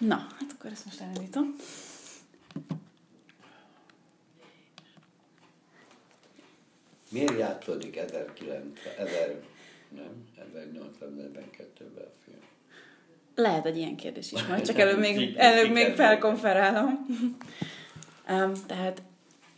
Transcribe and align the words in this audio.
Na, 0.00 0.16
hát 0.16 0.54
akkor 0.58 0.70
ezt 0.70 0.84
most 0.84 1.00
elindítom. 1.00 1.56
Miért 7.10 7.38
játszódik 7.38 7.96
1900, 7.96 8.84
1000, 8.98 9.42
nem, 9.88 10.28
1842-ben 10.36 12.04
a 12.04 12.22
film? 12.24 12.38
Lehet 13.34 13.66
egy 13.66 13.76
ilyen 13.76 13.96
kérdés 13.96 14.32
is, 14.32 14.46
majd 14.46 14.66
csak 14.66 14.78
előbb 14.84 14.98
még, 14.98 15.36
előbb 15.36 15.72
még 15.72 15.94
felkonferálom. 15.94 16.88
um, 18.28 18.52
tehát, 18.66 19.02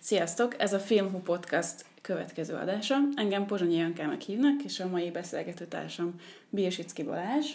sziasztok! 0.00 0.60
Ez 0.60 0.72
a 0.72 0.80
Filmhu 0.80 1.18
Podcast 1.18 1.84
következő 2.00 2.54
adása. 2.54 2.96
Engem 3.14 3.46
Pozsonyi 3.46 3.76
Jankának 3.76 4.20
hívnak, 4.20 4.62
és 4.62 4.80
a 4.80 4.88
mai 4.88 5.10
beszélgető 5.10 5.66
társam 5.66 6.20
Balázs. 7.04 7.46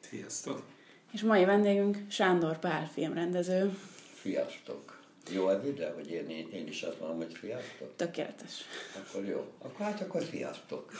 Sziasztok! 0.00 0.75
És 1.16 1.22
mai 1.22 1.44
vendégünk 1.44 1.98
Sándor 2.08 2.58
Pál 2.58 2.88
filmrendező. 2.92 3.78
Sziasztok! 4.22 5.00
Jó 5.30 5.46
az 5.46 5.64
ide, 5.64 5.92
hogy 5.92 6.10
én, 6.10 6.28
én, 6.28 6.48
én 6.52 6.66
is 6.66 6.82
azt 6.82 7.00
mondom, 7.00 7.16
hogy 7.16 7.38
sziasztok? 7.40 7.96
Tökéletes. 7.96 8.52
Akkor 8.96 9.24
jó. 9.24 9.52
Akkor 9.58 9.86
hát 9.86 10.00
akkor 10.00 10.22
sziasztok. 10.30 10.92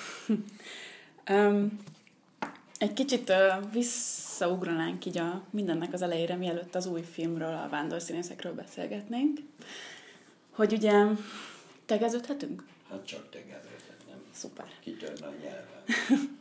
um, 1.30 1.78
egy 2.78 2.92
kicsit 2.92 3.28
uh, 3.28 3.72
visszaugranánk 3.72 5.04
így 5.04 5.18
a 5.18 5.42
mindennek 5.50 5.92
az 5.92 6.02
elejére, 6.02 6.34
mielőtt 6.34 6.74
az 6.74 6.86
új 6.86 7.02
filmről, 7.02 7.54
a 7.54 7.68
vándorszínészekről 7.70 8.52
beszélgetnénk. 8.52 9.38
Hogy 10.50 10.72
ugye 10.72 11.04
tegeződhetünk? 11.86 12.64
Hát 12.90 13.06
csak 13.06 13.30
tegeződhet, 13.30 14.06
nem? 14.08 14.18
Szuper. 14.32 14.68
Kitörne 14.80 15.26
a 15.26 15.32
nyelven. 15.42 15.84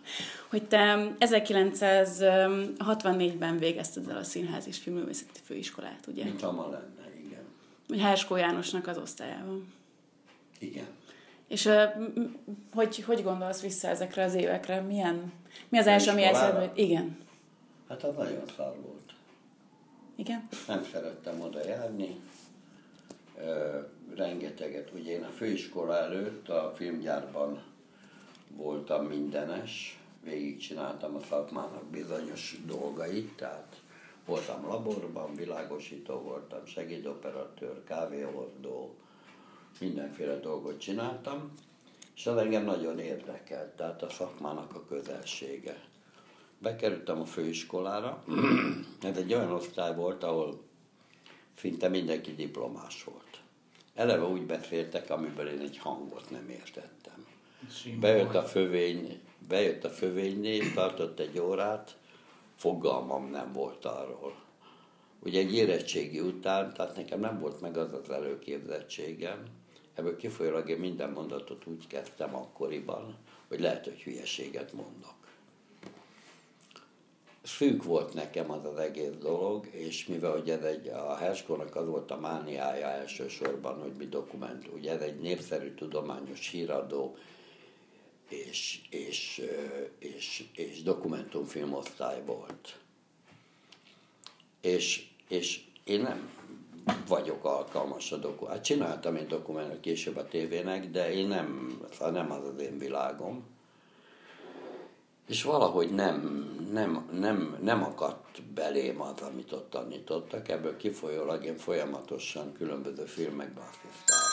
hogy 0.50 0.68
te 0.68 1.16
1964-ben 1.20 3.58
végezted 3.58 4.09
el 4.09 4.18
a 4.18 4.23
Színház 4.23 4.68
és 4.68 4.78
Filmművészeti 4.78 5.40
Főiskolát, 5.44 6.08
ugye? 6.08 6.23
Mint 6.23 6.41
ma 6.41 6.70
lenne, 6.70 7.09
igen. 7.25 7.44
Hogy 7.88 8.00
Herskó 8.00 8.36
Jánosnak 8.36 8.88
az 8.88 8.98
osztályában. 8.98 9.73
Igen. 10.59 10.88
És 11.48 11.70
hogy, 12.73 13.03
hogy 13.03 13.23
gondolsz 13.23 13.61
vissza 13.61 13.88
ezekre 13.88 14.23
az 14.23 14.33
évekre? 14.33 14.81
Milyen, 14.81 15.33
mi 15.70 15.78
az 15.78 15.88
első, 15.88 16.11
ami 16.11 16.23
eszedbe? 16.23 16.72
Igen. 16.76 17.17
Hát 17.89 18.03
az 18.03 18.16
nagyon 18.16 18.44
szar 18.56 18.76
volt. 18.81 19.14
Igen? 20.16 20.48
Nem 20.67 20.86
szerettem 20.92 21.42
oda 21.42 21.66
járni. 21.66 22.20
Ö, 23.38 23.80
rengeteget, 24.16 24.92
ugye 24.94 25.11
én 25.11 25.23
a 25.23 25.30
főiskola 25.30 25.98
előtt 25.98 26.50
a 26.50 26.73
filmgyárban 26.76 27.64
voltam 28.48 29.06
mindenes, 29.06 30.00
végigcsináltam 30.24 31.16
a 31.16 31.22
szakmának 31.30 31.84
bizonyos 31.84 32.56
dolgait, 32.66 33.36
tehát 33.36 33.82
voltam 34.26 34.66
laborban, 34.66 35.36
világosító 35.36 36.20
voltam, 36.20 36.66
segédoperatőr, 36.66 37.84
kávéhordó, 37.84 38.96
mindenféle 39.80 40.40
dolgot 40.40 40.80
csináltam, 40.80 41.52
és 42.16 42.28
az 42.28 42.38
engem 42.38 42.64
nagyon 42.64 43.00
érdekelt, 43.00 43.76
tehát 43.76 44.04
a 44.04 44.10
szakmának 44.10 44.76
a 44.76 44.86
közelsége. 44.86 45.84
Bekerültem 46.58 47.22
a 47.22 47.26
főiskolára, 47.26 48.23
ez 49.02 49.18
egy 49.18 49.34
olyan 49.34 49.52
osztály 49.52 49.96
volt, 49.96 50.23
ahol 50.23 50.62
szinte 51.58 51.88
mindenki 51.88 52.36
diplomás 52.36 53.04
volt. 53.04 53.42
Eleve 53.96 54.23
úgy 54.26 54.46
beszéltek, 54.46 55.10
amiből 55.10 55.48
én 55.48 55.60
egy 55.60 55.78
hangot 55.78 56.30
nem 56.30 56.50
értettem. 56.50 57.05
Bejött 57.99 58.35
a 58.35 58.44
fövény, 58.44 59.19
bejött 59.47 59.83
a 59.83 59.89
fövénynél, 59.89 60.73
tartott 60.73 61.19
egy 61.19 61.39
órát, 61.39 61.97
fogalmam 62.55 63.30
nem 63.30 63.53
volt 63.53 63.85
arról. 63.85 64.35
Ugye 65.19 65.39
egy 65.39 65.53
érettségi 65.53 66.19
után, 66.19 66.73
tehát 66.73 66.95
nekem 66.95 67.19
nem 67.19 67.39
volt 67.39 67.61
meg 67.61 67.77
az 67.77 67.93
az 67.93 68.09
előképzettségem, 68.09 69.43
ebből 69.95 70.16
kifolyólag 70.16 70.69
én 70.69 70.80
minden 70.80 71.09
mondatot 71.09 71.65
úgy 71.65 71.87
kezdtem 71.87 72.36
akkoriban, 72.36 73.15
hogy 73.48 73.59
lehet, 73.59 73.83
hogy 73.83 74.02
hülyeséget 74.02 74.73
mondok. 74.73 75.14
Szűk 77.43 77.83
volt 77.83 78.14
nekem 78.14 78.52
az 78.52 78.65
az 78.65 78.77
egész 78.77 79.14
dolog, 79.20 79.67
és 79.71 80.05
mivel 80.08 80.31
hogy 80.31 80.49
ez 80.49 80.61
egy, 80.61 80.87
a 80.87 81.15
Herskónak 81.15 81.75
az 81.75 81.87
volt 81.87 82.11
a 82.11 82.20
mániája 82.20 82.87
elsősorban, 82.87 83.81
hogy 83.81 83.93
mi 83.98 84.05
dokumentum, 84.05 84.73
ugye 84.73 84.92
ez 84.92 85.02
egy 85.02 85.20
népszerű 85.20 85.73
tudományos 85.73 86.49
híradó, 86.49 87.17
és, 88.30 88.81
és, 88.89 89.41
és, 89.99 90.43
és 90.55 90.81
dokumentumfilmosztály 90.81 92.21
volt. 92.25 92.80
És, 94.61 95.08
és 95.27 95.63
én 95.83 96.02
nem 96.02 96.33
vagyok 97.08 97.45
alkalmas 97.45 98.11
a 98.11 98.17
doku. 98.17 98.45
Hát 98.45 98.63
csináltam 98.63 99.15
egy 99.15 99.27
dokumentumot 99.27 99.80
később 99.80 100.17
a 100.17 100.27
tévének, 100.27 100.91
de 100.91 101.13
én 101.13 101.27
nem, 101.27 101.80
szóval 101.91 102.11
nem 102.11 102.31
az 102.31 102.43
az 102.53 102.61
én 102.61 102.77
világom. 102.77 103.43
És 105.27 105.43
valahogy 105.43 105.92
nem, 105.92 106.45
nem, 106.71 107.09
nem, 107.11 107.57
nem 107.61 107.83
akadt 107.83 108.43
belém 108.43 109.02
az, 109.02 109.21
amit 109.21 109.52
ott 109.52 109.69
tanítottak. 109.69 110.49
Ebből 110.49 110.77
kifolyólag 110.77 111.43
én 111.43 111.57
folyamatosan 111.57 112.53
különböző 112.53 113.05
filmekben 113.05 113.63
asszisztáltam. 113.63 114.24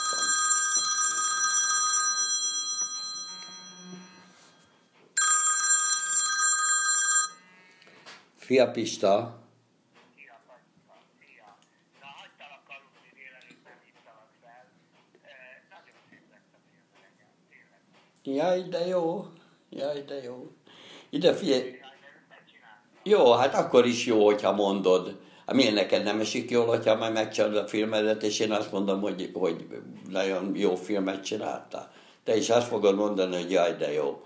Fia 8.43 8.71
Pista. 8.71 9.39
Jaj, 18.23 18.61
de 18.69 18.85
jó. 18.87 19.25
Jaj, 19.69 20.03
de 20.05 20.23
jó. 20.23 20.51
Ide 21.09 21.33
figyelj. 21.33 21.79
Jó, 23.03 23.31
hát 23.31 23.55
akkor 23.55 23.85
is 23.85 24.05
jó, 24.05 24.25
hogyha 24.25 24.51
mondod. 24.51 25.19
Hát 25.45 25.55
miért 25.55 25.73
neked 25.73 26.03
nem 26.03 26.19
esik 26.19 26.49
jól, 26.49 26.65
hogyha 26.65 26.95
majd 26.95 27.13
megcsinálod 27.13 27.55
a 27.55 27.67
filmedet, 27.67 28.23
és 28.23 28.39
én 28.39 28.51
azt 28.51 28.71
mondom, 28.71 29.01
hogy, 29.01 29.29
hogy 29.33 29.67
nagyon 30.09 30.55
jó 30.55 30.75
filmet 30.75 31.23
csináltál. 31.23 31.91
Te 32.23 32.35
is 32.35 32.49
azt 32.49 32.67
fogod 32.67 32.95
mondani, 32.95 33.35
hogy 33.35 33.51
jaj, 33.51 33.75
de 33.75 33.91
jó. 33.91 34.23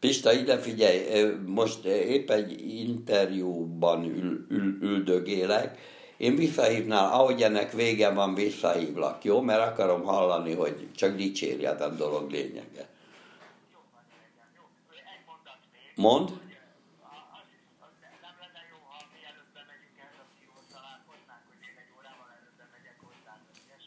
Pista, 0.00 0.32
ide 0.32 0.58
figyelj, 0.58 1.24
most 1.46 1.84
épp 1.84 2.30
egy 2.30 2.78
interjúban 2.78 4.04
ül, 4.04 4.46
ül, 4.48 4.78
üldögélek, 4.80 5.78
én 6.16 6.36
visszahívnál, 6.36 7.12
ahogy 7.12 7.42
ennek 7.42 7.72
vége 7.72 8.10
van, 8.10 8.34
visszahívlak, 8.34 9.24
jó? 9.24 9.40
Mert 9.40 9.70
akarom 9.70 10.02
hallani, 10.02 10.54
hogy 10.54 10.88
csak 10.94 11.16
dicsérjed 11.16 11.80
a 11.80 11.88
dolog 11.88 12.30
lényege. 12.30 12.88
Mond? 15.94 16.30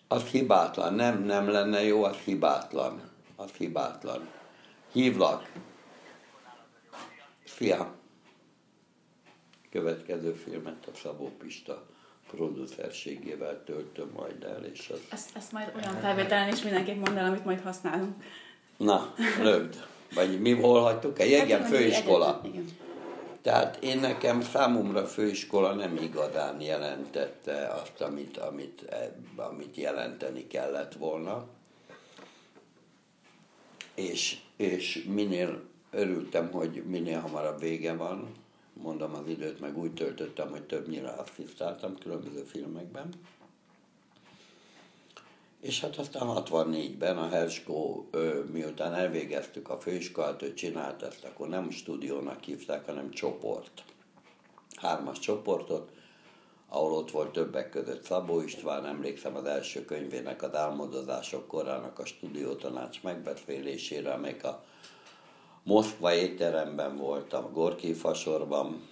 Az 0.08 0.24
hibátlan, 0.24 0.94
nem, 0.94 1.24
nem 1.24 1.50
lenne 1.50 1.84
jó, 1.84 2.04
az 2.04 2.16
hibátlan. 2.16 3.02
Az 3.36 3.52
hibátlan. 3.52 4.28
Hívlak. 4.92 5.52
Fia. 7.54 7.94
Következő 9.70 10.34
filmet 10.34 10.88
a 10.94 10.98
Szabó 10.98 11.32
Pista 11.38 11.86
producerségével 12.28 13.64
töltöm 13.64 14.10
majd 14.16 14.44
el, 14.44 14.64
és 14.64 14.90
az... 14.90 15.00
Ezt, 15.10 15.36
ezt 15.36 15.52
majd 15.52 15.72
olyan 15.76 16.00
felvételen 16.00 16.54
is 16.54 16.62
mindenképp 16.62 17.06
mondd 17.06 17.18
el, 17.18 17.26
amit 17.26 17.46
majd 17.46 17.62
használunk. 17.62 18.24
Na, 18.78 19.14
rögd. 19.42 19.86
Vagy 20.14 20.42
mi 20.42 20.52
hol 20.52 20.82
hagytuk 20.82 21.20
el? 21.20 21.28
Igen, 21.28 21.62
hát, 21.62 21.70
főiskola. 21.70 22.42
Igen. 22.44 22.66
Tehát 23.42 23.84
én 23.84 24.00
nekem 24.00 24.42
számomra 24.42 25.06
főiskola 25.06 25.74
nem 25.74 25.96
igazán 25.96 26.62
jelentette 26.62 27.68
azt, 27.68 28.02
amit, 28.02 28.38
amit, 28.38 28.86
amit 29.36 29.76
jelenteni 29.76 30.48
kellett 30.48 30.94
volna. 30.94 31.48
És, 33.96 34.38
és 34.56 35.06
minél 35.08 35.72
örültem, 35.94 36.52
hogy 36.52 36.84
minél 36.86 37.20
hamarabb 37.20 37.60
vége 37.60 37.96
van, 37.96 38.32
mondom 38.74 39.14
az 39.14 39.28
időt, 39.28 39.60
meg 39.60 39.78
úgy 39.78 39.94
töltöttem, 39.94 40.50
hogy 40.50 40.64
többnyire 40.64 41.10
asszisztáltam 41.10 41.98
különböző 41.98 42.44
filmekben. 42.44 43.10
És 45.62 45.82
hát 45.82 45.96
aztán 45.96 46.28
64-ben 46.28 47.18
a 47.18 47.30
Herskó, 47.30 48.10
miután 48.52 48.94
elvégeztük 48.94 49.70
a 49.70 49.80
főiskolát, 49.80 50.42
ő 50.42 50.54
csinált 50.54 51.02
ezt, 51.02 51.24
akkor 51.24 51.48
nem 51.48 51.70
stúdiónak 51.70 52.44
hívták, 52.44 52.86
hanem 52.86 53.12
csoport. 53.12 53.84
Hármas 54.76 55.20
csoportot, 55.20 55.92
ahol 56.68 56.94
ott 56.94 57.12
volt 57.12 57.32
többek 57.32 57.70
között 57.70 58.04
Szabó 58.04 58.42
István, 58.42 58.86
emlékszem 58.86 59.36
az 59.36 59.46
első 59.46 59.86
könyvének, 59.86 60.42
az 60.42 60.56
álmodozások 60.56 61.48
korának 61.48 62.00
a 62.00 62.06
stúdiótanács 62.06 63.04
megbeszélésére, 63.04 64.12
amelyik 64.12 64.44
a 64.44 64.64
Moszkva 65.64 66.14
étteremben 66.14 66.98
voltam, 66.98 67.52
Gorki 67.52 67.94
fasorban, 67.94 68.88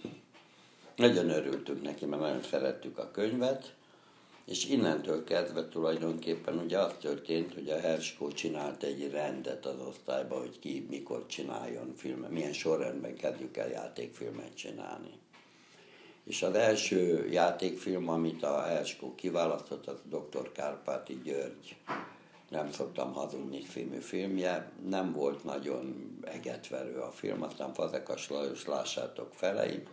Nagyon 0.96 1.30
örültünk 1.30 1.82
neki, 1.82 2.06
mert 2.06 2.22
nagyon 2.22 2.42
szerettük 2.42 2.98
a 2.98 3.12
könyvet, 3.12 3.74
és 4.46 4.66
innentől 4.66 5.24
kezdve 5.24 5.68
tulajdonképpen 5.68 6.58
ugye 6.58 6.80
az 6.80 6.94
történt, 7.00 7.54
hogy 7.54 7.70
a 7.70 7.80
Herskó 7.80 8.32
csinált 8.32 8.84
egy 8.84 9.12
rendet 9.12 9.66
az 9.66 9.88
osztályba, 9.88 10.40
hogy 10.40 10.60
ki 10.60 10.86
mikor 10.90 11.26
csináljon 11.26 11.94
filmet, 11.98 12.30
milyen 12.30 12.54
sorrendben 12.54 13.16
kezdjük 13.16 13.58
el 13.58 13.70
játékfilmet 13.70 14.56
csinálni. 14.56 15.20
És 16.24 16.42
az 16.42 16.54
első 16.54 17.28
játékfilm, 17.32 18.10
amit 18.10 18.44
a 18.44 18.62
Herskó 18.62 19.16
kiválasztott, 19.16 19.88
az 19.88 20.00
Dr. 20.10 20.52
Kárpáti 20.52 21.22
György 21.24 21.76
nem 22.52 22.72
szoktam 22.72 23.14
hazudni 23.14 23.60
című 23.60 24.00
filmje, 24.00 24.72
nem 24.90 25.14
volt 25.14 25.44
nagyon 25.44 26.18
egetverő 26.24 27.00
a 27.00 27.12
film, 27.12 27.42
aztán 27.42 27.74
Fazekas 27.74 28.30
Lajos 28.30 28.66
lássátok 28.66 29.34
feleim, 29.34 29.84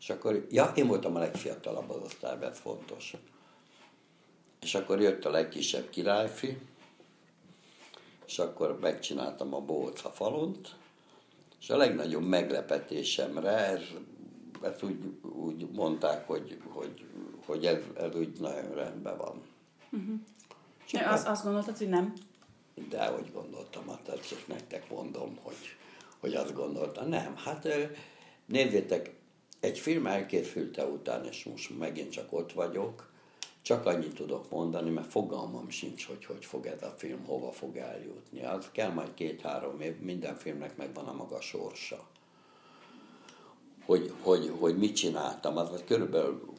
és 0.00 0.10
akkor, 0.10 0.46
ja, 0.50 0.72
én 0.74 0.86
voltam 0.86 1.16
a 1.16 1.18
legfiatalabb 1.18 1.90
az 1.90 2.02
osztályban, 2.02 2.50
ez 2.50 2.58
fontos. 2.58 3.16
És 4.60 4.74
akkor 4.74 5.00
jött 5.00 5.24
a 5.24 5.30
legkisebb 5.30 5.88
királyfi, 5.90 6.58
és 8.26 8.38
akkor 8.38 8.78
megcsináltam 8.80 9.54
a 9.54 9.60
Bóca 9.60 10.10
falont, 10.10 10.76
és 11.60 11.70
a 11.70 11.76
legnagyobb 11.76 12.26
meglepetésemre, 12.26 13.50
ez, 13.50 13.82
ezt 14.62 14.82
úgy, 14.82 14.98
úgy 15.22 15.68
mondták, 15.72 16.26
hogy, 16.26 16.58
hogy, 16.68 17.04
hogy 17.46 17.66
ez, 17.66 17.82
ez 17.96 18.14
úgy 18.14 18.40
nagyon 18.40 18.74
rendben 18.74 19.16
van. 19.16 19.42
Uh-huh. 19.90 20.20
Ja, 20.90 21.10
az, 21.10 21.24
azt 21.26 21.44
gondoltad, 21.44 21.78
hogy 21.78 21.88
nem? 21.88 22.12
De 22.88 23.06
hogy 23.06 23.32
gondoltam, 23.32 23.88
hát 23.88 24.26
csak 24.28 24.46
nektek 24.46 24.90
mondom, 24.90 25.38
hogy, 25.42 25.76
hogy 26.20 26.34
azt 26.34 26.54
gondoltam. 26.54 27.08
Nem, 27.08 27.36
hát 27.36 27.68
nézzétek, 28.46 29.16
egy 29.60 29.78
film 29.78 30.06
elkészülte 30.06 30.84
után, 30.84 31.24
és 31.24 31.44
most 31.44 31.78
megint 31.78 32.10
csak 32.10 32.32
ott 32.32 32.52
vagyok, 32.52 33.10
csak 33.62 33.86
annyit 33.86 34.14
tudok 34.14 34.50
mondani, 34.50 34.90
mert 34.90 35.10
fogalmam 35.10 35.70
sincs, 35.70 36.06
hogy 36.06 36.24
hogy 36.24 36.44
fog 36.44 36.66
ez 36.66 36.82
a 36.82 36.94
film, 36.96 37.24
hova 37.24 37.52
fog 37.52 37.76
eljutni. 37.76 38.44
Az 38.44 38.68
kell 38.72 38.90
majd 38.90 39.14
két-három 39.14 39.80
év, 39.80 39.98
minden 39.98 40.36
filmnek 40.36 40.76
megvan 40.76 41.06
a 41.06 41.12
maga 41.12 41.40
sorsa. 41.40 42.06
Hogy, 43.84 44.12
hogy, 44.22 44.52
hogy 44.58 44.78
mit 44.78 44.96
csináltam, 44.96 45.56
az, 45.56 45.72
az 45.72 45.82
körülbelül 45.86 46.52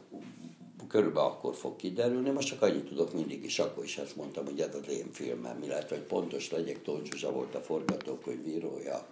körülbelül 0.88 1.30
akkor 1.30 1.56
fog 1.56 1.76
kiderülni. 1.76 2.30
Most 2.30 2.48
csak 2.48 2.62
annyit 2.62 2.86
tudok 2.86 3.14
mindig 3.14 3.44
is, 3.44 3.60
akkor 3.60 3.84
is 3.84 3.98
ezt 3.98 4.16
mondtam, 4.16 4.46
hogy 4.46 4.62
ez 4.62 4.76
az 4.76 4.90
én 4.90 5.12
filmem, 5.12 5.68
lehet, 5.68 5.90
hogy 5.90 6.00
pontos 6.00 6.52
legyek. 6.52 6.82
Tóth 6.82 7.10
Zsuzsa 7.10 7.32
volt 7.32 7.56
a 7.56 7.62
forgatókönyvírója. 7.62 9.08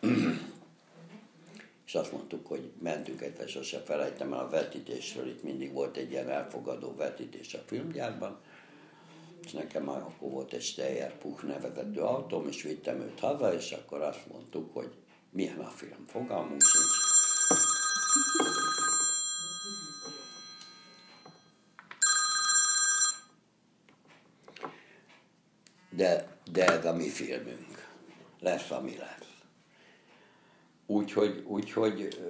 és 1.85 1.95
azt 1.95 2.11
mondtuk, 2.11 2.47
hogy 2.47 2.71
mentünk 2.81 3.21
egyszer, 3.21 3.47
sose 3.47 3.79
felejtem 3.79 4.33
el 4.33 4.39
a 4.39 4.49
vetítésről, 4.49 5.27
itt 5.27 5.43
mindig 5.43 5.73
volt 5.73 5.97
egy 5.97 6.11
ilyen 6.11 6.29
elfogadó 6.29 6.95
vetítés 6.95 7.53
a 7.53 7.63
filmgyárban, 7.65 8.37
és 9.43 9.51
nekem 9.51 9.83
már 9.83 10.01
akkor 10.01 10.29
volt 10.31 10.53
egy 10.53 10.61
Steyer 10.61 11.17
Puch 11.17 11.43
nevezető 11.43 12.01
autóm, 12.01 12.47
és 12.47 12.61
vittem 12.61 13.01
őt 13.01 13.19
haza, 13.19 13.53
és 13.53 13.71
akkor 13.71 14.01
azt 14.01 14.27
mondtuk, 14.31 14.73
hogy 14.73 14.89
milyen 15.29 15.59
a 15.59 15.69
film, 15.69 16.05
fogalmunk 16.07 16.61
sincs. 16.61 17.07
De, 25.97 26.27
de 26.51 26.65
ez 26.65 26.85
a 26.85 26.93
mi 26.93 27.07
filmünk. 27.07 27.87
Lesz, 28.39 28.71
ami 28.71 28.97
lesz. 28.97 29.27
Úgyhogy, 30.85 31.43
úgyhogy 31.47 32.21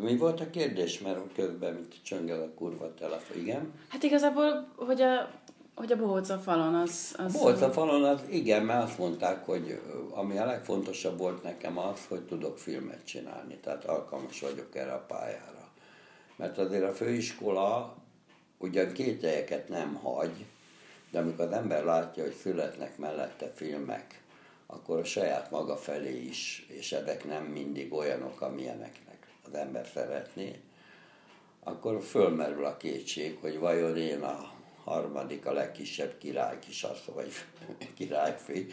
mi 0.00 0.16
volt 0.16 0.40
a 0.40 0.50
kérdés, 0.50 1.00
mert 1.00 1.32
közben 1.34 1.74
mit 1.74 1.94
csöngel 2.02 2.42
a 2.42 2.54
kurva 2.54 2.94
telefon, 2.94 3.36
igen? 3.36 3.72
Hát 3.88 4.02
igazából, 4.02 4.72
hogy 4.76 5.00
a, 5.00 5.30
hogy 5.74 5.92
a 5.92 5.96
bohóca 5.96 6.38
falon 6.38 6.74
az... 6.74 7.14
az... 7.18 7.34
A 7.34 7.38
bohóca 7.38 7.70
falon 7.70 8.04
az, 8.04 8.20
igen, 8.28 8.64
mert 8.64 8.84
azt 8.84 8.98
mondták, 8.98 9.44
hogy 9.44 9.80
ami 10.10 10.38
a 10.38 10.44
legfontosabb 10.44 11.18
volt 11.18 11.42
nekem 11.42 11.78
az, 11.78 12.06
hogy 12.08 12.22
tudok 12.22 12.58
filmet 12.58 13.04
csinálni, 13.04 13.56
tehát 13.56 13.84
alkalmas 13.84 14.40
vagyok 14.40 14.76
erre 14.76 14.92
a 14.92 15.04
pályára. 15.08 15.68
Mert 16.36 16.58
azért 16.58 16.90
a 16.90 16.92
főiskola 16.92 17.96
ugyan 18.58 18.92
kételyeket 18.92 19.68
nem 19.68 19.94
hagy, 19.94 20.46
de 21.10 21.18
amikor 21.18 21.44
az 21.44 21.52
ember 21.52 21.84
látja, 21.84 22.22
hogy 22.22 22.34
születnek 22.34 22.98
mellette 22.98 23.52
filmek, 23.54 24.22
akkor 24.66 24.98
a 24.98 25.04
saját 25.04 25.50
maga 25.50 25.76
felé 25.76 26.22
is, 26.22 26.66
és 26.68 26.92
ezek 26.92 27.24
nem 27.24 27.44
mindig 27.44 27.92
olyanok, 27.92 28.40
amilyeneknek 28.40 29.26
az 29.46 29.54
ember 29.54 29.86
szeretné, 29.94 30.60
akkor 31.64 32.02
fölmerül 32.02 32.64
a 32.64 32.76
kétség, 32.76 33.38
hogy 33.40 33.58
vajon 33.58 33.96
én 33.96 34.20
a 34.20 34.52
harmadik, 34.84 35.46
a 35.46 35.52
legkisebb 35.52 36.18
király 36.18 36.58
kisasszony, 36.58 37.14
vagy 37.14 37.32
királyfi, 37.98 38.66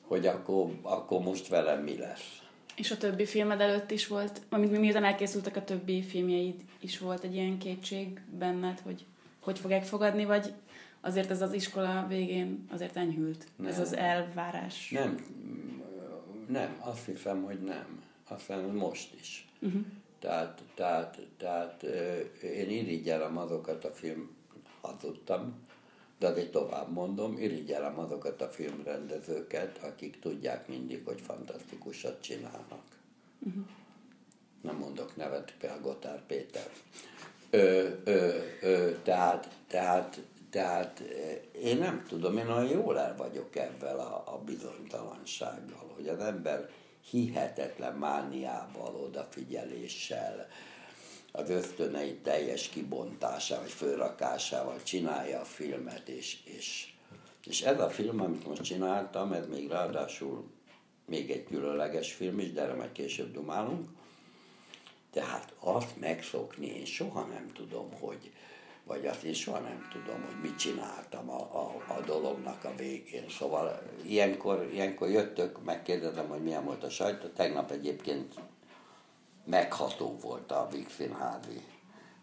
hogy 0.00 0.26
akkor, 0.26 0.70
akkor 0.82 1.20
most 1.20 1.48
velem 1.48 1.82
mi 1.82 1.98
lesz. 1.98 2.40
És 2.76 2.90
a 2.90 2.96
többi 2.96 3.26
filmed 3.26 3.60
előtt 3.60 3.90
is 3.90 4.06
volt, 4.06 4.40
amit 4.48 4.78
miután 4.78 5.04
elkészültek 5.04 5.56
a 5.56 5.64
többi 5.64 6.02
filmjeid, 6.02 6.60
is 6.80 6.98
volt 6.98 7.24
egy 7.24 7.34
ilyen 7.34 7.58
kétség 7.58 8.20
benned, 8.38 8.80
hogy 8.80 9.04
hogy 9.46 9.58
fogják 9.58 9.84
fogadni, 9.84 10.24
vagy 10.24 10.52
azért 11.06 11.30
ez 11.30 11.42
az 11.42 11.52
iskola 11.52 12.06
végén 12.08 12.66
azért 12.70 12.96
enyhült, 12.96 13.46
nem. 13.56 13.66
ez 13.66 13.78
az 13.78 13.96
elvárás. 13.96 14.90
Nem, 14.90 15.24
nem, 16.48 16.76
azt 16.80 17.04
hiszem, 17.04 17.42
hogy 17.42 17.60
nem. 17.60 18.02
Azt 18.28 18.40
hiszem, 18.40 18.64
most 18.64 19.14
is. 19.20 19.48
Uh-huh. 19.60 19.80
Tehát, 20.18 20.62
tehát, 20.74 21.26
tehát 21.36 21.82
én 22.42 22.70
irigyelem 22.70 23.38
azokat 23.38 23.84
a 23.84 23.90
film, 23.90 24.36
hazudtam, 24.80 25.54
de 26.18 26.26
azért 26.26 26.50
tovább 26.50 26.92
mondom, 26.92 27.38
irigyelem 27.38 27.98
azokat 27.98 28.42
a 28.42 28.48
filmrendezőket, 28.48 29.78
akik 29.78 30.18
tudják 30.20 30.68
mindig, 30.68 31.02
hogy 31.04 31.20
fantasztikusat 31.20 32.20
csinálnak. 32.22 32.84
Uh-huh. 33.38 33.64
Nem 34.60 34.76
mondok 34.76 35.16
nevet, 35.16 35.54
például 35.58 35.80
Gotár 35.80 36.22
Péter. 36.26 36.70
Ö, 37.50 37.88
ö, 38.04 38.38
ö, 38.60 38.90
tehát, 39.02 39.48
tehát 39.66 40.20
tehát 40.56 41.00
eh, 41.00 41.62
én 41.62 41.76
nem 41.76 42.04
tudom, 42.08 42.38
én 42.38 42.48
olyan 42.48 42.68
jól 42.68 42.98
el 42.98 43.16
vagyok 43.16 43.56
ebben 43.56 43.96
a, 43.96 44.34
a 44.34 44.38
bizonytalansággal, 44.44 45.92
hogy 45.94 46.08
az 46.08 46.18
ember 46.18 46.70
hihetetlen 47.10 47.94
mániával, 47.94 48.94
odafigyeléssel, 48.94 50.48
az 51.32 51.50
ösztönei 51.50 52.14
teljes 52.14 52.68
kibontásával, 52.68 53.66
fölrakásával 53.66 54.82
csinálja 54.82 55.40
a 55.40 55.44
filmet, 55.44 56.08
és, 56.08 56.38
és, 56.44 56.92
és 57.44 57.62
ez 57.62 57.80
a 57.80 57.90
film, 57.90 58.20
amit 58.20 58.46
most 58.46 58.62
csináltam, 58.62 59.32
ez 59.32 59.46
még 59.46 59.68
ráadásul 59.68 60.44
még 61.06 61.30
egy 61.30 61.44
különleges 61.44 62.12
film 62.12 62.38
is, 62.38 62.52
de 62.52 62.62
erre 62.62 62.74
majd 62.74 62.92
később 62.92 63.32
dumálunk. 63.32 63.88
Tehát 65.10 65.54
azt 65.58 66.00
megszokni, 66.00 66.66
én 66.66 66.84
soha 66.84 67.24
nem 67.24 67.52
tudom, 67.54 67.92
hogy, 68.00 68.32
vagy 68.86 69.06
azt 69.06 69.22
én 69.22 69.32
soha 69.32 69.58
nem 69.58 69.88
tudom, 69.92 70.22
hogy 70.24 70.40
mit 70.42 70.58
csináltam 70.58 71.30
a, 71.30 71.40
a, 71.40 71.84
a 71.88 72.00
dolognak 72.06 72.64
a 72.64 72.74
végén. 72.76 73.28
Szóval 73.28 73.82
ilyenkor, 74.04 74.68
ilyenkor 74.72 75.08
jöttök, 75.08 75.64
megkérdezem, 75.64 76.28
hogy 76.28 76.42
milyen 76.42 76.64
volt 76.64 76.84
a 76.84 76.90
sajtó. 76.90 77.28
Tegnap 77.28 77.70
egyébként 77.70 78.34
megható 79.44 80.16
volt 80.20 80.52
a 80.52 80.68
Vígszínházi. 80.72 81.60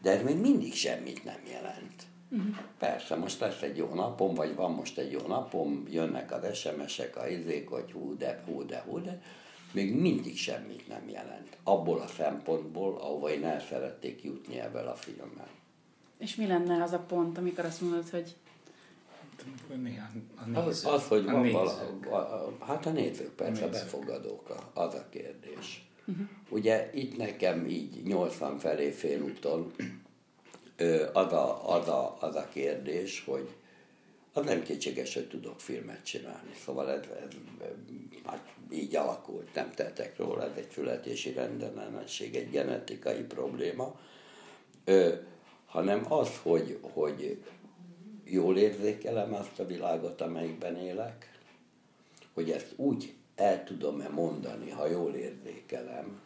De 0.02 0.12
ez 0.12 0.24
még 0.24 0.38
mindig 0.38 0.74
semmit 0.74 1.24
nem 1.24 1.42
jelent. 1.52 2.04
Uh-huh. 2.30 2.56
Persze, 2.78 3.16
most 3.16 3.40
lesz 3.40 3.62
egy 3.62 3.78
jó 3.78 3.94
napom, 3.94 4.34
vagy 4.34 4.56
van 4.56 4.72
most 4.72 4.98
egy 4.98 5.12
jó 5.12 5.28
napom, 5.28 5.84
jönnek 5.90 6.32
az 6.32 6.58
SMS-ek, 6.58 7.18
a 7.18 7.28
izék, 7.28 7.70
hogy 7.70 7.92
hú 7.92 8.18
de, 8.18 8.44
hú 8.46 8.66
de, 8.66 8.84
hú 8.88 9.02
de, 9.02 9.22
még 9.72 9.96
mindig 10.00 10.38
semmit 10.38 10.88
nem 10.88 11.10
jelent. 11.10 11.58
Abból 11.64 12.00
a 12.00 12.08
szempontból, 12.08 12.98
ahova 12.98 13.30
én 13.30 13.46
el 13.46 13.60
szerették 13.60 14.24
jutni 14.24 14.60
ebben 14.60 14.88
a 14.88 14.96
filmmel. 14.96 15.50
És 16.24 16.36
mi 16.36 16.48
lenne 16.48 16.84
az 16.84 16.92
a 16.92 17.00
pont, 17.00 17.38
amikor 17.38 17.66
azt 17.66 17.82
mondod, 17.82 18.10
hogy 18.10 18.36
a 19.70 20.46
nézők, 20.46 20.68
az, 20.68 20.86
az, 20.86 21.08
hogy 21.08 21.28
a 21.28 21.32
van 21.32 21.52
vala, 21.52 21.72
a, 22.12 22.66
hát 22.66 22.86
a 22.86 22.90
nézők, 22.90 23.32
persze 23.32 23.64
a, 23.64 23.68
nézők. 23.68 23.84
befogadók, 23.84 24.72
az 24.74 24.94
a 24.94 25.06
kérdés. 25.10 25.88
Uh-huh. 26.06 26.28
Ugye 26.50 26.90
itt 26.94 27.18
nekem 27.18 27.66
így 27.66 28.04
80 28.04 28.60
felé 28.60 28.92
félúton 28.92 29.72
az 31.14 31.34
a, 31.34 31.74
az, 31.76 31.88
a, 31.88 32.18
az 32.20 32.36
a 32.36 32.48
kérdés, 32.48 33.24
hogy 33.26 33.50
az 34.34 34.46
nem 34.46 34.64
kétséges, 34.64 35.14
hogy 35.14 35.28
tudok 35.28 35.60
filmet 35.60 36.04
csinálni. 36.04 36.54
Szóval 36.66 36.92
ez, 36.92 37.04
ez 37.22 37.36
hát 38.26 38.54
így 38.72 38.96
alakult, 38.96 39.54
nem 39.54 39.72
tettek 39.72 40.18
róla, 40.18 40.44
ez 40.44 40.58
egy 40.58 40.72
születési 40.72 41.32
rendellenesség, 41.32 42.36
egy 42.36 42.50
genetikai 42.50 43.22
probléma. 43.22 44.00
Ö, 44.86 45.14
hanem 45.74 46.12
az, 46.12 46.30
hogy, 46.42 46.80
hogy 46.82 47.44
jól 48.24 48.58
érzékelem 48.58 49.34
azt 49.34 49.60
a 49.60 49.66
világot, 49.66 50.22
amelyikben 50.22 50.78
élek, 50.78 51.40
hogy 52.34 52.52
ezt 52.52 52.74
úgy 52.76 53.14
el 53.36 53.64
tudom-e 53.64 54.10
mondani, 54.10 54.70
ha 54.70 54.88
jól 54.88 55.14
érzékelem, 55.14 56.22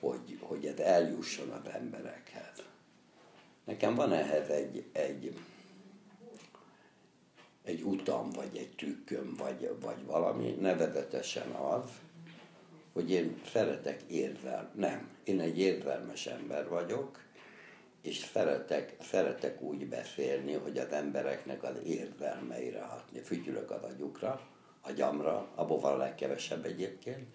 hogy, 0.00 0.38
hogy 0.40 0.66
ez 0.66 0.78
eljusson 0.78 1.50
az 1.50 1.72
emberekhez. 1.72 2.62
Nekem 3.64 3.94
van 3.94 4.12
ehhez 4.12 4.48
egy, 4.48 4.84
egy, 4.92 5.36
egy 7.64 7.82
utam, 7.82 8.30
vagy 8.30 8.56
egy 8.56 8.70
trükköm, 8.76 9.34
vagy, 9.38 9.70
vagy 9.80 10.04
valami, 10.06 10.56
nevezetesen 10.60 11.50
az, 11.50 11.84
hogy 12.92 13.10
én 13.10 13.40
szeretek 13.52 14.02
érvel, 14.02 14.70
nem, 14.74 15.08
én 15.24 15.40
egy 15.40 15.58
érvelmes 15.58 16.26
ember 16.26 16.68
vagyok, 16.68 17.23
és 18.04 18.16
szeretek, 18.32 18.96
szeretek 19.00 19.60
úgy 19.62 19.86
beszélni, 19.86 20.52
hogy 20.52 20.78
az 20.78 20.92
embereknek 20.92 21.62
az 21.62 21.76
érvelmeire 21.84 22.80
hatni. 22.82 23.20
Fütyülök 23.20 23.70
az 23.70 23.82
agyukra, 23.82 24.40
agyamra, 24.82 25.48
abból 25.54 25.80
van 25.80 25.92
a 25.92 25.96
legkevesebb 25.96 26.64
egyébként, 26.64 27.26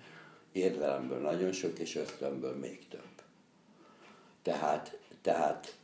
érvelemből 0.51 1.19
nagyon 1.19 1.51
sok, 1.51 1.79
és 1.79 1.95
ösztönből 1.95 2.55
még 2.55 2.87
több. 2.87 3.21
Tehát, 4.41 4.97
tehát 5.21 5.77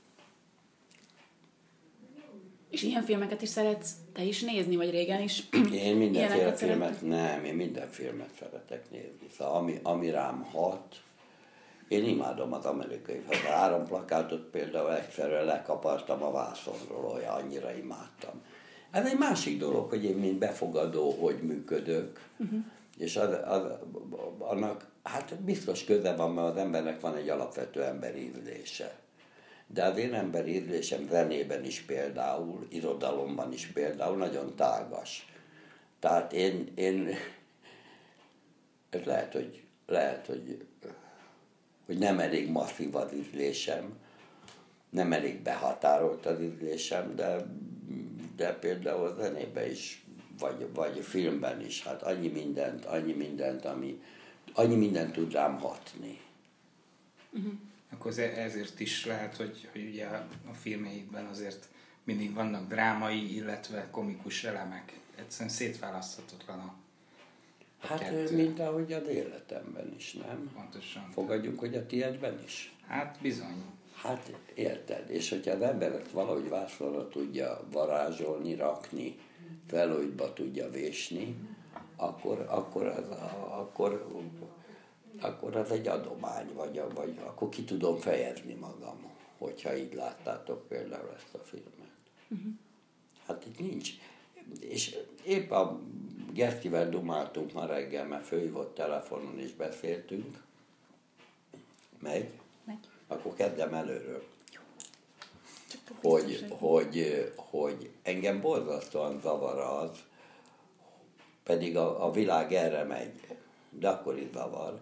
és 2.69 2.83
ilyen 2.83 3.03
filmeket 3.03 3.41
is 3.41 3.49
szeretsz 3.49 3.91
te 4.13 4.23
is 4.23 4.41
nézni, 4.41 4.75
vagy 4.75 4.89
régen 4.89 5.21
is? 5.21 5.43
Én 5.71 5.95
mindenféle 5.95 6.53
filmet 6.53 7.01
nem, 7.01 7.45
én 7.45 7.55
minden 7.55 7.89
filmet 7.89 8.31
szeretek 8.39 8.91
nézni. 8.91 9.27
Szóval 9.37 9.55
ami, 9.55 9.79
ami 9.83 10.09
rám 10.09 10.43
hat, 10.43 11.03
én 11.87 12.05
imádom 12.05 12.53
az 12.53 12.65
amerikai 12.65 13.23
az 13.29 13.37
áramplakátot 13.51 14.41
például 14.41 14.93
egyszerűen 14.93 15.45
lekapartam 15.45 16.23
a 16.23 16.31
vászonról, 16.31 17.05
olyan 17.05 17.33
annyira 17.33 17.73
imádtam. 17.73 18.41
Ez 18.91 19.05
egy 19.05 19.17
másik 19.17 19.59
dolog, 19.59 19.89
hogy 19.89 20.03
én 20.03 20.15
mint 20.15 20.37
befogadó, 20.37 21.11
hogy 21.11 21.41
működök, 21.41 22.29
uh-huh. 22.37 22.59
és 22.97 23.15
az, 23.15 23.29
az, 23.45 23.61
annak 24.37 24.87
hát 25.03 25.35
biztos 25.41 25.83
köze 25.83 26.15
van, 26.15 26.33
mert 26.33 26.47
az 26.47 26.57
embernek 26.57 26.99
van 26.99 27.15
egy 27.15 27.29
alapvető 27.29 27.83
emberi 27.83 28.19
ízlése. 28.19 28.99
De 29.67 29.83
az 29.83 29.97
én 29.97 30.13
emberi 30.13 30.55
ízlésem 30.55 31.07
zenében 31.09 31.65
is 31.65 31.81
például, 31.81 32.67
irodalomban 32.69 33.53
is 33.53 33.67
például 33.67 34.17
nagyon 34.17 34.55
tágas. 34.55 35.33
Tehát 35.99 36.33
én, 36.33 36.71
én 36.75 37.09
ez 38.89 39.03
lehet, 39.03 39.33
hogy, 39.33 39.63
lehet, 39.87 40.25
hogy 40.25 40.65
hogy 41.85 41.97
nem 41.97 42.19
elég 42.19 42.49
masszív 42.49 42.95
az 42.95 43.13
ízlésem, 43.13 43.97
nem 44.89 45.13
elég 45.13 45.41
behatárolt 45.41 46.25
az 46.25 46.41
ízlésem, 46.41 47.15
de, 47.15 47.45
de 48.35 48.53
például 48.53 49.07
a 49.07 49.15
zenében 49.21 49.69
is, 49.69 50.05
vagy, 50.39 50.67
vagy 50.73 50.99
filmben 50.99 51.65
is, 51.65 51.83
hát 51.83 52.01
annyi 52.01 52.27
mindent, 52.27 52.85
annyi 52.85 53.13
mindent, 53.13 53.65
ami, 53.65 54.01
annyi 54.53 54.75
mindent 54.75 55.13
tud 55.13 55.33
rám 55.33 55.59
hatni. 55.59 56.19
Uh-huh. 57.31 57.53
Akkor 57.91 58.19
ezért 58.19 58.79
is 58.79 59.05
lehet, 59.05 59.35
hogy, 59.35 59.67
hogy 59.71 59.87
ugye 59.87 60.05
a 60.49 60.53
filmeidben 60.53 61.25
azért 61.25 61.67
mindig 62.03 62.33
vannak 62.33 62.67
drámai, 62.67 63.35
illetve 63.35 63.87
komikus 63.91 64.43
elemek. 64.43 64.99
Egyszerűen 65.15 65.49
szétválaszthatatlan 65.49 66.59
a 66.59 66.75
Hát 67.85 67.99
kettő. 67.99 68.35
mint 68.35 68.59
ahogy 68.59 68.93
az 68.93 69.07
életemben 69.07 69.93
is, 69.97 70.13
nem? 70.13 70.51
Pontosan. 70.55 71.09
Fogadjunk, 71.11 71.59
hogy 71.59 71.75
a 71.75 71.85
tiédben 71.85 72.43
is? 72.45 72.75
Hát 72.87 73.17
bizony. 73.21 73.63
Hát 73.95 74.33
érted, 74.53 75.09
és 75.09 75.29
hogyha 75.29 75.51
az 75.51 75.61
emberet 75.61 76.11
valahogy 76.11 76.49
vászlóra 76.49 77.07
tudja 77.07 77.59
varázsolni, 77.71 78.55
rakni, 78.55 79.17
felújtba 79.67 80.33
tudja 80.33 80.69
vésni, 80.69 81.35
akkor, 81.95 82.45
akkor, 82.49 82.85
az, 82.85 83.05
akkor, 83.49 84.09
akkor 85.21 85.55
az 85.55 85.71
egy 85.71 85.87
adomány, 85.87 86.53
vagy, 86.53 86.81
vagy 86.93 87.19
akkor 87.25 87.49
ki 87.49 87.63
tudom 87.63 87.97
fejezni 87.97 88.53
magam, 88.53 89.11
hogyha 89.37 89.75
így 89.75 89.93
láttátok 89.93 90.67
például 90.67 91.13
ezt 91.15 91.33
a 91.33 91.37
filmet. 91.37 91.73
Uh-huh. 92.29 92.51
Hát 93.27 93.45
itt 93.45 93.59
nincs. 93.59 93.89
És 94.59 94.97
épp 95.25 95.51
a 95.51 95.79
Gertivel 96.35 96.89
dumáltunk 96.89 97.53
ma 97.53 97.65
reggel, 97.65 98.05
mert 98.05 98.25
főhívott 98.25 98.75
telefonon 98.75 99.39
és 99.39 99.51
beszéltünk. 99.51 100.43
Megy? 101.99 102.29
Megy. 102.63 102.77
Akkor 103.07 103.33
kezdem 103.33 103.73
előről. 103.73 104.23
Hogy, 106.01 106.45
hogy, 106.49 107.31
hogy 107.35 107.89
engem 108.01 108.41
borzasztóan 108.41 109.19
zavar 109.21 109.59
az, 109.59 109.89
pedig 111.43 111.77
a, 111.77 112.05
a 112.05 112.11
világ 112.11 112.53
erre 112.53 112.83
megy, 112.83 113.13
de 113.69 113.89
akkor 113.89 114.17
is 114.17 114.27
zavar, 114.33 114.79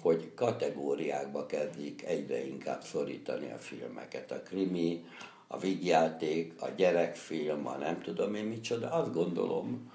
hogy 0.00 0.34
kategóriákba 0.34 1.46
kezdik 1.46 2.04
egyre 2.04 2.46
inkább 2.46 2.82
szorítani 2.82 3.50
a 3.50 3.58
filmeket. 3.58 4.30
A 4.30 4.42
krimi, 4.42 5.04
a 5.46 5.58
vígjáték, 5.58 6.62
a 6.62 6.68
gyerekfilm, 6.68 7.66
a 7.66 7.76
nem 7.76 8.00
tudom 8.00 8.34
én 8.34 8.44
micsoda. 8.44 8.90
Azt 8.90 9.12
gondolom, 9.12 9.91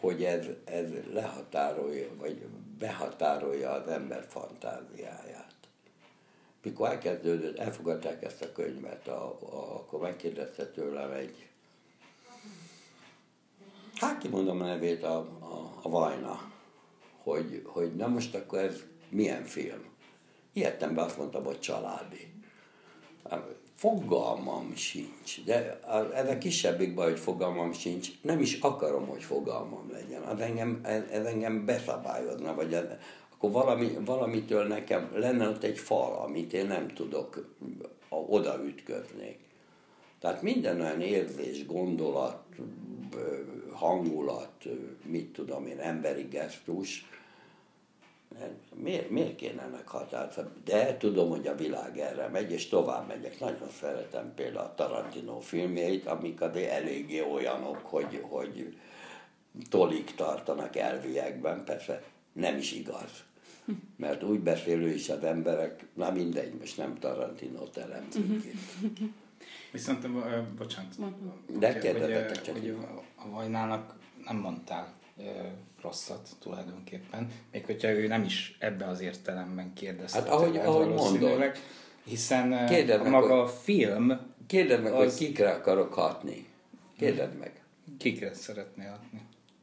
hogy 0.00 0.24
ez, 0.24 0.46
ez 0.64 0.90
lehatárolja, 1.12 2.08
vagy 2.16 2.46
behatárolja 2.78 3.70
az 3.70 3.88
ember 3.88 4.26
fantáziáját. 4.28 5.54
Mikor 6.62 6.88
elkezdődött, 6.88 7.58
elfogadták 7.58 8.22
ezt 8.22 8.42
a 8.42 8.52
könyvet, 8.52 9.08
a, 9.08 9.38
a, 9.40 9.74
akkor 9.74 10.00
megkérdezte 10.00 10.66
tőlem 10.66 11.12
egy, 11.12 11.48
hát 13.94 14.18
kimondom 14.18 14.60
a 14.60 14.64
nevét, 14.64 15.02
a, 15.02 15.16
a, 15.40 15.78
a 15.82 15.88
Vajna, 15.88 16.52
hogy, 17.22 17.62
hogy 17.64 17.96
na 17.96 18.06
most 18.06 18.34
akkor 18.34 18.58
ez 18.58 18.82
milyen 19.08 19.44
film? 19.44 19.84
Ilyettem 20.52 20.94
be, 20.94 21.02
azt 21.02 21.18
mondtam, 21.18 21.44
hogy 21.44 21.60
családi. 21.60 22.32
Fogalmam 23.78 24.74
sincs, 24.74 25.44
de 25.44 25.78
a 26.30 26.38
kisebbik 26.38 26.94
baj, 26.94 27.10
hogy 27.10 27.18
fogalmam 27.18 27.72
sincs, 27.72 28.08
nem 28.22 28.40
is 28.40 28.58
akarom, 28.60 29.06
hogy 29.06 29.22
fogalmam 29.22 29.90
legyen. 29.90 30.22
Az 30.22 30.40
engem, 30.40 30.80
ez 31.10 31.24
engem 31.24 31.64
beszabályozna, 31.64 32.54
vagy 32.54 32.72
ez, 32.74 32.84
akkor 33.34 33.50
valami, 33.50 33.98
valamitől 34.04 34.66
nekem 34.66 35.10
lenne 35.14 35.48
ott 35.48 35.62
egy 35.62 35.78
fal, 35.78 36.20
amit 36.24 36.52
én 36.52 36.66
nem 36.66 36.88
tudok 36.88 37.54
odaütköznék. 38.08 39.38
Tehát 40.20 40.42
minden 40.42 40.80
olyan 40.80 41.00
érzés, 41.00 41.66
gondolat, 41.66 42.42
hangulat, 43.72 44.64
mit 45.04 45.32
tudom 45.32 45.66
én, 45.66 45.78
emberi 45.78 46.22
gesztus, 46.22 47.06
miért, 48.74 49.10
miért 49.10 49.36
kéne 49.36 49.82
határt? 49.84 50.64
De 50.64 50.96
tudom, 50.96 51.30
hogy 51.30 51.46
a 51.46 51.54
világ 51.54 51.98
erre 51.98 52.28
megy, 52.28 52.50
és 52.50 52.68
tovább 52.68 53.06
megyek. 53.06 53.40
Nagyon 53.40 53.70
szeretem 53.80 54.34
például 54.34 54.64
a 54.64 54.74
Tarantino 54.74 55.40
filmjeit, 55.40 56.06
amik 56.06 56.40
azért 56.40 56.70
eléggé 56.70 57.20
olyanok, 57.20 57.76
hogy, 57.76 58.24
hogy 58.28 58.76
tolik 59.68 60.14
tartanak 60.14 60.76
elviekben, 60.76 61.64
persze 61.64 62.02
nem 62.32 62.56
is 62.56 62.72
igaz. 62.72 63.26
Mert 63.96 64.22
úgy 64.22 64.40
beszélő 64.40 64.88
is 64.88 65.08
az 65.08 65.24
emberek, 65.24 65.86
na 65.94 66.10
mindegy, 66.10 66.54
most 66.58 66.76
nem 66.76 66.98
Tarantino 66.98 67.66
teremtünk 67.66 68.44
Viszont, 69.72 70.04
uh, 70.04 70.42
bocsánat. 70.58 70.94
De 71.58 71.78
kérdezetek 71.78 72.40
csak. 72.40 72.54
Hogy 72.54 72.76
a 73.16 73.30
Vajnának 73.30 73.94
nem 74.24 74.36
mondtál 74.36 74.94
rosszat 75.82 76.28
tulajdonképpen, 76.40 77.30
még 77.52 77.64
hogyha 77.64 77.88
ő 77.88 78.06
nem 78.06 78.22
is 78.22 78.56
ebbe 78.58 78.86
az 78.86 79.00
értelemben 79.00 79.72
kérdezte. 79.72 80.18
Hát 80.18 80.28
ahogy, 80.28 80.56
ahogy 80.56 80.88
mondod. 80.88 81.52
Hiszen 82.04 82.66
Kérded 82.66 83.06
a 83.06 83.08
maga 83.08 83.42
a 83.42 83.46
film... 83.46 84.20
Kérdedd 84.46 84.80
meg, 84.80 84.92
az... 84.92 84.98
hogy 84.98 85.26
kikre 85.26 85.50
akarok 85.50 85.94
hatni. 85.94 86.46
Kérdedd 86.98 87.32
meg. 87.32 87.62
Kikre 87.98 88.34
szeretné 88.34 88.84
hatni? 88.84 89.20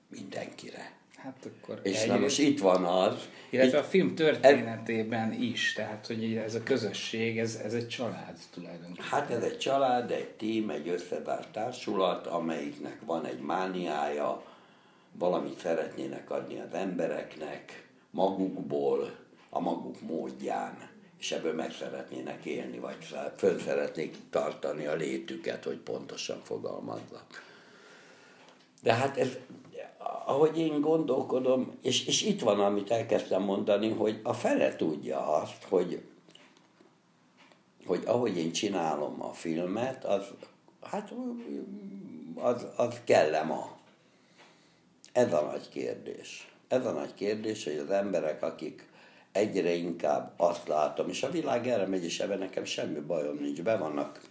Mindenkire. 0.10 0.92
Hát 1.16 1.48
akkor 1.48 1.80
és 1.84 2.02
egy... 2.02 2.08
na 2.08 2.18
most 2.18 2.40
itt 2.40 2.60
van 2.60 2.84
az. 2.84 3.30
Illetve 3.50 3.78
itt, 3.78 3.84
a 3.84 3.88
film 3.88 4.16
történetében 4.16 5.32
e... 5.32 5.36
is, 5.36 5.74
tehát 5.74 6.08
hogy 6.08 6.36
ez 6.36 6.56
a 6.56 6.64
közösség, 6.64 7.40
ez, 7.40 7.60
ez 7.64 7.74
egy 7.74 7.88
család 7.88 8.38
tulajdonképpen. 8.54 9.06
Hát 9.06 9.30
ez 9.30 9.44
egy 9.44 9.58
család, 9.58 10.12
egy 10.12 10.30
tím, 10.30 10.70
egy 10.70 10.88
összevárt 10.88 11.52
társulat, 11.52 12.28
amelyiknek 12.28 12.98
van 13.06 13.26
egy 13.26 13.40
mániája, 13.40 14.44
valamit 15.18 15.60
szeretnének 15.60 16.32
adni 16.32 16.60
az 16.60 16.74
embereknek, 16.74 17.88
magukból, 18.12 19.16
a 19.50 19.60
maguk 19.60 20.02
módján, 20.02 20.90
és 21.20 21.32
ebből 21.32 21.54
meg 21.54 21.72
szeretnének 21.72 22.46
élni, 22.46 22.80
vagy 22.80 22.98
föl 23.38 23.60
szeretnék 23.60 24.16
tartani 24.30 24.86
a 24.86 24.96
létüket, 24.96 25.64
hogy 25.64 25.78
pontosan 25.78 26.42
fogalmazzak. 26.44 27.44
De 28.82 28.94
hát 28.94 29.18
ez, 29.18 29.38
ahogy 30.26 30.58
én 30.58 30.82
gondolkodom, 30.82 31.78
és, 31.82 32.06
és 32.06 32.22
itt 32.22 32.42
van, 32.42 32.60
amit 32.60 32.92
elkezdtem 32.92 33.44
mondani, 33.44 33.90
hogy 33.90 34.20
a 34.24 34.34
fele 34.34 34.76
tudja 34.76 35.28
azt, 35.28 35.64
hogy, 35.70 36.02
hogy 37.86 38.04
ahogy 38.06 38.38
én 38.38 38.52
csinálom 38.52 39.22
a 39.24 39.34
filmet, 39.34 40.06
az, 40.06 40.24
hát 40.82 41.14
az, 42.36 42.66
az 42.76 43.02
kellem 43.04 43.52
a 43.52 43.75
ez 45.16 45.34
a 45.34 45.42
nagy 45.42 45.70
kérdés. 45.70 46.48
Ez 46.68 46.86
a 46.86 46.92
nagy 46.92 47.14
kérdés, 47.14 47.64
hogy 47.64 47.78
az 47.78 47.90
emberek, 47.90 48.44
akik 48.44 48.88
egyre 49.32 49.74
inkább 49.74 50.34
azt 50.38 50.68
látom, 50.68 51.10
és 51.10 51.24
a 51.24 51.32
világ 51.32 51.68
erre 51.68 51.86
megy, 51.86 52.04
és 52.04 52.20
ebben 52.20 52.38
nekem 52.38 52.64
semmi 52.64 53.00
bajom 53.00 53.38
nincs, 53.38 53.62
be 53.62 53.78
vannak 53.78 54.22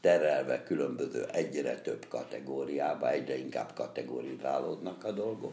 terelve 0.00 0.62
különböző 0.62 1.24
egyre 1.24 1.80
több 1.80 2.06
kategóriába, 2.08 3.10
egyre 3.10 3.38
inkább 3.38 3.72
kategorizálódnak 3.74 5.04
a 5.04 5.12
dolgok, 5.12 5.52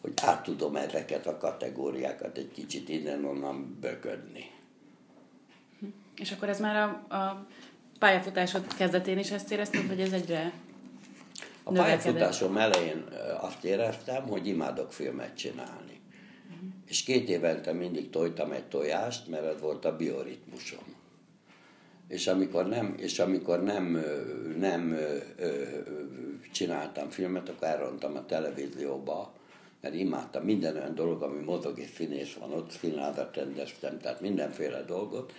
hogy 0.00 0.12
át 0.22 0.42
tudom 0.42 0.76
ezeket 0.76 1.26
a 1.26 1.38
kategóriákat 1.38 2.38
egy 2.38 2.50
kicsit 2.52 2.88
innen-onnan 2.88 3.78
böködni. 3.80 4.50
És 6.16 6.32
akkor 6.32 6.48
ez 6.48 6.60
már 6.60 6.76
a, 6.76 7.14
a 7.16 7.46
pályafutásod 7.98 8.74
kezdetén 8.76 9.18
is 9.18 9.30
ezt 9.30 9.52
érezted, 9.52 9.86
hogy 9.86 10.00
ez 10.00 10.12
egyre 10.12 10.52
A 11.68 11.72
pályafutásom 11.72 12.56
elején 12.56 13.04
azt 13.40 13.64
éreztem, 13.64 14.22
hogy 14.22 14.46
imádok 14.46 14.92
filmet 14.92 15.36
csinálni. 15.36 16.00
Uh-huh. 16.50 16.68
És 16.88 17.02
két 17.02 17.28
évente 17.28 17.72
mindig 17.72 18.10
tojtam 18.10 18.52
egy 18.52 18.64
tojást, 18.64 19.28
mert 19.28 19.44
ez 19.44 19.60
volt 19.60 19.84
a 19.84 19.96
bioritmusom. 19.96 20.94
És 22.08 22.26
amikor 22.26 22.66
nem, 22.68 22.94
és 22.98 23.18
amikor 23.18 23.62
nem, 23.62 24.04
nem 24.58 24.96
csináltam 26.52 27.10
filmet, 27.10 27.48
akkor 27.48 27.68
elrontam 27.68 28.16
a 28.16 28.26
televízióba, 28.26 29.32
mert 29.80 29.94
imádtam 29.94 30.44
minden 30.44 30.76
olyan 30.76 30.94
dolog, 30.94 31.22
ami 31.22 31.42
mozog 31.44 31.78
és 31.78 31.90
színész 31.94 32.34
van 32.34 32.52
ott, 32.52 32.70
színházat 32.70 33.36
rendeztem, 33.36 33.98
tehát 33.98 34.20
mindenféle 34.20 34.82
dolgot. 34.82 35.32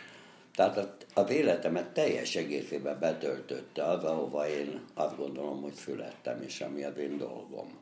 Tehát 0.57 1.05
az 1.13 1.29
életemet 1.29 1.93
teljes 1.93 2.35
egészében 2.35 2.99
betöltötte 2.99 3.83
az, 3.83 4.03
ahova 4.03 4.49
én 4.49 4.81
azt 4.93 5.17
gondolom, 5.17 5.61
hogy 5.61 5.73
születtem, 5.73 6.41
és 6.41 6.61
ami 6.61 6.83
az 6.83 6.97
én 6.97 7.17
dolgom. 7.17 7.77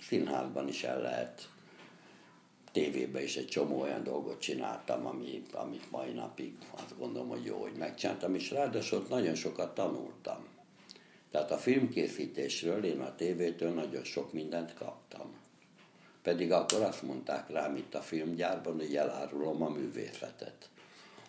Színházban 0.00 0.68
is 0.68 0.82
el 0.82 1.00
lehet, 1.00 1.48
tévében 2.72 3.22
is 3.22 3.36
egy 3.36 3.46
csomó 3.46 3.80
olyan 3.80 4.02
dolgot 4.02 4.40
csináltam, 4.40 5.06
ami, 5.06 5.42
amit 5.52 5.90
mai 5.90 6.12
napig 6.12 6.56
azt 6.70 6.98
gondolom, 6.98 7.28
hogy 7.28 7.44
jó, 7.44 7.60
hogy 7.60 7.76
megcsináltam, 7.78 8.34
és 8.34 8.50
ráadásul 8.50 9.06
nagyon 9.08 9.34
sokat 9.34 9.74
tanultam. 9.74 10.46
Tehát 11.30 11.50
a 11.50 11.58
filmkészítésről 11.58 12.84
én 12.84 13.00
a 13.00 13.14
tévétől 13.14 13.70
nagyon 13.70 14.04
sok 14.04 14.32
mindent 14.32 14.74
kaptam. 14.74 15.34
Pedig 16.22 16.52
akkor 16.52 16.82
azt 16.82 17.02
mondták 17.02 17.50
rám 17.50 17.76
itt 17.76 17.94
a 17.94 18.00
filmgyárban, 18.00 18.76
hogy 18.76 18.96
elárulom 18.96 19.62
a 19.62 19.68
művészetet 19.68 20.68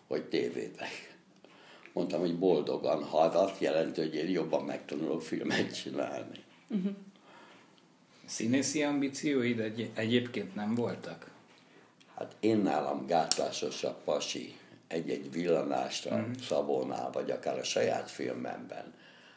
hogy 0.08 0.24
tévétek. 0.24 1.18
Mondtam, 1.94 2.20
hogy 2.20 2.38
boldogan, 2.38 3.04
ha 3.04 3.18
az 3.18 3.36
azt 3.36 3.62
jelenti, 3.62 4.02
hogy 4.02 4.16
én 4.16 4.30
jobban 4.30 4.64
megtanulok 4.64 5.22
filmet 5.22 5.82
csinálni. 5.82 6.44
Uh-huh. 6.68 6.92
Színészi 8.26 8.84
ambícióid 8.84 9.60
egy- 9.60 9.92
egyébként 9.94 10.56
nem 10.56 10.76
voltak? 10.76 11.30
Hát 12.16 12.36
én 12.40 12.58
nálam 12.58 13.06
gátlásosabb 13.06 14.04
pasi 14.04 14.56
egy-egy 14.88 15.32
villanást 15.32 16.06
a 16.06 16.16
uh-huh. 16.16 16.36
Szabónál, 16.36 17.10
vagy 17.12 17.32
akár 17.32 17.58
a 17.58 17.64
saját 17.64 18.12
filmemben. 18.12 18.94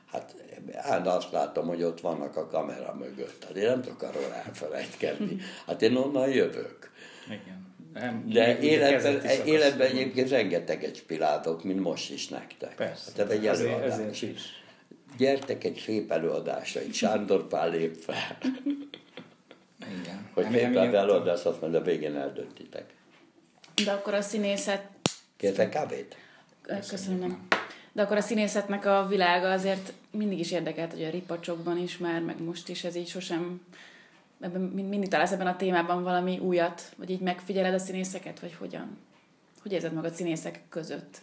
Hát 0.06 0.34
hát 0.75 1.06
azt 1.06 1.32
látom, 1.32 1.66
hogy 1.66 1.82
ott 1.82 2.00
vannak 2.00 2.37
a 2.37 2.46
kamera 2.46 2.94
mögött. 2.94 3.44
Hát 3.44 3.56
én 3.56 3.66
nem 3.66 3.82
tudok 3.82 4.02
arról 4.02 4.32
elfelejtkedni. 4.32 5.37
Hát 5.66 5.82
én 5.82 5.96
onnan 5.96 6.28
jövök. 6.28 6.90
Igen. 7.26 7.66
Nem, 8.00 8.28
De 8.28 8.59
életben, 8.59 9.21
életben 9.45 9.87
egyébként 9.87 10.28
rengeteget 10.28 10.97
spiláltok, 10.97 11.64
mint 11.64 11.81
most 11.81 12.11
is 12.11 12.28
nektek. 12.28 12.75
Persze. 12.75 13.11
Hát 13.17 13.19
ez 13.19 13.31
egy 13.31 13.47
Ezért- 13.47 13.71
előadás. 13.73 13.93
ezért 13.93 14.23
is. 14.37 14.43
Gyertek 15.17 15.64
egy 15.64 15.83
szép 15.85 16.11
előadásra, 16.12 16.81
itt 16.81 16.93
Sándor 16.95 17.47
Pál 17.47 17.71
lép 17.71 17.97
fel. 17.97 18.38
Igen. 20.00 20.31
Hogy 20.35 20.76
az 20.76 20.95
előadás, 20.95 21.45
azt 21.45 21.61
majd 21.61 21.75
a 21.75 21.83
végén 21.83 22.17
eldöntitek. 22.17 22.85
De 23.85 23.90
akkor 23.90 24.14
a 24.14 24.21
színészet... 24.21 24.83
Kértek 25.37 25.69
kávét? 25.69 26.17
Köszönöm. 26.88 27.19
nem. 27.19 27.47
De 27.93 28.02
akkor 28.02 28.17
a 28.17 28.21
színészetnek 28.21 28.87
a 28.87 29.07
világa 29.09 29.50
azért 29.50 29.93
mindig 30.11 30.38
is 30.38 30.50
érdekelt, 30.52 30.92
hogy 30.92 31.05
a 31.05 31.11
ripacsokban 31.11 31.79
is 31.79 31.99
már, 31.99 32.20
meg 32.20 32.42
most 32.42 32.68
is 32.68 32.85
ez 32.85 32.96
így 32.96 33.09
sosem... 33.09 33.61
Ebben 34.40 34.61
mind- 34.61 34.88
mindig 34.88 35.09
találsz 35.09 35.33
ebben 35.33 35.46
a 35.46 35.57
témában 35.57 36.03
valami 36.03 36.38
újat, 36.38 36.92
vagy 36.96 37.11
így 37.11 37.20
megfigyeled 37.20 37.74
a 37.74 37.79
színészeket, 37.79 38.40
vagy 38.40 38.55
hogyan? 38.55 38.98
Hogy 39.62 39.72
érzed 39.72 39.92
magad 39.92 40.14
színészek 40.14 40.62
között? 40.68 41.20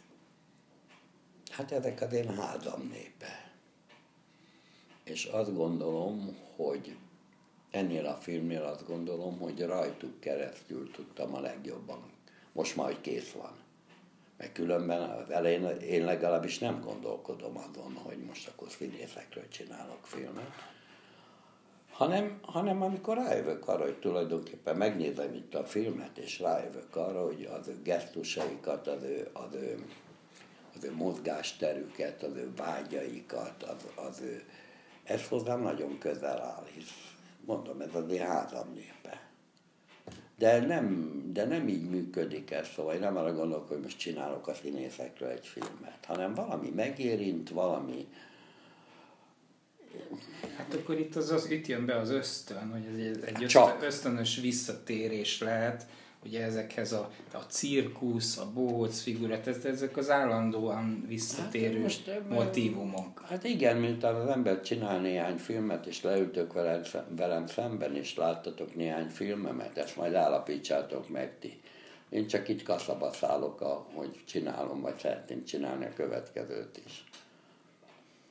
Hát 1.52 1.72
ezek 1.72 2.02
az 2.02 2.14
én 2.14 2.36
házam 2.36 2.90
népe. 2.92 3.52
És 5.04 5.26
azt 5.26 5.56
gondolom, 5.56 6.38
hogy 6.56 6.98
ennél 7.72 8.06
a 8.06 8.16
filmnél 8.16 8.64
azt 8.64 8.88
gondolom, 8.88 9.40
hogy 9.40 9.62
rajtuk 9.62 10.20
keresztül 10.20 10.92
tudtam 10.92 11.36
a 11.36 11.40
legjobban. 11.40 12.12
Most 12.52 12.76
már, 12.76 12.86
hogy 12.86 13.02
kész 13.02 13.32
van. 13.32 13.52
Mert 14.38 14.54
különben 14.54 15.10
az 15.10 15.30
elején 15.30 15.66
én 15.66 16.06
legalábbis 16.06 16.60
nem 16.60 16.82
gondolkodom 16.82 17.58
azon, 17.58 17.94
hogy 18.04 18.18
most 18.18 18.48
akkor 18.48 18.70
színészekről 18.70 19.48
csinálok 19.48 20.06
filmet. 20.06 20.75
Hanem, 21.98 22.40
hanem 22.42 22.82
amikor 22.82 23.18
rájövök 23.18 23.68
arra, 23.68 23.84
hogy 23.84 24.00
tulajdonképpen 24.00 24.76
megnézem 24.76 25.34
itt 25.34 25.56
a 25.56 25.66
filmet, 25.66 26.18
és 26.18 26.40
rájövök 26.40 26.96
arra, 26.96 27.24
hogy 27.24 27.50
az 27.60 27.68
ő 27.68 27.82
gesztusaikat, 27.84 28.88
az 28.88 29.04
ő, 29.04 29.30
az 29.34 29.54
ő, 29.54 29.86
az 30.76 30.84
ő 30.84 30.94
mozgásterüket, 30.94 32.24
az 32.24 32.36
ő 32.36 32.52
vágyaikat, 32.56 33.64
az, 33.64 34.06
az 34.08 34.22
ő, 34.22 34.44
ez 35.04 35.28
hozzám 35.28 35.62
nagyon 35.62 35.98
közel 35.98 36.42
áll, 36.42 36.66
hisz 36.74 37.14
mondom, 37.46 37.82
ez 37.82 37.96
az 37.96 38.12
én 38.12 38.26
házam 38.26 38.74
népe. 38.74 39.30
De 40.38 40.60
nem, 40.60 41.20
de 41.34 41.46
nem 41.46 41.68
így 41.68 41.90
működik 41.90 42.52
ez, 42.52 42.68
szóval 42.68 42.94
én 42.94 43.00
nem 43.00 43.18
arra 43.18 43.34
gondolok, 43.34 43.68
hogy 43.68 43.80
most 43.82 43.98
csinálok 43.98 44.48
a 44.48 44.54
színészekről 44.54 45.30
egy 45.30 45.48
filmet, 45.48 46.06
hanem 46.06 46.34
valami 46.34 46.70
megérint, 46.70 47.50
valami, 47.50 48.08
Hát 50.58 50.74
akkor 50.74 51.00
itt, 51.00 51.16
az, 51.16 51.32
az, 51.32 51.50
itt 51.50 51.68
jön 51.68 51.86
be 51.86 51.96
az 51.96 52.10
ösztön, 52.10 52.72
hogy 52.72 52.86
ez 52.94 53.00
egy, 53.00 53.36
egy 53.36 53.44
ösztön, 53.44 53.76
ösztönös 53.82 54.40
visszatérés 54.40 55.40
lehet, 55.40 55.86
ugye 56.26 56.44
ezekhez 56.44 56.92
a, 56.92 57.12
a 57.34 57.38
cirkusz, 57.38 58.38
a 58.38 58.52
bohóc 58.54 59.02
figurát, 59.02 59.48
ez, 59.48 59.66
ezek 59.66 59.98
az 59.98 60.10
állandóan 60.10 61.06
visszatérő 61.08 61.74
Hát 61.74 61.82
most 61.82 62.22
motivumok. 62.30 63.22
Hát 63.30 63.44
igen, 63.44 63.78
miután 63.78 64.16
az 64.16 64.30
ember 64.30 64.62
csinál 64.62 65.00
néhány 65.00 65.38
filmet, 65.38 65.86
és 65.86 66.02
leültök 66.02 66.54
velem, 66.54 66.82
velem 67.10 67.48
szemben, 67.48 67.96
és 67.96 68.16
láttatok 68.16 68.76
néhány 68.76 69.08
filmemet, 69.08 69.78
ezt 69.78 69.96
majd 69.96 70.14
állapítsátok 70.14 71.10
meg 71.10 71.40
ti. 71.40 71.60
Én 72.10 72.28
csak 72.28 72.48
itt 72.48 72.64
kaszaba 72.64 73.12
szállok, 73.12 73.62
a, 73.62 73.88
hogy 73.94 74.20
csinálom, 74.26 74.82
vagy 74.82 74.98
szeretném 74.98 75.46
csinálni 75.46 75.86
a 75.86 75.94
következőt 75.96 76.82
is. 76.86 77.04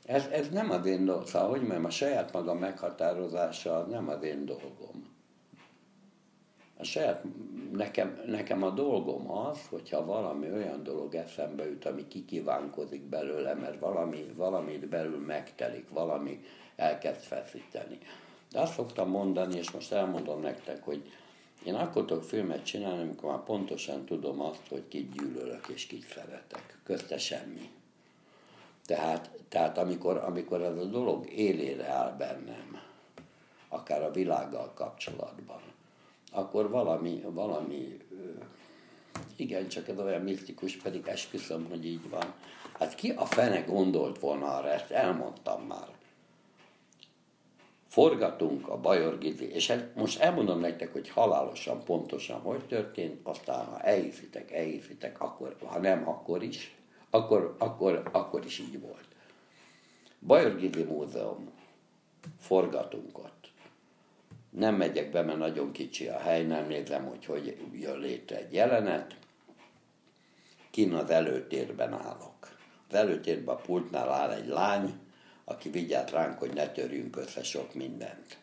Ez, 0.05 0.27
ez 0.27 0.49
nem 0.49 0.71
az 0.71 0.87
én 0.87 1.05
dolgom, 1.05 1.25
szóval, 1.25 1.49
hogy 1.49 1.61
mondjam, 1.61 1.85
a 1.85 1.91
saját 1.91 2.33
magam 2.33 2.59
meghatározása 2.59 3.77
az 3.77 3.89
nem 3.89 4.09
az 4.09 4.23
én 4.23 4.45
dolgom. 4.45 5.13
A 6.77 6.85
saját, 6.85 7.25
nekem, 7.73 8.21
nekem 8.27 8.63
a 8.63 8.71
dolgom 8.71 9.31
az, 9.31 9.59
hogyha 9.71 10.05
valami 10.05 10.53
olyan 10.53 10.83
dolog 10.83 11.15
eszembe 11.15 11.69
jut, 11.69 11.85
ami 11.85 12.09
kikívánkozik 12.09 13.03
belőle, 13.03 13.55
mert 13.55 13.81
valami, 13.81 14.33
valamit 14.37 14.89
belül 14.89 15.19
megtelik, 15.19 15.89
valami 15.89 16.45
elkezd 16.77 17.21
feszíteni. 17.21 17.99
De 18.51 18.61
azt 18.61 18.73
szoktam 18.73 19.11
mondani, 19.11 19.57
és 19.57 19.71
most 19.71 19.93
elmondom 19.93 20.41
nektek, 20.41 20.85
hogy 20.85 21.13
én 21.65 21.75
akkor 21.75 22.05
tudok 22.05 22.23
filmet 22.23 22.65
csinálni, 22.65 23.03
amikor 23.03 23.31
már 23.31 23.43
pontosan 23.43 24.05
tudom 24.05 24.41
azt, 24.41 24.69
hogy 24.69 24.89
kit 24.89 25.13
gyűlölök 25.13 25.67
és 25.75 25.87
kit 25.87 26.07
szeretek. 26.07 26.79
Közte 26.85 27.19
semmi. 27.19 27.71
Tehát, 28.87 29.31
tehát 29.49 29.79
amikor, 29.79 30.17
amikor 30.17 30.63
ez 30.63 30.77
a 30.77 30.85
dolog 30.85 31.31
élére 31.31 31.87
áll 31.87 32.15
bennem, 32.19 32.81
akár 33.69 34.03
a 34.03 34.11
világgal 34.11 34.73
kapcsolatban, 34.75 35.61
akkor 36.33 36.71
valami, 36.71 37.25
valami 37.31 37.99
igen, 39.37 39.69
csak 39.69 39.89
ez 39.89 39.99
olyan 39.99 40.23
misztikus, 40.23 40.77
pedig 40.77 41.07
esküszöm, 41.07 41.67
hogy 41.69 41.87
így 41.87 42.11
van. 42.11 42.35
Hát 42.79 42.95
ki 42.95 43.11
a 43.11 43.27
fene 43.27 43.61
gondolt 43.61 44.19
volna 44.19 44.57
arra, 44.57 44.73
ezt 44.73 44.91
elmondtam 44.91 45.63
már. 45.63 45.89
Forgatunk 47.89 48.69
a 48.69 48.81
Bajor 48.81 49.19
Gizi, 49.19 49.51
és 49.53 49.67
hát 49.67 49.95
most 49.95 50.21
elmondom 50.21 50.61
nektek, 50.61 50.93
hogy 50.93 51.09
halálosan 51.09 51.85
pontosan 51.85 52.41
hogy 52.41 52.67
történt, 52.67 53.21
aztán 53.23 53.65
ha 53.65 53.81
elhiszitek, 53.81 54.53
elhiszitek, 54.53 55.21
akkor, 55.21 55.57
ha 55.65 55.79
nem, 55.79 56.09
akkor 56.09 56.43
is, 56.43 56.75
akkor, 57.15 57.55
akkor, 57.59 58.09
akkor 58.13 58.45
is 58.45 58.59
így 58.59 58.81
volt. 58.81 59.07
Bajor 60.21 60.57
Gizi 60.57 60.83
Múzeum, 60.83 61.51
forgatunk 62.41 63.19
ott. 63.19 63.53
Nem 64.51 64.75
megyek 64.75 65.11
be, 65.11 65.23
mert 65.23 65.39
nagyon 65.39 65.73
kicsi 65.73 66.09
a 66.09 66.19
hely, 66.19 66.45
nem 66.45 66.67
nézem, 66.67 67.05
hogy 67.05 67.25
hogy 67.25 67.57
jön 67.73 67.99
létre 67.99 68.37
egy 68.37 68.53
jelenet. 68.53 69.17
Kin 70.71 70.93
az 70.93 71.11
előtérben 71.11 71.93
állok. 71.93 72.49
Az 72.89 72.95
előtérben 72.95 73.55
a 73.55 73.59
pultnál 73.59 74.11
áll 74.11 74.31
egy 74.31 74.49
lány, 74.49 74.95
aki 75.45 75.71
vigyáz 75.71 76.11
ránk, 76.11 76.39
hogy 76.39 76.53
ne 76.53 76.69
törjünk 76.69 77.17
össze 77.17 77.43
sok 77.43 77.75
mindent. 77.75 78.39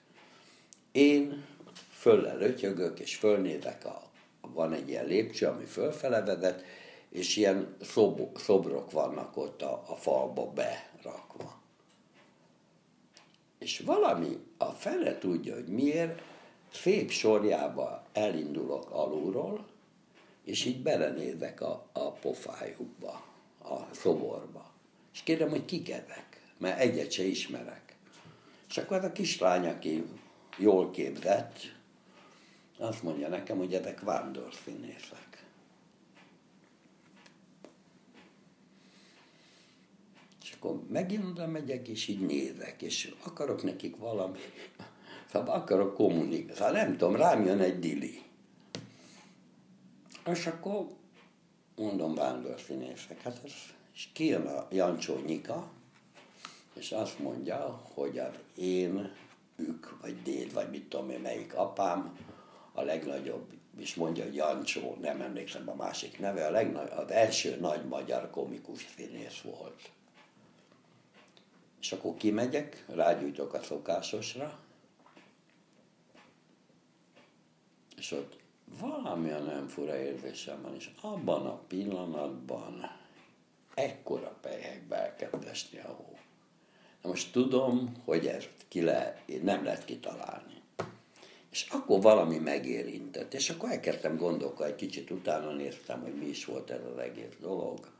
Én 0.91 1.45
föllel 1.89 2.41
ötyögök, 2.41 2.99
és 2.99 3.15
fölnézek, 3.15 3.85
a, 3.85 4.01
van 4.41 4.73
egy 4.73 4.89
ilyen 4.89 5.05
lépcső, 5.05 5.45
ami 5.45 5.65
fölfele 5.65 6.21
vezet, 6.21 6.63
és 7.11 7.35
ilyen 7.35 7.75
szob, 7.81 8.37
szobrok 8.37 8.91
vannak 8.91 9.37
ott 9.37 9.61
a, 9.61 9.83
a 9.87 9.95
falba 9.95 10.51
berakva. 10.51 11.59
És 13.59 13.79
valami 13.79 14.37
a 14.57 14.65
fele 14.65 15.17
tudja, 15.17 15.53
hogy 15.53 15.67
miért 15.67 16.21
szép 16.73 17.09
sorjába 17.09 18.03
elindulok 18.13 18.89
alulról, 18.91 19.65
és 20.43 20.65
így 20.65 20.81
belenézek 20.81 21.61
a, 21.61 21.87
a 21.93 22.11
pofájukba, 22.11 23.23
a 23.63 23.93
szoborba. 23.93 24.71
És 25.13 25.21
kérdem, 25.21 25.49
hogy 25.49 25.65
kik 25.65 25.89
ezek, 25.89 26.53
mert 26.57 26.79
egyet 26.79 27.11
se 27.11 27.23
ismerek. 27.23 27.95
És 28.69 28.77
akkor 28.77 28.97
az 28.97 29.03
a 29.03 29.11
kislány, 29.11 29.67
aki 29.67 30.03
jól 30.57 30.91
képzett, 30.91 31.59
azt 32.77 33.03
mondja 33.03 33.27
nekem, 33.27 33.57
hogy 33.57 33.73
ezek 33.73 33.99
vándorszínészek. 33.99 35.45
És 40.41 40.50
akkor 40.63 40.81
megint 40.89 41.25
oda 41.25 41.47
megyek, 41.47 41.87
és 41.87 42.07
így 42.07 42.19
nézek, 42.19 42.81
és 42.81 43.13
akarok 43.23 43.63
nekik 43.63 43.97
valami, 43.97 44.37
szóval 45.31 45.55
akarok 45.55 45.93
kommunikálni, 45.93 46.53
szóval 46.53 46.71
nem 46.71 46.97
tudom, 46.97 47.15
rám 47.15 47.45
jön 47.45 47.59
egy 47.59 47.79
dili. 47.79 48.21
És 50.25 50.47
akkor 50.47 50.87
mondom 51.75 52.15
vándorszínészek, 52.15 53.21
hát 53.21 53.41
ez, 53.45 53.51
és 53.93 54.07
kijön 54.13 54.45
a 54.45 54.67
Jancsó 54.71 55.17
Nyika, 55.25 55.71
és 56.73 56.91
azt 56.91 57.19
mondja, 57.19 57.81
hogy 57.93 58.17
az 58.17 58.35
én, 58.55 59.11
ők, 59.55 60.01
vagy 60.01 60.21
déd, 60.21 60.53
vagy 60.53 60.69
mit 60.69 60.89
tudom 60.89 61.09
én, 61.09 61.19
melyik 61.19 61.55
apám, 61.55 62.17
a 62.73 62.81
legnagyobb, 62.81 63.53
és 63.77 63.95
mondja, 63.95 64.23
hogy 64.23 64.35
Jancsó, 64.35 64.97
nem 65.01 65.21
emlékszem 65.21 65.69
a 65.69 65.75
másik 65.75 66.19
neve, 66.19 66.45
a 66.45 66.51
legnagy, 66.51 66.89
az 66.95 67.11
első 67.11 67.57
nagy 67.59 67.85
magyar 67.85 68.29
komikus 68.29 68.87
színész 68.95 69.41
volt. 69.41 69.91
És 71.81 71.91
akkor 71.91 72.17
kimegyek, 72.17 72.85
rágyújtok 72.87 73.53
a 73.53 73.61
szokásosra, 73.61 74.59
és 77.97 78.11
ott 78.11 78.37
valamilyen 78.79 79.47
olyan 79.47 79.67
fura 79.67 79.97
érzésem 79.97 80.61
van, 80.61 80.75
és 80.75 80.89
abban 81.01 81.45
a 81.45 81.57
pillanatban 81.67 82.91
ekkora 83.73 84.37
pejhekbe 84.41 84.95
elkezd 84.95 85.47
esni 85.47 85.79
a 85.79 85.87
hó. 85.87 86.17
Na 87.01 87.09
most 87.09 87.31
tudom, 87.31 87.91
hogy 88.05 88.27
ezt 88.27 88.49
ki 88.67 88.81
le, 88.81 89.23
nem 89.41 89.63
lehet 89.63 89.85
kitalálni. 89.85 90.61
És 91.51 91.67
akkor 91.69 92.01
valami 92.01 92.37
megérintett, 92.37 93.33
és 93.33 93.49
akkor 93.49 93.69
elkezdtem 93.69 94.17
gondolkodni, 94.17 94.71
egy 94.71 94.77
kicsit 94.77 95.11
utána 95.11 95.51
néztem, 95.51 96.01
hogy 96.01 96.15
mi 96.15 96.25
is 96.25 96.45
volt 96.45 96.69
ez 96.69 96.85
az 96.93 96.97
egész 96.97 97.35
dolog, 97.39 97.91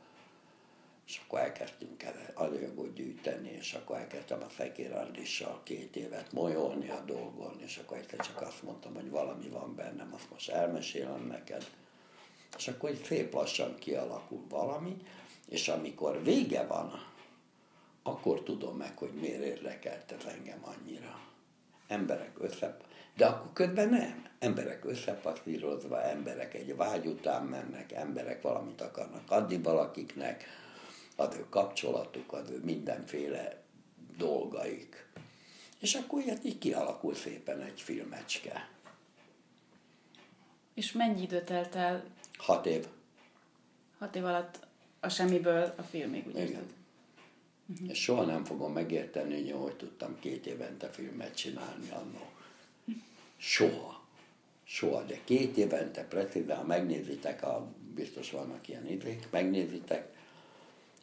és 1.06 1.20
akkor 1.24 1.38
elkezdtünk 1.38 2.02
el 2.02 2.14
anyagot 2.34 2.94
gyűjteni, 2.94 3.48
és 3.48 3.72
akkor 3.72 3.96
elkezdtem 3.96 4.42
a 4.42 4.48
Fekér 4.48 4.92
Andissal 4.92 5.60
két 5.62 5.96
évet 5.96 6.32
molyolni 6.32 6.88
a 6.88 7.02
dolgon, 7.06 7.60
és 7.60 7.76
akkor 7.76 7.96
egyszer 7.96 8.18
csak 8.18 8.40
azt 8.40 8.62
mondtam, 8.62 8.94
hogy 8.94 9.10
valami 9.10 9.48
van 9.48 9.74
bennem, 9.74 10.12
azt 10.14 10.30
most 10.30 10.50
elmesélem 10.50 11.26
neked. 11.26 11.66
És 12.56 12.68
akkor 12.68 12.90
egy 12.90 13.04
szép 13.04 13.34
lassan 13.34 13.74
kialakul 13.78 14.44
valami, 14.48 14.96
és 15.48 15.68
amikor 15.68 16.22
vége 16.22 16.66
van, 16.66 17.10
akkor 18.02 18.42
tudom 18.42 18.76
meg, 18.76 18.98
hogy 18.98 19.12
miért 19.12 19.42
érdekelt 19.42 20.12
ez 20.12 20.32
engem 20.32 20.64
annyira. 20.64 21.20
Emberek 21.88 22.36
össze, 22.38 22.76
de 23.16 23.26
akkor 23.26 23.52
közben 23.52 23.88
nem. 23.88 24.30
Emberek 24.38 24.84
összepasszírozva, 24.84 26.02
emberek 26.02 26.54
egy 26.54 26.76
vágy 26.76 27.06
után 27.06 27.44
mennek, 27.44 27.92
emberek 27.92 28.42
valamit 28.42 28.80
akarnak 28.80 29.30
adni 29.30 29.58
valakiknek, 29.58 30.44
az 31.22 31.36
ő 31.36 31.46
kapcsolatuk, 31.48 32.32
az 32.32 32.50
ő 32.50 32.60
mindenféle 32.64 33.62
dolgaik. 34.16 35.06
És 35.78 35.94
akkor 35.94 36.22
ilyet 36.22 36.44
így 36.44 36.58
kialakul 36.58 37.14
szépen 37.14 37.60
egy 37.60 37.80
filmecske. 37.80 38.68
És 40.74 40.92
mennyi 40.92 41.22
idő 41.22 41.42
telt 41.42 41.74
el? 41.74 42.04
Hat 42.36 42.66
év. 42.66 42.86
Hat 43.98 44.16
év 44.16 44.24
alatt 44.24 44.66
a 45.00 45.08
semmiből 45.08 45.74
a 45.76 45.82
filmig, 45.82 46.26
úgy 46.26 46.38
Igen. 46.38 46.66
Uh-huh. 47.66 47.90
És 47.90 48.02
soha 48.02 48.24
nem 48.24 48.44
fogom 48.44 48.72
megérteni, 48.72 49.50
hogy 49.50 49.60
hogy 49.60 49.76
tudtam 49.76 50.18
két 50.18 50.46
évente 50.46 50.88
filmet 50.88 51.34
csinálni 51.34 51.90
annó. 51.90 52.30
Soha. 53.36 54.02
Soha, 54.64 55.02
de 55.02 55.18
két 55.24 55.56
évente 55.56 56.04
precízen, 56.04 56.56
ha 56.56 56.64
megnézitek, 56.64 57.42
a, 57.42 57.72
biztos 57.94 58.30
vannak 58.30 58.68
ilyen 58.68 58.86
idők, 58.86 59.26
megnézitek, 59.30 60.11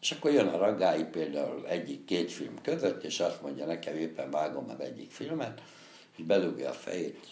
és 0.01 0.11
akkor 0.11 0.31
jön 0.31 0.47
a 0.47 0.57
ragái 0.57 1.03
például 1.03 1.67
egyik-két 1.67 2.31
film 2.31 2.61
között, 2.61 3.03
és 3.03 3.19
azt 3.19 3.41
mondja 3.41 3.65
nekem, 3.65 3.97
éppen 3.97 4.31
vágom 4.31 4.69
az 4.69 4.79
egyik 4.79 5.11
filmet, 5.11 5.61
és 6.17 6.23
belugja 6.23 6.69
a 6.69 6.73
fejét 6.73 7.27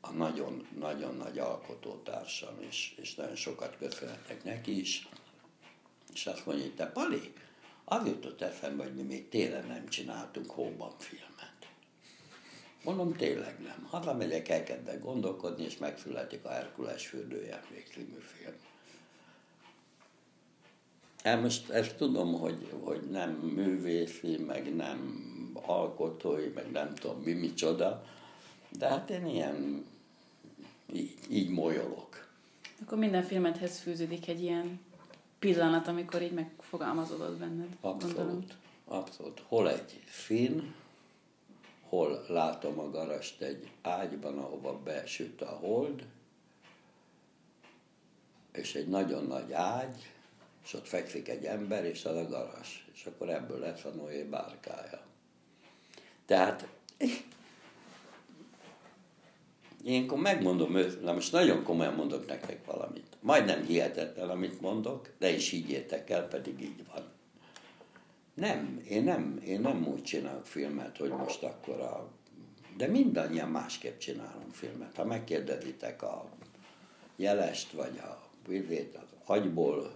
a 0.00 0.10
nagyon-nagyon 0.10 1.16
nagy 1.16 1.38
alkotótársam, 1.38 2.54
és, 2.68 2.94
és 2.96 3.14
nagyon 3.14 3.36
sokat 3.36 3.76
köszönhetek 3.78 4.44
neki 4.44 4.80
is, 4.80 5.08
és 6.12 6.26
azt 6.26 6.46
mondja, 6.46 6.64
hogy 6.64 6.74
te 6.74 6.86
Pali, 6.86 7.32
az 7.84 8.06
jutott 8.06 8.40
eszembe, 8.40 8.82
hogy 8.82 8.94
mi 8.94 9.02
még 9.02 9.28
télen 9.28 9.66
nem 9.66 9.88
csináltunk 9.88 10.50
hóban 10.50 10.94
filmet. 10.98 11.68
Mondom, 12.84 13.16
tényleg 13.16 13.60
nem. 13.60 13.86
Hazamegyek, 13.90 14.48
elkezdek 14.48 15.02
gondolkodni, 15.02 15.64
és 15.64 15.76
megszületik 15.76 16.44
a 16.44 16.50
Herkules 16.50 17.06
fürdőjáték 17.06 17.88
című 17.92 18.18
film. 18.18 18.54
Hát 21.24 21.42
most 21.42 21.70
ezt 21.70 21.96
tudom, 21.96 22.32
hogy, 22.32 22.68
hogy 22.82 23.00
nem 23.10 23.30
művészi, 23.30 24.36
meg 24.36 24.74
nem 24.76 25.26
alkotói, 25.66 26.46
meg 26.54 26.70
nem 26.70 26.94
tudom 26.94 27.22
mi, 27.22 27.32
micsoda, 27.32 28.04
de 28.78 28.88
hát 28.88 29.10
én 29.10 29.26
ilyen, 29.26 29.84
így, 30.92 31.14
így 31.30 31.48
molyolok. 31.48 32.28
Akkor 32.82 32.98
minden 32.98 33.22
filmethez 33.22 33.78
fűződik 33.78 34.28
egy 34.28 34.42
ilyen 34.42 34.80
pillanat, 35.38 35.88
amikor 35.88 36.22
így 36.22 36.32
megfogalmazódott 36.32 37.38
benned. 37.38 37.76
Abszolút, 37.80 38.16
gondolom. 38.16 38.44
abszolút. 38.84 39.42
Hol 39.46 39.70
egy 39.70 40.00
finn, 40.04 40.60
hol 41.88 42.24
látom 42.28 42.78
a 42.78 42.90
garast 42.90 43.40
egy 43.40 43.70
ágyban, 43.82 44.38
ahova 44.38 44.78
besüt 44.78 45.42
a 45.42 45.58
hold, 45.60 46.06
és 48.52 48.74
egy 48.74 48.88
nagyon 48.88 49.24
nagy 49.24 49.52
ágy, 49.52 50.12
és 50.64 50.74
ott 50.74 50.86
fekszik 50.86 51.28
egy 51.28 51.44
ember, 51.44 51.84
és 51.84 52.04
az 52.04 52.16
a 52.16 52.28
garas, 52.28 52.88
és 52.94 53.06
akkor 53.06 53.30
ebből 53.30 53.58
lesz 53.58 53.84
a 53.84 53.88
Noé 53.88 54.22
bárkája. 54.22 55.00
Tehát 56.26 56.68
én 59.84 60.02
akkor 60.02 60.18
megmondom 60.18 60.76
őszintén, 60.76 61.14
most 61.14 61.32
nagyon 61.32 61.62
komolyan 61.62 61.94
mondok 61.94 62.26
nektek 62.26 62.64
valamit. 62.64 63.16
Majdnem 63.20 63.64
hihetetlen, 63.64 64.28
amit 64.28 64.60
mondok, 64.60 65.10
de 65.18 65.30
is 65.30 65.50
higgyétek 65.50 66.10
el, 66.10 66.28
pedig 66.28 66.60
így 66.60 66.84
van. 66.92 67.04
Nem, 68.34 68.82
én 68.88 69.04
nem, 69.04 69.40
én 69.44 69.60
nem 69.60 69.86
úgy 69.86 70.02
csinálok 70.02 70.46
filmet, 70.46 70.96
hogy 70.96 71.10
most 71.10 71.42
akkor 71.42 71.80
a... 71.80 72.10
De 72.76 72.86
mindannyian 72.86 73.48
másképp 73.48 73.98
csinálunk 73.98 74.52
filmet. 74.52 74.96
Ha 74.96 75.04
megkérdezitek 75.04 76.02
a 76.02 76.28
jelest, 77.16 77.72
vagy 77.72 77.98
a 77.98 78.22
vizét 78.48 78.94
az 78.94 79.08
agyból, 79.24 79.94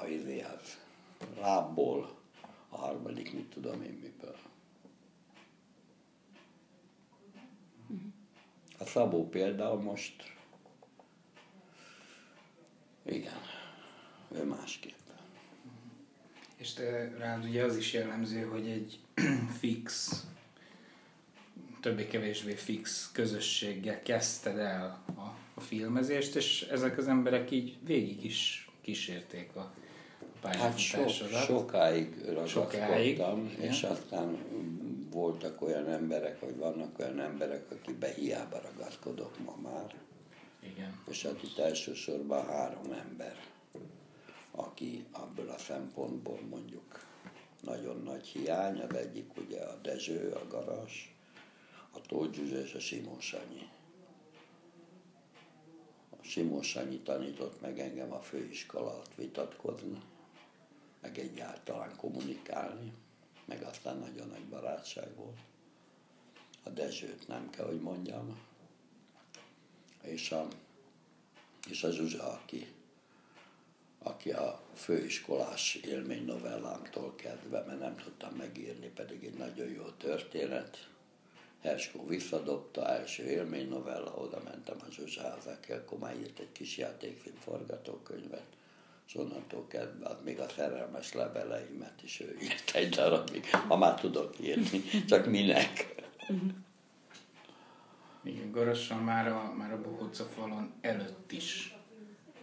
a 0.00 0.06
izé 0.06 0.40
az 0.40 0.78
lábból, 1.38 2.18
a 2.68 2.76
harmadik, 2.76 3.32
mit 3.32 3.50
tudom 3.50 3.82
én 3.82 3.98
miből. 4.02 4.36
A 8.78 8.84
Szabó 8.84 9.28
például 9.28 9.80
most, 9.80 10.36
igen, 13.04 13.40
ő 14.32 14.44
másképp. 14.44 14.98
És 16.56 16.72
te 16.72 17.08
rád 17.18 17.44
ugye 17.44 17.64
az 17.64 17.76
is 17.76 17.92
jellemző, 17.92 18.42
hogy 18.42 18.68
egy 18.68 19.00
fix, 19.60 20.20
többé-kevésbé 21.80 22.54
fix 22.54 23.10
közösséggel 23.12 24.02
kezdted 24.02 24.58
el 24.58 25.02
a, 25.16 25.20
a 25.54 25.60
filmezést, 25.60 26.34
és 26.34 26.62
ezek 26.62 26.98
az 26.98 27.08
emberek 27.08 27.50
így 27.50 27.78
végig 27.84 28.24
is 28.24 28.68
kísérték 28.80 29.56
a. 29.56 29.74
Hát 30.42 30.78
so, 30.78 31.08
sokáig 31.46 32.24
ragaszkodtam, 32.24 33.54
és 33.58 33.82
aztán 33.82 34.38
voltak 35.10 35.62
olyan 35.62 35.88
emberek, 35.88 36.40
vagy 36.40 36.56
vannak 36.56 36.98
olyan 36.98 37.20
emberek, 37.20 37.70
akik 37.70 38.04
hiába 38.04 38.60
ragaszkodok 38.60 39.38
ma 39.38 39.56
már. 39.70 39.94
Igen. 40.62 41.00
És 41.08 41.22
hát 41.22 41.42
itt 41.42 41.58
elsősorban 41.58 42.46
három 42.46 42.92
ember, 42.92 43.36
aki 44.50 45.04
abból 45.12 45.48
a 45.48 45.58
szempontból 45.58 46.40
mondjuk 46.50 47.04
nagyon 47.60 48.02
nagy 48.02 48.26
hiány, 48.26 48.80
az 48.80 48.94
egyik 48.94 49.36
ugye 49.36 49.60
a 49.60 49.78
Dezső, 49.82 50.30
a 50.30 50.46
Garas, 50.48 51.14
a 51.90 52.00
Tóth 52.00 52.38
és 52.38 52.74
a 52.74 52.80
Simon 52.80 53.20
Sanyi. 53.20 53.68
A 56.10 56.22
Simos 56.22 56.68
Sanyi 56.68 56.98
tanított 56.98 57.60
meg 57.60 57.78
engem 57.78 58.12
a 58.12 58.20
főiskola 58.20 58.90
alatt 58.90 59.14
vitatkozni, 59.14 59.98
meg 61.00 61.18
egyáltalán 61.18 61.96
kommunikálni, 61.96 62.92
meg 63.44 63.62
aztán 63.62 63.98
nagyon 63.98 64.28
nagy 64.28 64.44
barátság 64.44 65.14
volt. 65.16 65.38
A 66.62 66.68
Dezsőt 66.68 67.28
nem 67.28 67.50
kell, 67.50 67.66
hogy 67.66 67.80
mondjam. 67.80 68.38
És 70.02 70.30
a, 70.30 70.48
és 71.68 71.82
a 71.82 71.90
Zsuzsa, 71.90 72.32
aki, 72.32 72.66
aki 73.98 74.30
a 74.30 74.62
főiskolás 74.74 75.74
élmény 75.74 76.24
novellámtól 76.24 77.14
kezdve, 77.14 77.64
mert 77.64 77.78
nem 77.78 77.96
tudtam 77.96 78.34
megírni, 78.34 78.88
pedig 78.88 79.24
egy 79.24 79.36
nagyon 79.36 79.68
jó 79.68 79.84
történet, 79.84 80.90
Herskó 81.60 82.06
visszadobta, 82.06 82.88
első 82.88 83.22
élmény 83.22 83.68
novella, 83.68 84.14
oda 84.14 84.42
mentem 84.44 84.76
a 84.80 84.90
Zsuzsához, 84.90 85.46
aki 85.46 85.72
akkor 85.72 85.98
már 85.98 86.16
írt 86.16 86.38
egy 86.38 86.52
kis 86.52 86.76
játékfilm 86.76 87.36
forgatókönyvet, 87.36 88.56
és 89.10 89.16
onnantól 89.16 89.66
kezdve 89.68 90.06
az 90.06 90.16
még 90.24 90.40
a 90.40 90.48
szerelmes 90.56 91.12
leveleimet 91.12 92.02
is 92.02 92.20
ő 92.20 92.36
írt 92.42 92.70
egy 92.74 92.88
darabig, 92.88 93.50
ha 93.50 93.76
már 93.76 94.00
tudok 94.00 94.40
írni, 94.40 94.82
csak 95.08 95.26
minek. 95.26 95.94
Igen, 98.22 98.50
Gorosan 98.50 98.98
már 98.98 99.28
a, 99.28 99.54
már 99.56 99.72
a 99.72 99.80
Bohóca 99.80 100.24
falon 100.24 100.72
előtt 100.80 101.32
is 101.32 101.76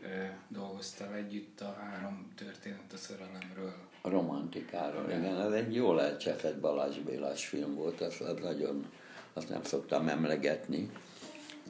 e, 0.04 0.38
dolgoztál 0.48 1.14
együtt 1.14 1.62
a 1.62 1.78
három 1.80 2.34
történet 2.36 2.94
a 2.94 2.98
szerelemről. 2.98 3.74
A 4.02 4.10
romantikáról, 4.10 5.10
igen, 5.10 5.42
ez 5.42 5.52
egy 5.52 5.76
jól 5.76 6.02
elcsepett 6.02 6.60
Balázs 6.60 6.98
Bélás 6.98 7.46
film 7.46 7.76
volt, 7.76 8.02
az, 8.02 8.22
az 8.22 8.40
nagyon 8.42 8.92
azt 9.34 9.50
nem 9.50 9.64
szoktam 9.64 10.08
emlegetni. 10.08 10.92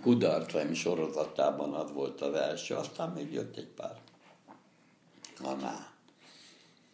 Kudarcaim 0.01 0.73
sorozatában 0.73 1.73
az 1.73 1.91
volt 1.93 2.21
az 2.21 2.33
első, 2.33 2.75
aztán 2.75 3.09
még 3.09 3.33
jött 3.33 3.57
egy 3.57 3.69
pár. 3.75 4.05
Aná. 5.41 5.91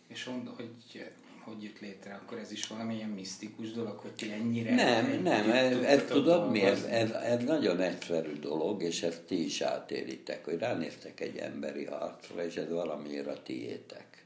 És 0.08 0.24
mond, 0.24 0.48
hogy 0.56 0.70
hogy 1.44 1.64
jött 1.64 1.80
létre, 1.80 2.14
akkor 2.14 2.38
ez 2.38 2.52
is 2.52 2.68
valamilyen 2.68 3.10
misztikus 3.10 3.72
dolog, 3.72 3.98
hogy 3.98 4.12
ti 4.12 4.32
ennyire... 4.32 4.76
Nem, 4.76 5.22
nem, 5.22 5.52
ez, 5.52 5.78
ez 5.78 6.04
tudod 6.08 6.52
mi, 6.52 6.62
ez, 6.62 6.84
ez, 6.84 7.12
ez 7.12 7.44
nagyon 7.44 7.80
egyszerű 7.80 8.40
dolog, 8.40 8.84
és 8.84 9.04
ezt 9.04 9.22
ti 9.22 9.46
is 9.46 9.62
átéritek, 9.62 10.46
hogy 10.46 10.58
ránéztek 10.58 11.20
egy 11.20 11.38
emberi 11.38 11.86
arcra, 11.86 12.46
és 12.46 12.56
ez 12.56 12.70
valamiért 12.70 13.28
a 13.28 13.44
tiétek. 13.44 14.26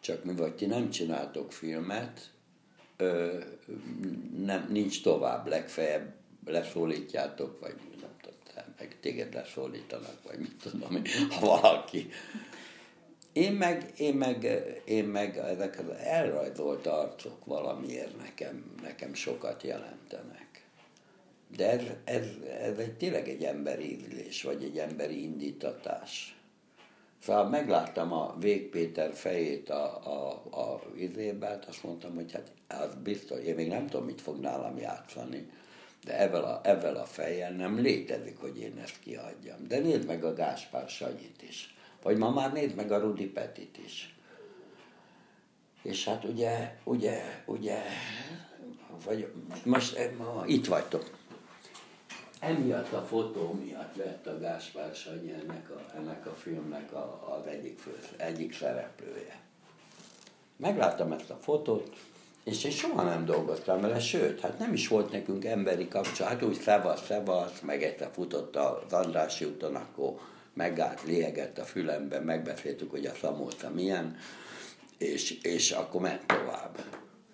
Csak 0.00 0.24
mi 0.24 0.34
vagy 0.34 0.54
ti 0.54 0.66
nem 0.66 0.90
csináltok 0.90 1.52
filmet, 1.52 2.30
ö, 2.96 3.38
nem, 4.44 4.66
nincs 4.70 5.02
tovább, 5.02 5.46
legfeljebb 5.46 6.14
leszólítjátok, 6.46 7.60
vagy 7.60 7.74
nem 8.00 8.10
tudom, 8.20 8.64
meg 8.78 8.96
téged 9.00 9.34
leszólítanak, 9.34 10.22
vagy 10.22 10.38
mit 10.38 10.56
tudom, 10.62 11.02
ha 11.30 11.46
valaki. 11.46 12.10
Én 13.32 13.52
meg, 13.52 13.92
én 13.96 14.14
meg, 14.14 14.62
én 14.84 15.04
meg 15.04 15.36
ezek 15.36 15.78
az 15.78 15.96
elrajzolt 15.96 16.86
arcok 16.86 17.44
valamiért 17.44 18.16
nekem, 18.22 18.74
nekem 18.82 19.14
sokat 19.14 19.62
jelentenek. 19.62 20.66
De 21.56 21.70
ez, 21.70 21.82
ez, 22.04 22.26
ez 22.60 22.78
egy, 22.78 22.96
tényleg 22.96 23.28
egy 23.28 23.44
emberi 23.44 23.92
ízlés, 23.92 24.42
vagy 24.42 24.64
egy 24.64 24.78
emberi 24.78 25.22
indítatás. 25.22 26.36
Szóval 27.22 27.48
megláttam 27.48 28.12
a 28.12 28.36
Vég 28.38 28.68
Péter 28.68 29.14
fejét 29.14 29.70
a, 29.70 30.00
a, 30.06 30.28
a 30.60 30.82
izébe, 30.96 31.58
azt 31.68 31.82
mondtam, 31.82 32.14
hogy 32.14 32.32
hát 32.32 32.52
az 32.68 32.94
biztos, 33.02 33.40
én 33.44 33.54
még 33.54 33.68
nem 33.68 33.86
tudom, 33.86 34.06
mit 34.06 34.20
fog 34.20 34.40
nálam 34.40 34.78
játszani, 34.78 35.50
de 36.04 36.18
ezzel 36.18 36.44
a, 36.44 36.60
ezzel 36.64 36.96
a 36.96 37.04
fejjel 37.04 37.52
nem 37.52 37.78
létezik, 37.78 38.38
hogy 38.38 38.58
én 38.58 38.78
ezt 38.82 38.98
kiadjam. 39.00 39.66
De 39.68 39.78
nézd 39.78 40.06
meg 40.06 40.24
a 40.24 40.34
Gáspár 40.34 40.88
Sanyit 40.88 41.42
is. 41.48 41.74
Vagy 42.02 42.16
ma 42.16 42.30
már 42.30 42.52
nézd 42.52 42.76
meg 42.76 42.92
a 42.92 42.98
Rudi 42.98 43.26
Petit 43.26 43.78
is. 43.84 44.16
És 45.82 46.04
hát 46.04 46.24
ugye, 46.24 46.76
ugye, 46.84 47.42
ugye, 47.46 47.82
vagy 49.04 49.32
most 49.64 50.10
ma, 50.18 50.42
itt 50.46 50.66
vagytok. 50.66 51.10
Emiatt 52.40 52.92
a 52.92 53.02
fotó 53.02 53.52
miatt 53.64 53.96
vett 53.96 54.26
a 54.26 54.38
Gáspár 54.38 54.94
Sanyi 54.94 55.32
ennek 55.32 55.70
a, 55.70 55.96
ennek 55.96 56.26
a 56.26 56.34
filmnek 56.34 56.92
a, 56.92 57.36
az 57.38 57.46
egyik, 57.46 57.78
fő, 57.78 57.98
egyik 58.16 58.54
szereplője. 58.54 59.40
Megláttam 60.56 61.12
ezt 61.12 61.30
a 61.30 61.38
fotót, 61.40 61.96
és 62.44 62.64
én 62.64 62.70
soha 62.70 63.02
nem 63.02 63.24
dolgoztam 63.24 63.80
vele, 63.80 64.00
sőt, 64.00 64.40
hát 64.40 64.58
nem 64.58 64.72
is 64.72 64.88
volt 64.88 65.12
nekünk 65.12 65.44
emberi 65.44 65.88
kapcsolat, 65.88 66.32
hát 66.32 66.42
úgy 66.42 66.60
szevasz, 66.60 67.04
szevasz, 67.04 67.60
meg 67.60 67.82
egyszer 67.82 68.10
futott 68.12 68.56
az 68.56 68.92
Andrási 68.92 69.44
úton, 69.44 69.74
akkor 69.74 70.20
megállt, 70.54 71.02
lélegett 71.02 71.58
a 71.58 71.64
fülembe, 71.64 72.20
megbeszéltük, 72.20 72.90
hogy 72.90 73.06
a 73.06 73.14
szamóta 73.14 73.70
milyen, 73.70 74.16
és, 74.98 75.30
és 75.30 75.70
akkor 75.70 76.00
ment 76.00 76.26
tovább. 76.26 76.84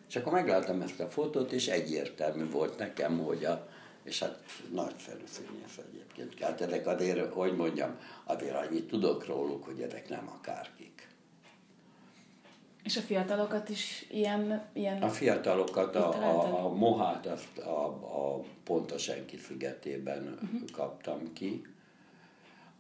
És 0.08 0.16
akkor 0.16 0.32
megláttam 0.32 0.80
ezt 0.80 1.00
a 1.00 1.08
fotót, 1.08 1.52
és 1.52 1.68
egyértelmű 1.68 2.50
volt 2.50 2.78
nekem, 2.78 3.18
hogy 3.18 3.44
a, 3.44 3.68
és 4.02 4.18
hát 4.18 4.38
nagyszerű 4.72 5.24
színész 5.24 5.78
egyébként. 5.90 6.44
Hát 6.44 6.60
ezek 6.60 6.86
azért, 6.86 7.32
hogy 7.32 7.56
mondjam, 7.56 7.98
azért 8.24 8.54
annyit 8.54 8.88
tudok 8.88 9.26
róluk, 9.26 9.64
hogy 9.64 9.80
ezek 9.80 10.08
nem 10.08 10.28
akárkik. 10.38 11.08
És 12.84 12.96
a 12.96 13.00
fiatalokat 13.00 13.68
is 13.68 14.06
ilyen... 14.10 14.68
ilyen 14.72 15.02
a 15.02 15.08
fiatalokat, 15.08 15.96
a, 15.96 16.08
a, 16.08 16.64
a 16.64 16.74
Mohát 16.74 17.26
azt 17.26 17.58
a, 17.58 17.86
a 17.86 18.44
Ponta 18.64 18.98
Senki 18.98 19.36
szigetében 19.36 20.38
uh-huh. 20.42 20.70
kaptam 20.72 21.32
ki. 21.32 21.66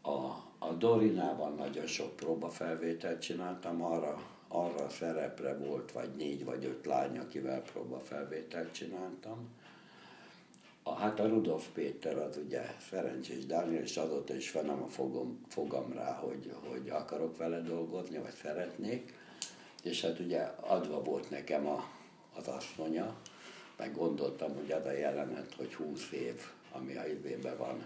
A, 0.02 0.16
a 0.58 0.72
Dorinában 0.78 1.54
nagyon 1.54 1.86
sok 1.86 2.16
próbafelvételt 2.16 3.20
csináltam, 3.20 3.82
arra, 3.82 4.22
arra 4.48 4.84
a 4.84 4.88
szerepre 4.88 5.56
volt 5.56 5.92
vagy 5.92 6.10
négy 6.16 6.44
vagy 6.44 6.64
öt 6.64 6.86
lány, 6.86 7.18
akivel 7.18 7.62
próbafelvételt 7.62 8.72
csináltam 8.72 9.48
a, 10.88 10.94
hát 10.94 11.20
a 11.20 11.28
Rudolf 11.28 11.66
Péter 11.74 12.18
az 12.18 12.36
ugye 12.36 12.60
Ferenc 12.60 13.46
Dániel, 13.46 13.82
és 13.82 13.96
azóta 13.96 14.34
is 14.34 14.50
fennem 14.50 14.82
a 14.82 14.88
fogom, 14.88 15.44
fogam 15.48 15.92
rá, 15.92 16.12
hogy, 16.12 16.52
hogy 16.68 16.88
akarok 16.90 17.36
vele 17.36 17.60
dolgozni, 17.60 18.18
vagy 18.18 18.34
szeretnék. 18.42 19.14
És 19.82 20.00
hát 20.00 20.18
ugye 20.18 20.40
adva 20.60 21.02
volt 21.02 21.30
nekem 21.30 21.66
a, 21.66 21.90
az 22.36 22.48
asszonya, 22.48 23.16
meg 23.76 23.94
gondoltam, 23.94 24.54
hogy 24.54 24.72
az 24.72 24.84
a 24.84 24.92
jelenet, 24.92 25.54
hogy 25.54 25.74
20 25.74 26.10
év, 26.10 26.34
ami 26.72 26.96
a 26.96 27.06
időben 27.06 27.56
van, 27.56 27.84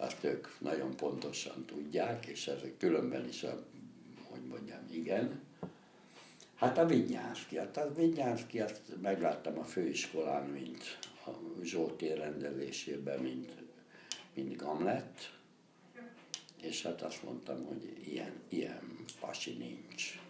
azt 0.00 0.24
ők 0.24 0.46
nagyon 0.58 0.96
pontosan 0.96 1.64
tudják, 1.64 2.26
és 2.26 2.46
ez 2.46 2.60
különben 2.78 3.28
is 3.28 3.42
a, 3.42 3.64
hogy 4.30 4.44
mondjam, 4.46 4.86
igen. 4.90 5.40
Hát 6.54 6.78
a 6.78 6.86
Vinyánszki, 6.86 7.56
hát 7.56 7.76
a 7.76 7.92
Vinyánszki, 7.94 8.60
azt 8.60 8.80
megláttam 9.00 9.58
a 9.58 9.64
főiskolán, 9.64 10.46
mint 10.46 10.98
a 11.26 11.30
Zsolti 11.62 12.14
rendezésében, 12.14 13.20
mint, 13.20 13.52
mint 14.34 14.56
Gamlet, 14.56 15.32
és 16.62 16.82
hát 16.82 17.02
azt 17.02 17.22
mondtam, 17.22 17.64
hogy 17.64 17.96
ilyen, 18.04 18.32
ilyen 18.48 19.04
pasi 19.20 19.52
nincs. 19.52 20.20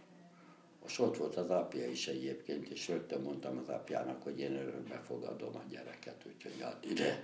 Most 0.83 0.99
ott 0.99 1.17
volt 1.17 1.37
az 1.37 1.51
apja 1.51 1.91
is 1.91 2.09
egyébként, 2.09 2.69
és 2.69 2.89
rögtön 2.89 3.21
mondtam 3.21 3.59
az 3.59 3.69
apjának, 3.69 4.23
hogy 4.23 4.41
én 4.41 4.57
örökbe 4.57 5.01
fogadom 5.07 5.57
a 5.57 5.63
gyereket, 5.71 6.25
úgyhogy 6.27 6.61
hát 6.61 6.85
ide. 6.85 7.23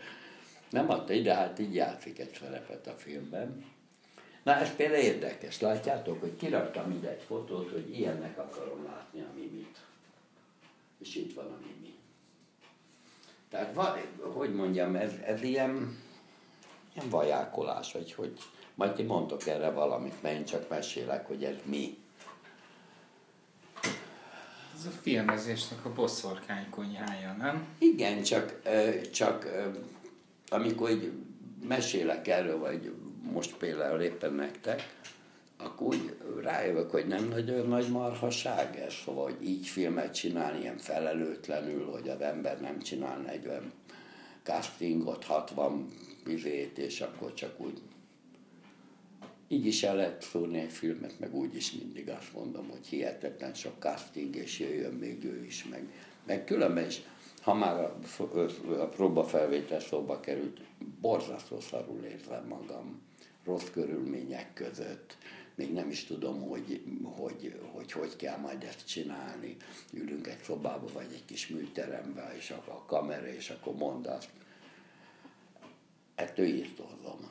Nem 0.71 0.91
adta 0.91 1.13
ide, 1.13 1.35
hát 1.35 1.59
így 1.59 1.75
játszik 1.75 2.19
egy 2.19 2.39
szerepet 2.41 2.87
a 2.87 2.93
filmben. 2.93 3.65
Na 4.43 4.55
ez 4.55 4.77
például 4.77 5.03
érdekes, 5.03 5.61
látjátok, 5.61 6.21
hogy 6.21 6.37
kiraktam 6.37 6.91
ide 6.91 7.09
egy 7.09 7.23
fotót, 7.23 7.71
hogy 7.71 7.99
ilyennek 7.99 8.39
akarom 8.39 8.85
látni 8.85 9.21
a 9.21 9.31
mimit. 9.35 9.79
És 10.99 11.15
itt 11.15 11.35
van 11.35 11.45
a 11.45 11.59
mimi. 11.61 11.95
Tehát, 13.51 13.77
hogy 14.21 14.55
mondjam, 14.55 14.97
ez, 14.97 15.13
ez 15.25 15.43
ilyen, 15.43 15.99
ilyen 16.95 17.09
vajákolás, 17.09 17.93
vagy 17.93 18.13
hogy 18.13 18.39
majd 18.75 18.93
ti 18.93 19.03
mondtok 19.03 19.47
erre 19.47 19.71
valamit, 19.71 20.23
mert 20.23 20.37
én 20.37 20.45
csak 20.45 20.69
mesélek, 20.69 21.27
hogy 21.27 21.45
ez 21.45 21.57
mi. 21.65 21.99
Ez 24.75 24.87
a 24.87 24.91
filmezésnek 24.91 25.85
a 25.85 25.93
boszorkány 25.93 26.71
konyhája, 26.71 27.33
nem? 27.33 27.67
Igen, 27.79 28.23
csak, 28.23 28.61
csak 29.13 29.47
amikor 30.49 30.91
így 30.91 31.13
mesélek 31.69 32.29
erről, 32.29 32.59
vagy 32.59 32.93
most 33.33 33.57
például 33.57 34.01
éppen 34.01 34.33
nektek, 34.33 34.95
akkor 35.59 35.87
úgy 35.87 36.17
rájövök, 36.43 36.91
hogy 36.91 37.07
nem 37.07 37.29
nagyon 37.29 37.69
nagy 37.69 37.89
marhaság 37.89 38.77
ez, 38.77 38.93
szóval, 39.05 39.33
így 39.43 39.67
filmet 39.67 40.15
csinálni 40.15 40.61
ilyen 40.61 40.79
felelőtlenül, 40.79 41.85
hogy 41.85 42.09
az 42.09 42.21
ember 42.21 42.61
nem 42.61 42.79
csinál 42.79 43.19
40 43.19 43.73
castingot, 44.43 45.25
60 45.25 45.89
bizét, 46.25 46.79
és 46.79 47.01
akkor 47.01 47.35
csak 47.35 47.61
úgy 47.61 47.81
így 49.49 49.67
is 49.67 49.83
el 49.83 49.97
lehet 49.97 50.23
szúrni 50.23 50.59
egy 50.59 50.73
filmet, 50.73 51.19
meg 51.19 51.35
úgy 51.35 51.57
is 51.57 51.73
mindig 51.73 52.09
azt 52.09 52.33
mondom, 52.33 52.69
hogy 52.69 52.87
hihetetlen 52.87 53.55
sok 53.55 53.75
casting, 53.79 54.37
és 54.37 54.59
jöjjön 54.59 54.93
még 54.93 55.25
ő 55.25 55.45
is, 55.45 55.65
meg, 55.65 55.89
meg 56.27 56.45
különben 56.45 56.87
is, 56.87 57.03
ha 57.47 57.55
már 57.55 57.81
a, 57.81 57.97
a 58.81 58.87
próbafelvétel 58.89 59.81
szóba 59.81 60.21
került, 60.21 60.61
borzasztó 61.01 61.61
szarul 61.61 62.05
érzem 62.05 62.47
magam 62.47 63.03
rossz 63.45 63.71
körülmények 63.73 64.53
között, 64.53 65.17
még 65.55 65.73
nem 65.73 65.91
is 65.91 66.05
tudom, 66.05 66.49
hogy 66.49 66.83
hogy, 67.05 67.61
hogy, 67.73 67.93
hogy 67.93 68.17
kell 68.17 68.39
majd 68.39 68.63
ezt 68.63 68.87
csinálni. 68.87 69.57
Ülünk 69.93 70.27
egy 70.27 70.43
szobába, 70.43 70.87
vagy 70.93 71.07
egy 71.13 71.25
kis 71.25 71.49
műterembe, 71.49 72.35
és 72.37 72.51
akkor 72.51 72.73
a 72.75 72.85
kamera, 72.87 73.27
és 73.27 73.51
akkor 73.51 73.75
mondd 73.75 74.07
azt. 74.07 74.31
Ettől 76.15 76.47
írtózom. 76.47 77.31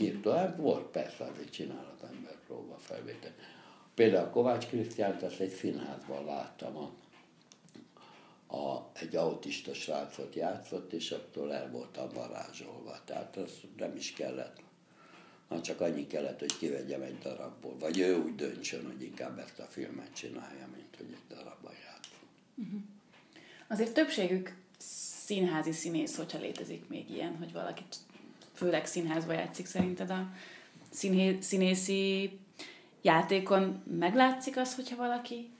Írtó, 0.00 0.30
hát 0.30 0.56
volt 0.56 0.86
persze, 0.86 1.24
azért 1.24 1.50
csinál 1.50 1.94
az 1.96 2.08
ember 2.08 2.38
próba 2.46 2.76
felvétel. 2.78 3.34
Például 3.94 4.30
Kovács 4.30 4.66
Krisztiánt 4.66 5.22
azt 5.22 5.40
egy 5.40 5.52
színházban 5.52 6.24
láttam, 6.24 6.76
a, 6.76 6.90
a, 8.56 8.90
egy 8.94 9.16
autista 9.16 9.74
srácot 9.74 10.34
játszott, 10.34 10.92
és 10.92 11.10
attól 11.10 11.54
el 11.54 11.70
voltam 11.70 12.08
varázsolva. 12.14 12.98
Tehát 13.04 13.36
az 13.36 13.50
nem 13.76 13.96
is 13.96 14.12
kellett 14.12 14.64
hanem 15.48 15.62
csak 15.62 15.80
annyi 15.80 16.06
kellett, 16.06 16.38
hogy 16.38 16.58
kivegyem 16.58 17.02
egy 17.02 17.18
darabból. 17.18 17.76
Vagy 17.78 17.98
ő 17.98 18.22
úgy 18.22 18.34
döntsön, 18.34 18.86
hogy 18.86 19.02
inkább 19.02 19.38
ezt 19.38 19.58
a 19.58 19.66
filmet 19.68 20.14
csinálja, 20.14 20.68
mint 20.74 20.96
hogy 20.96 21.06
egy 21.10 21.36
darabban 21.36 21.72
játszom. 21.72 22.18
Uh-huh. 22.54 22.80
Azért 23.68 23.94
többségük 23.94 24.56
színházi 25.24 25.72
színész, 25.72 26.16
hogyha 26.16 26.38
létezik 26.38 26.88
még 26.88 27.10
ilyen, 27.10 27.36
hogy 27.36 27.52
valaki 27.52 27.82
főleg 28.54 28.86
színházba 28.86 29.32
játszik 29.32 29.66
szerinted 29.66 30.10
a 30.10 30.30
színhé, 30.90 31.40
színészi 31.40 32.38
játékon 33.02 33.82
meglátszik 33.98 34.56
az, 34.56 34.74
hogyha 34.74 34.96
valaki 34.96 35.50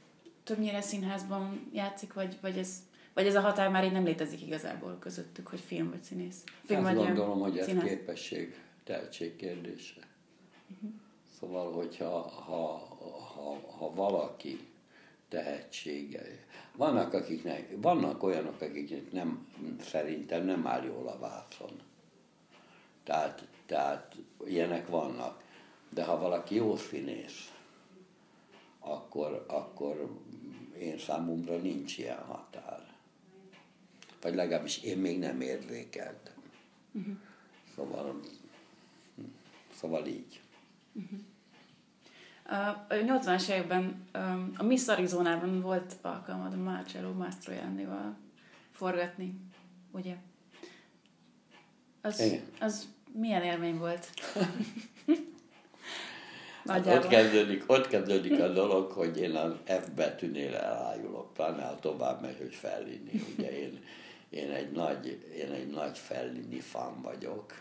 többnyire 0.46 0.80
színházban 0.80 1.70
játszik, 1.72 2.12
vagy, 2.12 2.38
vagy, 2.40 2.58
ez, 2.58 2.82
vagy 3.14 3.26
ez 3.26 3.34
a 3.34 3.40
határ 3.40 3.70
már 3.70 3.84
így 3.84 3.92
nem 3.92 4.04
létezik 4.04 4.42
igazából 4.42 4.96
közöttük, 5.00 5.46
hogy 5.46 5.60
film 5.60 5.90
vagy 5.90 6.02
színész? 6.02 6.44
Film 6.64 6.84
Azt 6.84 6.94
vagy 6.94 7.04
gondolom, 7.06 7.40
hogy 7.40 7.58
ez 7.58 7.66
színház. 7.66 7.88
képesség 7.88 8.54
tehetség 8.84 9.36
kérdése. 9.36 10.00
Uh-huh. 10.74 10.90
Szóval, 11.38 11.72
hogyha 11.72 12.20
ha, 12.20 12.86
ha, 13.34 13.60
ha 13.78 13.94
valaki 13.94 14.58
tehetsége. 15.28 16.22
Vannak, 16.76 17.12
akiknek, 17.12 17.74
vannak 17.76 18.22
olyanok, 18.22 18.60
akiknek 18.60 19.12
nem, 19.12 19.48
szerintem 19.80 20.44
nem 20.44 20.66
áll 20.66 20.84
jól 20.84 21.08
a 21.08 21.18
vászon. 21.18 21.80
Tehát, 23.04 23.48
tehát 23.66 24.16
ilyenek 24.44 24.88
vannak. 24.88 25.42
De 25.90 26.04
ha 26.04 26.18
valaki 26.18 26.54
jó 26.54 26.76
színész, 26.76 27.52
akkor, 28.86 29.44
akkor 29.48 30.20
én 30.78 30.98
számomra 30.98 31.56
nincs 31.56 31.98
ilyen 31.98 32.18
határ. 32.18 32.94
Vagy 34.20 34.34
legalábbis 34.34 34.82
én 34.82 34.98
még 34.98 35.18
nem 35.18 35.40
érzékeltem. 35.40 36.34
Uh-huh. 36.92 37.14
Szóval 37.74 38.20
Szóval 39.74 40.06
így. 40.06 40.40
Uh-huh. 40.92 41.18
A 42.48 42.86
80-as 42.88 43.48
években 43.48 44.08
a 44.56 44.62
Miss 44.62 44.88
Arizonában 44.88 45.60
volt 45.60 45.96
alkalmad 46.02 46.52
a 46.52 46.56
Marcello 46.56 47.12
Mastroiannival 47.12 48.16
forgatni, 48.70 49.40
ugye? 49.90 50.16
Az, 52.00 52.22
az 52.60 52.88
milyen 53.12 53.42
élmény 53.42 53.78
volt? 53.78 54.10
Hát 56.66 56.86
ott, 56.86 57.08
kezdődik, 57.08 57.64
ott 57.66 57.88
kezdődik 57.88 58.40
a 58.40 58.48
dolog, 58.48 58.90
hogy 58.90 59.20
én 59.20 59.34
az 59.34 59.52
F 59.64 59.88
betűnél 59.88 60.54
elájulok, 60.54 61.32
pláne 61.32 61.74
tovább 61.80 62.22
megy, 62.22 62.36
hogy 62.38 62.54
Fellini. 62.54 63.22
Ugye 63.36 63.58
én, 63.58 63.80
én, 64.30 64.50
egy 64.50 64.72
nagy, 64.72 65.18
én 65.36 65.50
egy 65.52 65.70
nagy 65.70 65.98
Fellini 65.98 66.60
fan 66.60 67.02
vagyok 67.02 67.52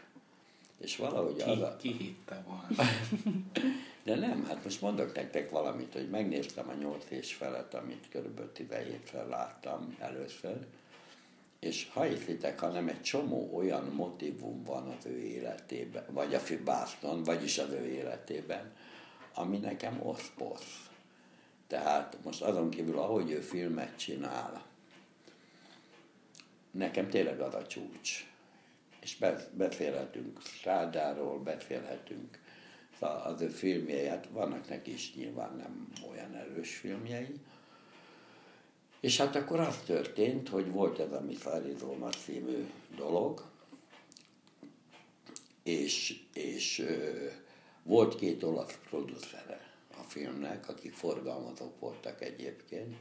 és 0.77 0.95
valahogy 0.95 1.35
ki, 1.35 1.49
az 1.49 1.69
Ki 1.77 1.91
hitte 1.91 2.43
volna? 2.47 2.89
De 4.03 4.15
nem, 4.15 4.45
hát 4.45 4.63
most 4.63 4.81
mondok 4.81 5.15
nektek 5.15 5.49
valamit, 5.49 5.93
hogy 5.93 6.09
megnéztem 6.09 6.69
a 6.69 6.73
nyolc 6.73 7.03
és 7.09 7.33
felet, 7.33 7.73
amit 7.73 8.07
körülbelül 8.09 8.51
17-szer 8.57 9.29
láttam 9.29 9.95
először, 9.99 10.57
és 11.59 11.87
ha 11.93 12.03
hitlitek, 12.03 12.59
hanem 12.59 12.87
egy 12.87 13.01
csomó 13.01 13.49
olyan 13.53 13.91
motivum 13.95 14.63
van 14.63 14.95
az 14.99 15.05
ő 15.05 15.17
életében, 15.17 16.05
vagy 16.11 16.33
a 16.33 16.39
Báston, 16.63 17.23
vagyis 17.23 17.57
az 17.57 17.69
ő 17.69 17.85
életében, 17.85 18.71
ami 19.35 19.57
nekem 19.57 19.99
oszposz. 20.03 20.89
Tehát 21.67 22.17
most 22.23 22.41
azon 22.41 22.69
kívül, 22.69 22.99
ahogy 22.99 23.31
ő 23.31 23.39
filmet 23.39 23.97
csinál, 23.97 24.65
nekem 26.71 27.09
tényleg 27.09 27.39
az 27.39 27.53
a 27.53 27.67
csúcs 27.67 28.25
és 29.05 29.17
beszélhetünk 29.51 30.41
Strádáról, 30.41 31.39
beszélhetünk 31.39 32.39
szóval 32.99 33.21
az 33.21 33.41
ő 33.41 33.47
filmjei, 33.47 34.07
hát 34.07 34.27
vannak 34.31 34.69
neki 34.69 34.93
is 34.93 35.13
nyilván 35.15 35.55
nem 35.55 35.87
olyan 36.09 36.35
erős 36.35 36.75
filmjei. 36.75 37.33
És 38.99 39.17
hát 39.17 39.35
akkor 39.35 39.59
az 39.59 39.77
történt, 39.85 40.49
hogy 40.49 40.71
volt 40.71 40.99
ez 40.99 41.11
a 41.11 41.21
Miss 41.21 41.45
Arizona 41.45 42.09
című 42.09 42.69
dolog, 42.95 43.45
és, 45.63 46.19
és 46.33 46.85
volt 47.85 48.15
két 48.15 48.43
olasz 48.43 48.79
producere 48.89 49.73
a 49.97 50.01
filmnek, 50.01 50.69
akik 50.69 50.93
forgalmazók 50.93 51.79
voltak 51.79 52.21
egyébként, 52.21 52.95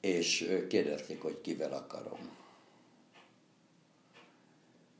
és 0.00 0.56
kérdezték, 0.68 1.22
hogy 1.22 1.40
kivel 1.40 1.72
akarom 1.72 2.38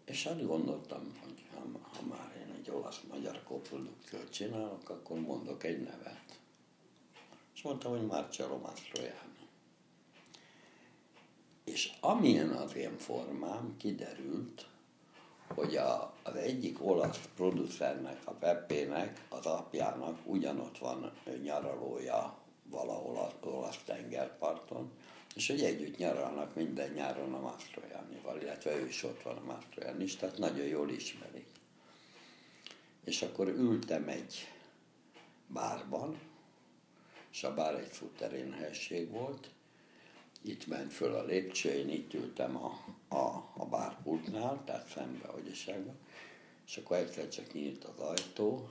és 0.09 0.25
hát 0.25 0.47
gondoltam, 0.47 1.19
hogy 1.23 1.45
ha, 1.55 1.79
ha 1.83 2.03
már 2.07 2.37
én 2.37 2.55
egy 2.55 2.71
olasz-magyar 2.71 3.43
koprodukciót 3.43 4.31
csinálok, 4.31 4.89
akkor 4.89 5.21
mondok 5.21 5.65
egy 5.65 5.83
nevet. 5.83 6.41
És 7.55 7.63
mondtam, 7.63 7.91
hogy 7.91 8.07
Marcello 8.07 8.59
Mastroianni. 8.59 9.49
És 11.65 11.93
amilyen 12.01 12.49
az 12.49 12.75
én 12.75 12.99
formám, 12.99 13.77
kiderült, 13.77 14.67
hogy 15.55 15.77
a, 15.77 16.13
az 16.23 16.35
egyik 16.35 16.85
olasz 16.85 17.21
producernek, 17.37 18.21
a 18.25 18.31
Peppének, 18.31 19.27
az 19.29 19.47
apjának 19.47 20.19
ugyanott 20.25 20.79
van 20.79 21.13
nyaralója 21.43 22.37
valahol 22.71 23.19
az 23.19 23.49
olasz 23.49 23.83
tengerparton, 23.85 24.91
és 25.35 25.47
hogy 25.47 25.63
együtt 25.63 25.97
nyaralnak 25.97 26.55
minden 26.55 26.93
nyáron 26.93 27.35
a 27.35 27.41
Mastroiannival, 27.41 28.41
illetve 28.41 28.77
ő 28.77 28.87
is 28.87 29.03
ott 29.03 29.23
van 29.23 29.37
a 29.37 29.45
Mastroianni 29.45 30.05
is, 30.05 30.17
tehát 30.17 30.39
nagyon 30.39 30.67
jól 30.67 30.91
ismerik. 30.91 31.49
És 33.05 33.23
akkor 33.23 33.49
ültem 33.49 34.09
egy 34.09 34.49
bárban, 35.47 36.19
és 37.33 37.45
a 37.45 37.55
bár 37.55 37.75
egy 37.75 37.93
szuterén 37.93 38.53
helység 38.53 39.11
volt, 39.11 39.51
itt 40.43 40.67
ment 40.67 40.93
föl 40.93 41.15
a 41.15 41.25
lépcső, 41.25 41.71
én 41.71 41.89
itt 41.89 42.15
ültem 42.15 42.57
a, 42.57 42.85
a, 43.09 43.27
a 43.57 43.67
bárpultnál, 43.71 44.63
tehát 44.65 44.89
szembe, 44.89 45.29
is 45.51 45.71
és 46.67 46.77
akkor 46.77 46.97
egyszer 46.97 47.29
csak 47.29 47.53
nyílt 47.53 47.85
az 47.85 47.99
ajtó, 47.99 48.71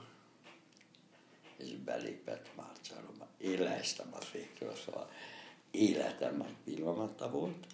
és 1.56 1.76
belépett 1.76 2.50
Márcsáról. 2.56 3.28
Én 3.38 3.60
leestem 3.60 4.08
a 4.12 4.20
fékről, 4.20 4.74
szóval 4.74 5.10
életem 5.70 6.36
nagy 6.36 6.54
pillanata 6.64 7.30
volt, 7.30 7.66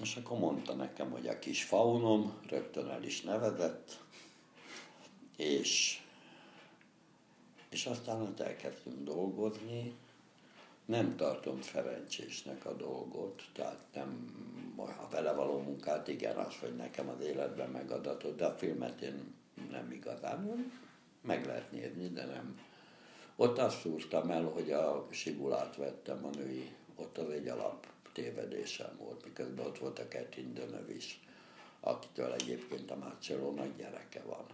és 0.00 0.16
akkor 0.16 0.38
mondta 0.38 0.74
nekem, 0.74 1.10
hogy 1.10 1.26
a 1.26 1.38
kis 1.38 1.64
faunom 1.64 2.40
rögtön 2.48 2.88
el 2.88 3.02
is 3.02 3.20
nevezett, 3.20 3.98
és, 5.36 6.00
és 7.68 7.86
aztán 7.86 8.20
ott 8.20 8.40
elkezdtünk 8.40 9.04
dolgozni, 9.04 9.94
nem 10.90 11.16
tartom 11.16 11.62
szerencsésnek 11.62 12.64
a 12.64 12.72
dolgot, 12.72 13.42
tehát 13.52 13.84
nem 13.94 14.34
a 14.76 15.08
vele 15.10 15.32
való 15.32 15.58
munkát, 15.58 16.08
igen, 16.08 16.36
az, 16.36 16.56
hogy 16.60 16.76
nekem 16.76 17.08
az 17.08 17.24
életben 17.24 17.70
megadatott, 17.70 18.36
de 18.36 18.44
a 18.44 18.56
filmet 18.56 19.00
én 19.00 19.34
nem 19.70 19.90
igazán, 19.92 20.72
meg 21.22 21.46
lehet 21.46 21.72
nézni, 21.72 22.08
de 22.08 22.24
nem, 22.24 22.60
ott 23.36 23.58
azt 23.58 23.80
szúrtam 23.80 24.30
el, 24.30 24.44
hogy 24.44 24.70
a 24.72 25.06
Sibulát 25.10 25.76
vettem 25.76 26.24
a 26.24 26.36
női, 26.36 26.70
ott 26.96 27.18
az 27.18 27.30
egy 27.30 27.48
alap 27.48 27.86
tévedésem 28.12 28.96
volt, 28.98 29.24
miközben 29.24 29.66
ott 29.66 29.78
volt 29.78 29.98
a 29.98 30.08
Ketin 30.08 30.54
Dönöv 30.54 30.90
is, 30.90 31.20
akitől 31.80 32.32
egyébként 32.32 32.90
a 32.90 32.96
Marcello 32.96 33.50
nagy 33.50 33.76
gyereke 33.76 34.22
van. 34.22 34.46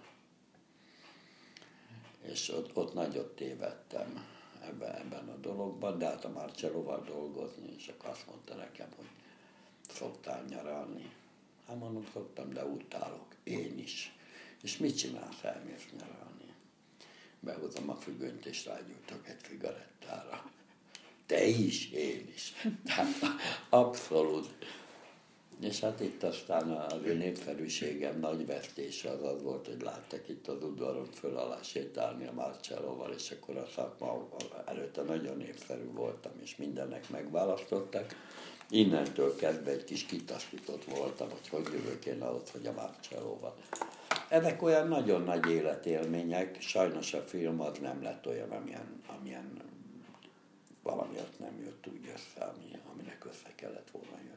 És 2.20 2.48
ott, 2.48 2.76
ott 2.76 2.94
nagyot 2.94 3.36
tévedtem 3.36 4.35
ebben, 4.66 4.94
ebben 4.94 5.28
a 5.28 5.36
dologban, 5.36 5.98
de 5.98 6.06
hát 6.06 6.24
a 6.24 6.28
Marcelloval 6.28 7.04
dolgozni, 7.04 7.74
és 7.76 7.88
akkor 7.88 8.10
azt 8.10 8.26
mondta 8.26 8.54
nekem, 8.54 8.88
hogy 8.96 9.08
szoktál 9.88 10.44
nyaralni. 10.48 11.10
Hát 11.66 11.78
mondom, 11.78 12.06
szoktam, 12.12 12.52
de 12.52 12.64
utálok. 12.64 13.34
Én 13.44 13.78
is. 13.78 14.14
És 14.62 14.76
mit 14.76 14.98
csinálsz, 14.98 15.42
elmész 15.42 15.86
nyaralni? 15.98 16.26
behozom 17.46 17.90
a 17.90 17.94
függönyt, 17.94 18.46
és 18.46 18.64
rágyújtok 18.64 19.28
egy 19.28 19.40
cigarettára. 19.40 20.50
Te 21.26 21.44
is, 21.44 21.90
én 21.90 22.32
is. 22.34 22.52
Tehát 22.84 23.14
abszolút. 23.68 24.48
És 25.60 25.80
hát 25.80 26.00
itt 26.00 26.22
aztán 26.22 26.70
az 26.70 27.04
én 27.06 27.16
népszerűségem 27.16 28.18
nagy 28.18 28.46
vesztése 28.46 29.10
az 29.10 29.22
az 29.22 29.42
volt, 29.42 29.66
hogy 29.66 29.82
láttak 29.82 30.28
itt 30.28 30.48
az 30.48 30.62
udvaron 30.62 31.08
föl 31.12 31.36
alá 31.36 31.62
sétálni 31.62 32.26
a 32.26 32.32
Marcelloval, 32.32 33.12
és 33.12 33.30
akkor 33.30 33.56
a 33.56 33.66
szakma 33.74 34.28
előtte 34.64 35.02
nagyon 35.02 35.36
népszerű 35.36 35.90
voltam, 35.92 36.32
és 36.42 36.56
mindennek 36.56 37.08
megválasztottak. 37.08 38.16
Innentől 38.70 39.36
kezdve 39.36 39.70
egy 39.70 39.84
kis 39.84 40.06
kitasztított 40.06 40.84
voltam, 40.84 41.28
hogy 41.30 41.48
hogy 41.48 41.72
jövök 41.72 42.04
én 42.04 42.22
ahhoz, 42.22 42.50
hogy 42.50 42.66
a 42.66 42.72
Marcelloval. 42.72 43.56
Ezek 44.28 44.62
olyan 44.62 44.88
nagyon 44.88 45.22
nagy 45.22 45.50
életélmények, 45.50 46.60
sajnos 46.60 47.14
a 47.14 47.20
film 47.20 47.60
az 47.60 47.78
nem 47.78 48.02
lett 48.02 48.26
olyan, 48.26 48.50
amilyen, 48.50 49.02
amilyen 49.18 49.62
valami 50.82 51.16
ott 51.18 51.38
nem 51.38 51.60
jött 51.64 51.86
úgy 51.86 52.10
össze, 52.14 52.44
ami, 52.44 52.78
aminek 52.92 53.24
össze 53.24 53.52
kellett 53.54 53.90
volna 53.90 54.16
jönnie. 54.16 54.35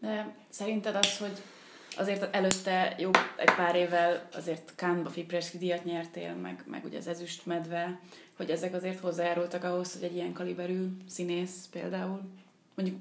De 0.00 0.34
szerinted 0.48 0.94
az, 0.94 1.18
hogy 1.18 1.42
azért 1.96 2.34
előtte 2.34 2.94
jó 2.98 3.10
egy 3.36 3.54
pár 3.56 3.74
évvel 3.74 4.28
azért 4.34 4.72
Kánba 4.76 5.10
Fipreski 5.10 5.58
díjat 5.58 5.84
nyertél, 5.84 6.34
meg, 6.34 6.64
meg 6.66 6.84
ugye 6.84 6.98
az 6.98 7.06
Ezüst 7.06 7.46
medve, 7.46 8.00
hogy 8.36 8.50
ezek 8.50 8.74
azért 8.74 9.00
hozzájárultak 9.00 9.64
ahhoz, 9.64 9.92
hogy 9.92 10.02
egy 10.02 10.14
ilyen 10.14 10.32
kaliberű 10.32 10.86
színész 11.08 11.68
például, 11.70 12.20
mondjuk 12.74 12.98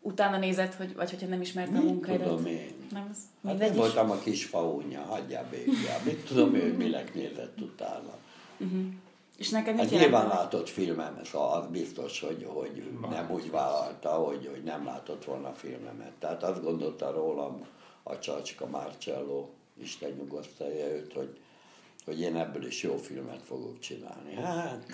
utána 0.00 0.38
nézett, 0.38 0.74
hogy, 0.74 0.94
vagy 0.94 1.10
hogyha 1.10 1.26
nem 1.26 1.40
ismerte 1.40 1.78
a 1.78 1.82
munkáidat. 1.82 2.28
tudom 2.28 2.46
én? 2.46 2.72
Nem, 2.90 3.08
az 3.10 3.18
hát 3.44 3.58
nem 3.58 3.74
voltam 3.74 4.10
a 4.10 4.18
kis 4.18 4.44
faúnya, 4.44 5.00
hagyjál 5.00 5.46
békjál. 5.50 6.00
Mit 6.04 6.26
tudom 6.26 6.54
ő, 6.54 6.76
minek 6.76 7.14
nézett 7.14 7.60
utána. 7.60 8.18
Uh-huh. 8.58 8.84
És 9.36 9.50
neked 9.50 9.74
mit 9.74 9.90
hát 9.90 10.00
nyilván 10.00 10.26
látott 10.26 10.68
filmem, 10.68 11.20
szóval 11.24 11.60
az 11.60 11.66
biztos, 11.66 12.20
hogy, 12.20 12.46
hogy 12.48 12.98
nem 13.10 13.30
úgy 13.30 13.50
vállalta, 13.50 14.10
hogy, 14.10 14.46
hogy 14.46 14.62
nem 14.62 14.84
látott 14.84 15.24
volna 15.24 15.52
filmemet. 15.52 16.12
Tehát 16.18 16.42
azt 16.42 16.62
gondolta 16.62 17.10
rólam 17.10 17.66
a 18.02 18.18
Csacska 18.18 18.66
Marcello, 18.66 19.48
Isten 19.82 20.10
nyugosztalja 20.10 20.86
őt, 20.86 21.12
hogy, 21.12 21.38
hogy 22.04 22.20
én 22.20 22.36
ebből 22.36 22.66
is 22.66 22.82
jó 22.82 22.96
filmet 22.96 23.42
fogok 23.42 23.78
csinálni. 23.78 24.34
Hát, 24.34 24.86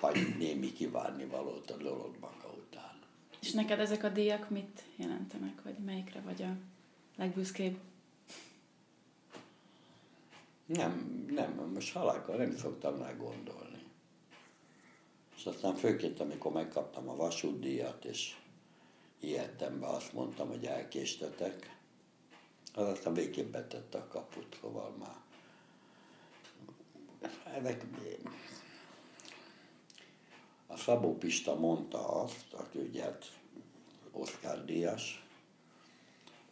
hagy 0.00 0.34
némi 0.38 0.72
kívánni 0.72 1.24
valót 1.24 1.70
a 1.70 1.76
dolog 1.76 2.16
maga 2.20 2.54
után. 2.58 2.98
És 3.40 3.52
neked 3.52 3.80
ezek 3.80 4.04
a 4.04 4.08
díjak 4.08 4.50
mit 4.50 4.82
jelentenek, 4.96 5.62
vagy 5.62 5.78
melyikre 5.84 6.20
vagy 6.20 6.42
a 6.42 6.56
legbüszkébb? 7.16 7.76
Nem, 10.66 11.24
nem, 11.30 11.70
most 11.74 11.92
halákkal 11.92 12.36
nem 12.36 12.56
szoktam 12.56 12.98
rá 12.98 13.12
gondolni. 13.12 13.82
És 15.36 15.46
aztán 15.46 15.74
főként, 15.74 16.20
amikor 16.20 16.52
megkaptam 16.52 17.08
a 17.08 17.16
vasútdíjat, 17.16 18.04
és 18.04 18.36
ijedtem 19.20 19.80
be, 19.80 19.86
azt 19.86 20.12
mondtam, 20.12 20.48
hogy 20.48 20.66
elkéstetek, 20.66 21.78
az 22.74 22.86
aztán 22.86 23.14
végképp 23.14 23.52
betette 23.52 23.98
a 23.98 24.08
kaput, 24.08 24.58
szóval 24.60 24.90
már. 24.98 25.22
Ezek, 27.54 27.84
a 30.66 30.76
Szabó 30.76 31.16
Pista 31.16 31.54
mondta 31.54 32.08
azt, 32.08 32.52
aki 32.52 32.78
ugye 32.78 33.18
Oscar 34.10 34.64
díjas, 34.64 35.23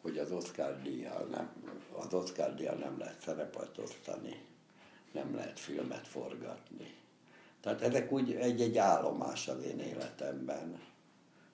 hogy 0.03 0.18
az 0.18 0.32
Oscar 0.32 0.82
díjjal 0.82 1.26
nem, 1.30 1.53
az 1.92 2.14
Oscar 2.14 2.55
díjjal 2.55 2.74
nem 2.74 2.98
lehet 2.98 3.20
szerepet 3.20 3.78
osztani, 3.78 4.44
nem 5.12 5.34
lehet 5.34 5.61
filmet 5.61 6.09
forgatni. 6.09 6.94
Tehát 7.61 7.82
ezek 7.82 8.12
úgy 8.12 8.32
egy-egy 8.32 8.78
állomás 8.78 9.48
az 9.48 9.62
én 9.64 9.78
életemben. 9.78 10.80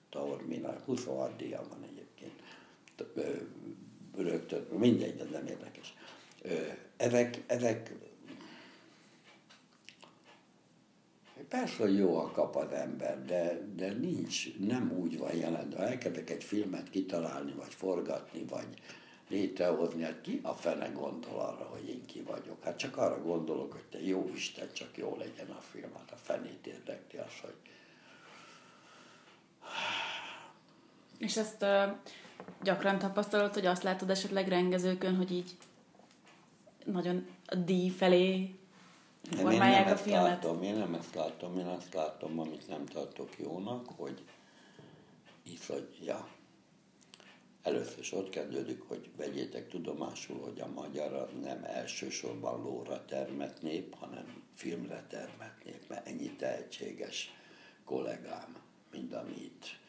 Taormina, 0.09 0.73
26 0.85 1.35
díja 1.35 1.61
van 1.69 1.83
egyébként. 1.83 2.41
Rögtön, 4.15 4.67
mindegy, 4.77 5.19
ez 5.19 5.29
nem 5.31 5.47
érdekes. 5.47 5.93
Ezek, 6.97 7.43
ezek 7.47 7.95
Persze, 11.49 11.83
hogy 11.83 11.97
jó 11.97 12.17
a 12.17 12.31
kap 12.31 12.55
az 12.55 12.71
ember, 12.71 13.25
de, 13.25 13.59
de 13.75 13.93
nincs, 13.93 14.57
nem 14.57 14.91
úgy 14.91 15.17
van 15.17 15.35
jelen. 15.35 15.73
Ha 15.75 15.83
elkezdek 15.83 16.29
egy 16.29 16.43
filmet 16.43 16.89
kitalálni, 16.89 17.51
vagy 17.51 17.73
forgatni, 17.73 18.45
vagy 18.49 18.67
létrehozni, 19.29 20.03
hát 20.03 20.21
ki 20.21 20.39
a 20.43 20.53
fene 20.53 20.87
gondol 20.87 21.39
arra, 21.39 21.65
hogy 21.65 21.89
én 21.89 22.05
ki 22.05 22.21
vagyok? 22.21 22.63
Hát 22.63 22.77
csak 22.77 22.97
arra 22.97 23.21
gondolok, 23.21 23.71
hogy 23.71 23.83
te 23.91 24.03
jó 24.03 24.31
Isten, 24.33 24.67
csak 24.73 24.97
jó 24.97 25.15
legyen 25.17 25.49
a 25.49 25.61
film. 25.71 25.91
Hát 25.93 26.11
a 26.11 26.15
fenét 26.21 26.67
érdekli 26.67 27.19
az, 27.19 27.39
hogy... 27.41 27.55
És 31.17 31.37
ezt 31.37 31.61
uh, 31.61 31.95
gyakran 32.63 32.99
tapasztalod, 32.99 33.53
hogy 33.53 33.65
azt 33.65 33.83
látod 33.83 34.09
esetleg 34.09 34.47
rengezőkön, 34.47 35.15
hogy 35.15 35.31
így 35.31 35.57
nagyon 36.85 37.27
a 37.45 37.55
díj 37.55 37.89
felé 37.89 38.58
én 39.31 39.57
nem 39.57 39.87
a 39.87 39.97
filmet. 39.97 40.23
Látom, 40.23 40.63
én 40.63 40.75
nem 40.75 40.93
ezt 40.93 41.15
látom, 41.15 41.59
én 41.59 41.65
azt 41.65 41.93
látom, 41.93 42.39
amit 42.39 42.67
nem 42.67 42.85
tartok 42.85 43.39
jónak, 43.39 43.87
hogy 43.95 44.23
hogy 45.67 45.97
ja, 46.01 46.27
először 47.63 47.99
is 47.99 48.11
ott 48.11 48.29
kezdődik, 48.29 48.81
hogy 48.81 49.09
vegyétek 49.17 49.67
tudomásul, 49.67 50.39
hogy 50.39 50.59
a 50.59 50.67
magyar 50.67 51.33
nem 51.41 51.63
elsősorban 51.63 52.61
lóra 52.61 53.05
termett 53.05 53.61
nép, 53.61 53.95
hanem 53.95 54.43
filmre 54.55 55.05
termett 55.09 55.63
nép, 55.63 55.87
mert 55.87 56.07
ennyi 56.07 56.35
tehetséges 56.35 57.33
kollégám, 57.85 58.55
mint 58.91 59.13
amit 59.13 59.79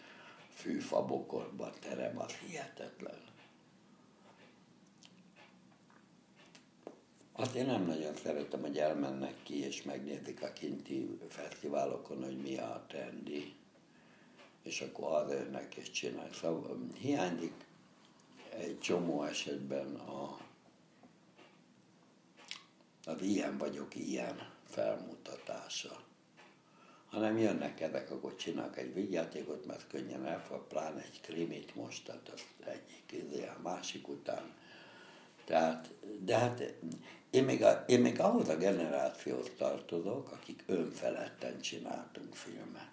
fűfabokorban 0.54 1.72
terem, 1.80 2.18
az 2.18 2.32
hihetetlen. 2.32 3.29
Azt 7.41 7.55
én 7.55 7.66
nem 7.66 7.86
nagyon 7.86 8.14
szeretem, 8.14 8.61
hogy 8.61 8.78
elmennek 8.78 9.43
ki 9.43 9.64
és 9.64 9.82
megnézik 9.82 10.43
a 10.43 10.53
kinti 10.53 11.18
fesztiválokon, 11.28 12.24
hogy 12.24 12.36
mi 12.36 12.59
a 12.59 12.84
trendi, 12.88 13.55
és 14.62 14.80
akkor 14.80 15.12
arra 15.12 15.32
jönnek 15.32 15.74
és 15.74 15.91
csinálják. 15.91 16.34
Szóval 16.34 16.78
hiányzik 16.99 17.53
egy 18.59 18.78
csomó 18.80 19.22
esetben 19.22 19.95
a, 19.95 20.38
az 23.05 23.22
ilyen 23.22 23.59
vagyok 23.59 23.97
ilyen 23.97 24.51
felmutatása. 24.68 26.03
Hanem 27.11 27.38
jönnek 27.38 27.80
ezek, 27.80 28.11
akkor 28.11 28.36
csinálnak 28.36 28.78
egy 28.78 28.95
vigyátékot, 28.95 29.66
mert 29.66 29.86
könnyen 29.86 30.26
elfog, 30.26 30.66
pláne 30.66 31.03
egy 31.03 31.20
krimit 31.20 31.74
most, 31.74 32.05
tehát 32.05 32.28
az 32.34 32.43
egyik, 32.66 33.24
izé, 33.24 33.47
a 33.47 33.61
másik 33.62 34.09
után. 34.09 34.59
Tehát, 35.51 35.94
de 36.20 36.38
hát 36.38 36.74
én 37.30 37.44
még, 37.44 37.62
a, 37.62 37.84
én 37.86 38.01
még 38.01 38.20
ahhoz 38.20 38.48
a 38.48 38.57
generációhoz 38.57 39.51
tartozok, 39.59 40.32
akik 40.32 40.64
önfeledten 40.66 41.61
csináltunk 41.61 42.34
filmet. 42.34 42.90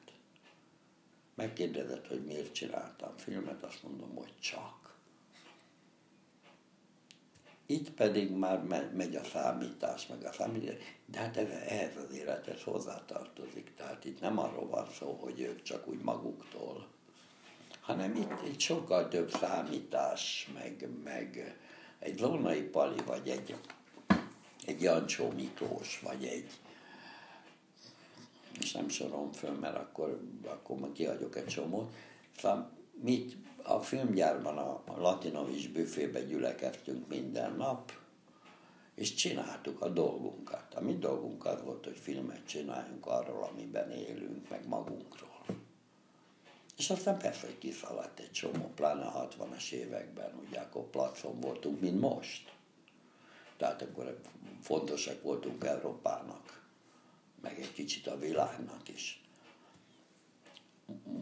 Megkérdezett, 1.35 2.07
hogy 2.07 2.25
miért 2.25 2.53
csináltam 2.53 3.17
filmet, 3.17 3.63
azt 3.63 3.83
mondom, 3.83 4.15
hogy 4.15 4.33
csak. 4.39 4.95
Itt 7.65 7.91
pedig 7.91 8.31
már 8.31 8.63
megy 8.93 9.15
a 9.15 9.23
számítás, 9.23 10.07
meg 10.07 10.23
a 10.23 10.31
számítás, 10.31 10.75
de 11.05 11.19
hát 11.19 11.37
ez, 11.37 11.49
ehhez 11.49 11.95
az 11.97 12.15
élethez 12.15 12.63
hozzátartozik. 12.63 13.73
Tehát 13.75 14.05
itt 14.05 14.21
nem 14.21 14.39
arról 14.39 14.67
van 14.69 14.87
szó, 14.99 15.17
hogy 15.21 15.39
ők 15.39 15.61
csak 15.61 15.87
úgy 15.87 16.01
maguktól, 16.01 16.87
hanem 17.81 18.15
itt, 18.15 18.47
itt 18.47 18.59
sokkal 18.59 19.07
több 19.07 19.31
számítás, 19.31 20.49
meg, 20.53 20.89
meg 21.03 21.57
egy 21.99 22.19
Lónai 22.19 22.61
Pali, 22.61 23.01
vagy 23.05 23.29
egy 23.29 23.55
egy 24.67 24.81
Jancsó 24.81 25.31
Miklós, 25.31 25.99
vagy 25.99 26.25
egy, 26.25 26.51
és 28.59 28.71
nem 28.71 28.89
sorom 28.89 29.31
föl, 29.31 29.51
mert 29.51 29.75
akkor, 29.75 30.21
akkor 30.45 30.77
majd 30.77 30.91
kiadjuk 30.91 31.35
egy 31.35 31.45
csomót. 31.45 31.93
Szóval 32.37 32.71
mit 33.01 33.35
a 33.63 33.79
filmgyárban 33.79 34.57
a 34.57 34.83
Latinovics 34.97 35.69
büfébe 35.69 36.21
gyülekeztünk 36.21 37.07
minden 37.07 37.55
nap, 37.55 37.91
és 38.95 39.13
csináltuk 39.13 39.81
a 39.81 39.89
dolgunkat. 39.89 40.73
A 40.75 40.81
mi 40.81 40.97
dolgunk 40.97 41.45
az 41.45 41.63
volt, 41.63 41.85
hogy 41.85 41.97
filmet 41.97 42.45
csináljunk 42.45 43.05
arról, 43.05 43.49
amiben 43.51 43.91
élünk, 43.91 44.49
meg 44.49 44.67
magunkról. 44.67 45.36
És 46.77 46.89
aztán 46.89 47.17
persze, 47.17 47.45
hogy 47.45 47.57
kiszaladt 47.57 48.19
egy 48.19 48.31
csomó, 48.31 48.71
pláne 48.75 49.05
a 49.05 49.27
60-as 49.27 49.71
években, 49.71 50.31
ugye 50.47 50.59
akkor 50.59 50.83
placon 50.83 51.39
voltunk, 51.39 51.81
mint 51.81 51.99
most. 51.99 52.51
Tehát 53.57 53.81
akkor 53.81 54.19
fontosak 54.61 55.21
voltunk 55.21 55.63
Európának, 55.63 56.61
meg 57.41 57.59
egy 57.59 57.73
kicsit 57.73 58.07
a 58.07 58.17
világnak 58.17 58.89
is. 58.89 59.21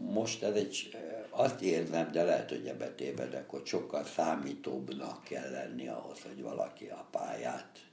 Most 0.02 0.42
ez 0.42 0.54
egy, 0.54 0.96
azt 1.30 1.60
érzem, 1.60 2.12
de 2.12 2.24
lehet, 2.24 2.48
hogy 2.48 2.66
ebbe 2.66 2.94
tévedek, 2.94 3.50
hogy 3.50 3.66
sokkal 3.66 4.04
számítóbbnak 4.04 5.24
kell 5.24 5.50
lenni 5.50 5.88
ahhoz, 5.88 6.22
hogy 6.22 6.42
valaki 6.42 6.86
a 6.86 7.06
pályát, 7.10 7.85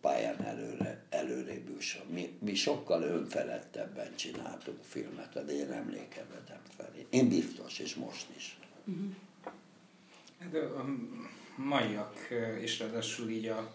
pályán 0.00 0.44
előre, 0.44 1.04
előrébb 1.10 1.64
ritmusa. 1.84 2.04
Mi, 2.08 2.38
mi 2.38 2.54
sokkal 2.54 3.02
önfelettebben 3.02 4.16
csináltunk 4.16 4.82
filmet, 4.82 5.36
az 5.36 5.48
én 5.48 5.72
emlékezetem 5.72 6.60
szerint. 6.76 7.06
Én 7.10 7.28
biztos, 7.28 7.78
és 7.78 7.94
most 7.94 8.26
is. 8.36 8.58
Uh-huh. 8.84 9.14
Hát 10.38 10.54
a 10.54 10.84
maiak, 11.56 12.28
és 12.60 12.78
ráadásul 12.78 13.28
így 13.28 13.46
a 13.46 13.74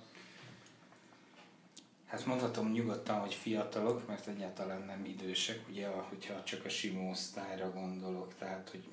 Hát 2.05 2.25
mondhatom 2.25 2.71
nyugodtan, 2.71 3.19
hogy 3.19 3.33
fiatalok, 3.33 4.07
mert 4.07 4.27
egyáltalán 4.27 4.81
nem 4.81 5.05
idősek, 5.05 5.59
ugye, 5.69 5.87
hogyha 5.87 6.43
csak 6.43 6.65
a 6.65 6.69
sima 6.69 7.09
osztályra 7.09 7.71
gondolok, 7.71 8.33
tehát, 8.37 8.69
hogy 8.69 8.83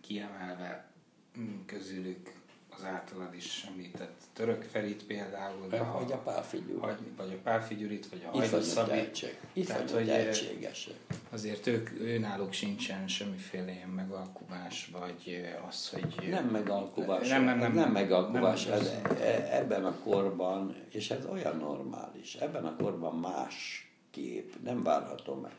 kiemelve 0.00 0.90
mm, 1.38 1.64
közülük 1.66 2.32
az 2.80 2.86
általad 2.86 3.34
is 3.34 3.64
említett 3.68 4.22
Török 4.32 4.62
Ferit 4.62 5.04
például. 5.04 5.68
Vagy 5.68 5.78
a, 6.12 6.14
a 6.14 6.16
Pálfigyurit. 6.16 6.80
Vagy 7.16 7.32
a 7.32 7.42
Pálfigyurit, 7.42 8.08
vagy 8.08 8.26
a 8.26 8.36
Hajdú 8.36 8.60
Szabi. 8.60 9.10
Tehát, 9.64 9.90
hogy 9.90 10.06
tehetségesek. 10.06 10.94
Azért 11.30 11.66
ők, 11.66 11.90
őnáluk 12.00 12.52
sincsen 12.52 13.08
semmiféle 13.08 13.72
ilyen 13.72 13.88
megalkuvás, 13.88 14.90
vagy 14.92 15.46
az, 15.68 15.88
hogy... 15.88 16.28
Nem 16.30 16.46
megalkuvás. 16.46 17.28
Nem, 17.28 17.44
nem, 17.44 17.58
nem, 17.58 17.72
nem 17.72 17.92
megalkuvás. 17.92 18.64
Nem, 18.64 18.78
ez, 18.78 18.86
e- 19.20 19.48
ebben 19.50 19.84
a 19.84 19.94
korban, 20.04 20.76
és 20.90 21.10
ez 21.10 21.26
olyan 21.26 21.56
normális, 21.56 22.34
ebben 22.34 22.64
a 22.64 22.76
korban 22.76 23.18
más 23.18 23.88
kép, 24.10 24.54
nem 24.62 24.82
várható 24.82 25.34
meg. 25.34 25.54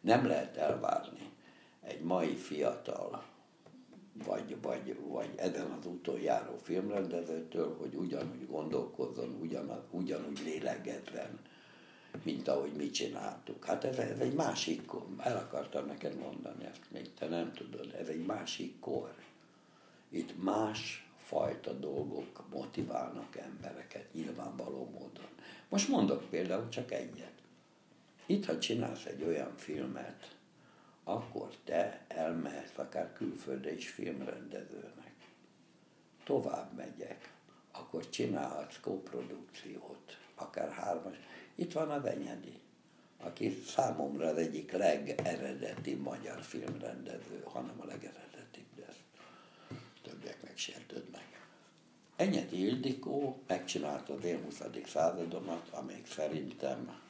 Nem 0.00 0.26
lehet 0.26 0.56
elvárni 0.56 1.30
egy 1.80 2.00
mai 2.00 2.36
fiatal 2.36 3.30
vagy, 4.12 4.56
vagy, 4.62 4.96
vagy 5.08 5.30
ezen 5.36 5.70
az 5.70 5.86
úton 5.86 6.20
járó 6.20 6.56
filmrendezőtől, 6.62 7.76
hogy 7.76 7.94
ugyanúgy 7.94 8.46
gondolkozzon, 8.46 9.38
ugyan, 9.40 9.82
ugyanúgy 9.90 10.40
lélegezzen, 10.44 11.38
mint 12.22 12.48
ahogy 12.48 12.72
mi 12.72 12.90
csináltuk. 12.90 13.64
Hát 13.64 13.84
ez, 13.84 13.98
ez 13.98 14.18
egy 14.18 14.34
másik 14.34 14.84
kor. 14.86 15.06
El 15.18 15.36
akartam 15.36 15.86
neked 15.86 16.18
mondani 16.18 16.64
ezt, 16.64 16.90
még 16.90 17.14
te 17.14 17.28
nem 17.28 17.52
tudod. 17.52 17.94
Ez 18.00 18.08
egy 18.08 18.26
másik 18.26 18.80
kor. 18.80 19.14
Itt 20.08 20.42
más 20.42 21.10
fajta 21.16 21.72
dolgok 21.72 22.44
motiválnak 22.50 23.36
embereket 23.36 24.14
nyilvánvaló 24.14 24.90
módon. 24.92 25.28
Most 25.68 25.88
mondok 25.88 26.24
például 26.30 26.68
csak 26.68 26.92
egyet. 26.92 27.32
Itt, 28.26 28.44
ha 28.44 28.58
csinálsz 28.58 29.04
egy 29.04 29.22
olyan 29.22 29.56
filmet, 29.56 30.31
akkor 31.04 31.56
te 31.64 32.04
elmehetsz 32.08 32.78
akár 32.78 33.12
külföldre 33.12 33.74
is 33.74 33.88
filmrendezőnek. 33.88 35.12
Tovább 36.24 36.76
megyek, 36.76 37.32
akkor 37.72 38.08
csinálhatsz 38.08 38.80
koprodukciót, 38.80 40.18
akár 40.34 40.70
hármas. 40.70 41.16
Itt 41.54 41.72
van 41.72 41.90
a 41.90 42.00
Venyedi, 42.00 42.60
aki 43.20 43.62
számomra 43.66 44.28
az 44.28 44.36
egyik 44.36 44.72
legeredeti 44.72 45.94
magyar 45.94 46.42
filmrendező, 46.42 47.42
hanem 47.44 47.76
a 47.80 47.84
legeredetibb, 47.84 48.74
de 48.76 48.86
többiek 50.02 50.42
megsértődnek. 50.42 51.46
Enyedi 52.16 52.64
Ildikó 52.64 53.42
megcsinálta 53.46 54.14
az 54.14 54.24
én 54.24 54.42
20. 54.42 54.62
századomat, 54.86 55.68
amelyik 55.70 56.06
szerintem 56.06 57.01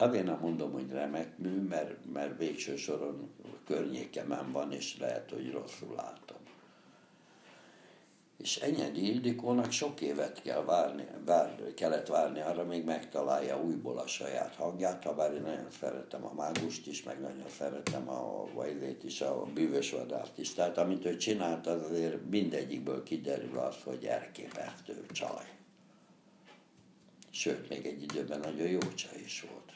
Azért 0.00 0.24
nem 0.24 0.38
mondom, 0.40 0.72
hogy 0.72 0.90
remek 0.90 1.38
mű, 1.38 1.60
mert, 1.60 2.12
mert 2.12 2.38
végső 2.38 2.76
soron 2.76 3.30
környékemen 3.66 4.52
van, 4.52 4.72
és 4.72 4.98
lehet, 4.98 5.30
hogy 5.30 5.50
rosszul 5.50 5.94
látom. 5.96 6.36
És 8.36 8.56
Enyedi 8.56 9.06
Ildikónak 9.06 9.70
sok 9.70 10.00
évet 10.00 10.42
kell 10.42 10.64
várni, 10.64 11.06
vár, 11.24 11.74
kellett 11.74 12.06
várni 12.06 12.40
arra, 12.40 12.64
még 12.64 12.84
megtalálja 12.84 13.62
újból 13.62 13.98
a 13.98 14.06
saját 14.06 14.54
hangját, 14.54 15.04
ha 15.04 15.14
bár 15.14 15.32
én 15.34 15.42
nagyon 15.42 15.70
szeretem 15.80 16.24
a 16.24 16.32
mágust 16.32 16.86
is, 16.86 17.02
meg 17.02 17.20
nagyon 17.20 17.48
szeretem 17.56 18.08
a 18.08 18.52
vajlét 18.52 19.04
is, 19.04 19.20
a 19.20 19.44
bűvös 19.54 19.90
vadát 19.90 20.32
is. 20.38 20.54
Tehát 20.54 20.78
amit 20.78 21.04
ő 21.04 21.16
csinált, 21.16 21.66
az 21.66 21.82
azért 21.82 22.30
mindegyikből 22.30 23.02
kiderül 23.02 23.58
az, 23.58 23.76
hogy 23.84 24.04
elképesztő 24.04 25.06
csaj. 25.12 25.56
Sőt, 27.30 27.68
még 27.68 27.86
egy 27.86 28.02
időben 28.02 28.40
nagyon 28.40 28.68
jó 28.68 28.78
csaj 28.78 29.20
is 29.24 29.46
volt 29.50 29.68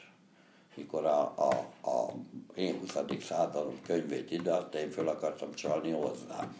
mikor 0.75 1.05
a, 1.05 1.21
a, 1.21 1.49
a 1.89 2.13
én 2.55 2.79
20. 2.79 2.97
századom 3.21 3.79
könyvét 3.85 4.31
ideadta, 4.31 4.79
én 4.79 4.91
föl 4.91 5.07
akartam 5.07 5.53
csalni 5.53 5.91
hozzám. 5.91 6.55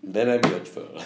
De 0.00 0.24
nem 0.24 0.40
jött 0.50 0.68
föl. 0.68 1.00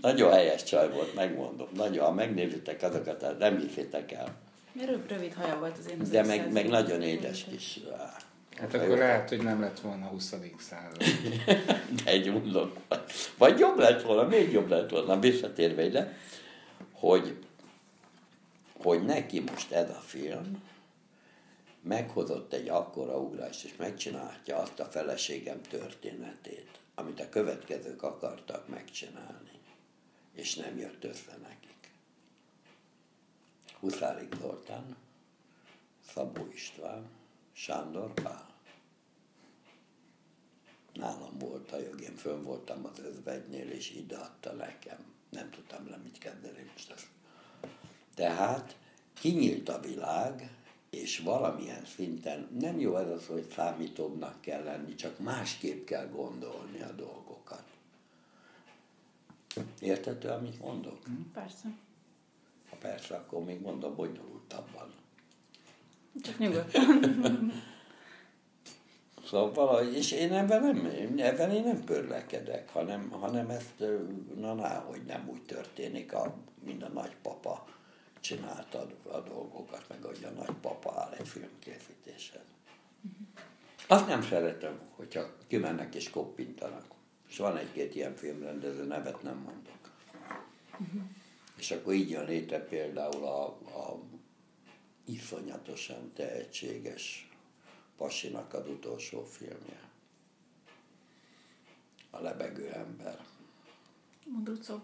Nagyon 0.00 0.32
helyes 0.32 0.62
csaj 0.62 0.90
volt, 0.90 1.14
megmondom. 1.14 1.68
Nagyon, 1.74 2.04
ha 2.04 2.12
megnézitek 2.12 2.82
azokat, 2.82 3.38
nem 3.38 3.58
hiszitek 3.58 4.12
el. 4.12 4.36
Mert 4.72 5.10
rövid 5.10 5.34
haja 5.34 5.58
volt 5.58 5.78
az 5.78 5.90
én 5.90 6.10
De 6.10 6.22
meg, 6.22 6.52
meg 6.52 6.68
nagyon 6.68 7.02
édes 7.02 7.44
kis. 7.44 7.80
Hát 8.56 8.74
akkor 8.74 8.98
lehet, 8.98 9.28
hogy 9.28 9.42
nem 9.42 9.60
lett 9.60 9.80
volna 9.80 10.04
a 10.04 10.08
20. 10.08 10.34
század. 10.58 11.02
De 12.04 12.10
egy 12.10 12.32
mondom. 12.32 12.72
Vagy 13.38 13.58
jobb 13.58 13.78
lett 13.78 14.02
volna, 14.02 14.28
még 14.28 14.52
jobb 14.52 14.68
lett 14.68 14.90
volna, 14.90 15.18
visszatérve 15.18 15.84
ide, 15.84 16.16
hogy 16.92 17.36
hogy 18.82 19.04
neki 19.04 19.40
most 19.40 19.72
ez 19.72 19.90
a 19.90 20.00
film 20.00 20.62
meghozott 21.82 22.52
egy 22.52 22.68
akkora 22.68 23.18
ugrást, 23.18 23.64
és 23.64 23.76
megcsinálja 23.76 24.56
azt 24.56 24.80
a 24.80 24.84
feleségem 24.84 25.62
történetét, 25.62 26.80
amit 26.94 27.20
a 27.20 27.28
következők 27.28 28.02
akartak 28.02 28.68
megcsinálni, 28.68 29.60
és 30.32 30.54
nem 30.54 30.78
jött 30.78 31.04
össze 31.04 31.36
nekik. 31.42 31.92
Huszárik 33.80 34.34
Zoltán, 34.40 34.96
Szabó 36.12 36.48
István, 36.52 37.10
Sándor 37.52 38.14
Pál. 38.14 38.46
Nálam 40.94 41.38
volt 41.38 41.72
a 41.72 41.78
jog, 41.78 42.00
én 42.00 42.16
fönn 42.16 42.42
voltam 42.42 42.84
az 42.84 42.98
özvegynél, 42.98 43.70
és 43.70 43.90
ideadta 43.90 44.52
nekem. 44.52 44.98
Nem 45.30 45.50
tudtam 45.50 45.90
le 45.90 45.96
mit 45.96 46.18
kezdeni 46.18 46.70
most 46.72 46.90
ezt 46.90 47.06
tehát 48.18 48.76
kinyílt 49.12 49.68
a 49.68 49.80
világ, 49.80 50.50
és 50.90 51.18
valamilyen 51.18 51.84
szinten 51.84 52.48
nem 52.60 52.80
jó 52.80 52.96
ez 52.96 53.08
az, 53.08 53.26
hogy 53.26 53.48
számítóbbnak 53.54 54.40
kell 54.40 54.62
lenni, 54.62 54.94
csak 54.94 55.18
másképp 55.18 55.86
kell 55.86 56.08
gondolni 56.08 56.80
a 56.80 56.92
dolgokat. 56.92 57.62
Értető, 59.80 60.28
amit 60.28 60.60
mondok? 60.60 61.08
Mm, 61.08 61.22
persze. 61.32 61.68
Ha 62.70 62.76
persze, 62.76 63.16
akkor 63.16 63.44
még 63.44 63.60
mondom 63.60 63.94
bonyolultabban. 63.94 64.92
Csak 66.22 66.38
nyugodtan. 66.38 67.52
szóval 69.28 69.52
valahogy, 69.52 69.94
és 69.94 70.12
én 70.12 70.32
ebben 70.32 70.62
nem, 70.62 70.86
ebben 71.16 71.50
én 71.50 71.62
nem 71.62 71.84
pörlekedek, 71.84 72.68
hanem, 72.68 73.10
hanem 73.10 73.50
ezt, 73.50 73.84
na, 74.36 74.54
na 74.54 74.68
hogy 74.68 75.04
nem 75.04 75.28
úgy 75.28 75.42
történik, 75.42 76.12
a, 76.12 76.34
mint 76.64 76.82
a 76.82 76.88
nagypapa 76.88 77.76
csinálta 78.20 78.86
a 79.02 79.20
dolgokat, 79.20 79.88
meg 79.88 80.02
hogy 80.02 80.24
a 80.24 80.30
nagypapa 80.30 81.00
áll 81.00 81.12
egy 81.12 81.28
filmkészítésen. 81.28 82.42
Azt 83.86 84.06
nem 84.06 84.22
szeretem, 84.22 84.80
hogyha 84.96 85.36
kimennek 85.46 85.94
és 85.94 86.10
koppintanak. 86.10 86.84
És 87.28 87.36
van 87.36 87.56
egy-két 87.56 87.94
ilyen 87.94 88.16
filmrendező, 88.16 88.84
nevet 88.84 89.22
nem 89.22 89.36
mondok. 89.36 89.90
Uh-huh. 90.72 91.02
És 91.56 91.70
akkor 91.70 91.92
így 91.92 92.10
jön 92.10 92.24
létre 92.24 92.58
például 92.64 93.24
a, 93.24 93.44
a 93.46 94.02
iszonyatosan 95.04 96.12
tehetséges 96.12 97.28
Pasinak 97.96 98.54
az 98.54 98.68
utolsó 98.68 99.24
filmje. 99.24 99.80
A 102.10 102.20
lebegő 102.20 102.72
ember. 102.72 103.24
Mondrucó 104.24 104.80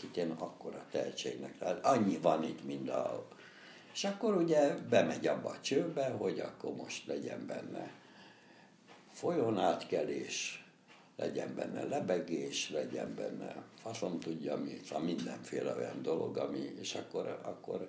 akit 0.00 0.16
én 0.16 0.30
akkora 0.30 0.86
tehetségnek 0.90 1.58
lát. 1.58 1.84
Annyi 1.86 2.18
van 2.18 2.44
itt, 2.44 2.64
mind 2.64 2.88
a... 2.88 3.28
És 3.92 4.04
akkor 4.04 4.36
ugye 4.36 4.74
bemegy 4.74 5.26
abba 5.26 5.48
a 5.48 5.60
csőbe, 5.60 6.08
hogy 6.08 6.40
akkor 6.40 6.74
most 6.74 7.06
legyen 7.06 7.46
benne 7.46 7.92
folyón 9.12 9.58
átkelés, 9.58 10.64
legyen 11.16 11.54
benne 11.54 11.84
lebegés, 11.84 12.70
legyen 12.70 13.14
benne 13.14 13.62
faszom 13.82 14.20
tudja 14.20 14.56
mi, 14.56 14.80
szóval 14.84 15.04
mindenféle 15.04 15.74
olyan 15.76 16.02
dolog, 16.02 16.36
ami, 16.36 16.74
és 16.80 16.94
akkor, 16.94 17.40
akkor 17.42 17.88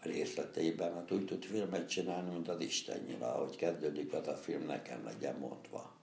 részleteiben 0.00 0.94
hát 0.94 1.10
úgy 1.10 1.24
tud 1.24 1.44
filmet 1.44 1.88
csinálni, 1.88 2.30
mint 2.30 2.48
az 2.48 2.60
Isten 2.60 3.00
nyilván, 3.06 3.30
ahogy 3.30 3.56
kezdődik 3.56 4.12
az 4.12 4.26
a 4.26 4.36
film, 4.36 4.66
nekem 4.66 5.04
legyen 5.04 5.36
mondva. 5.38 5.98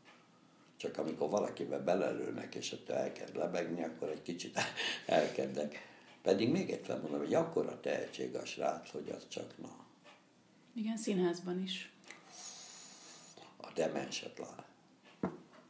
Csak 0.78 0.98
amikor 0.98 1.30
valakibe 1.30 1.80
belelőnek, 1.80 2.56
és 2.56 2.72
ott 2.72 2.90
elkezd 2.90 3.36
lebegni, 3.36 3.84
akkor 3.84 4.10
egy 4.10 4.22
kicsit 4.22 4.60
elkezdek. 5.06 5.88
Pedig 6.22 6.50
még 6.50 6.70
egyszer 6.70 7.02
mondom, 7.02 7.20
hogy 7.20 7.34
akkora 7.34 7.80
tehetség 7.80 8.36
a 8.36 8.46
srác, 8.46 8.92
hogy 8.92 9.10
az 9.10 9.28
csak 9.28 9.58
na. 9.58 9.86
Igen, 10.74 10.98
színházban 10.98 11.62
is. 11.62 11.92
A 13.58 13.72
demenset 13.74 14.38
lát. 14.38 14.66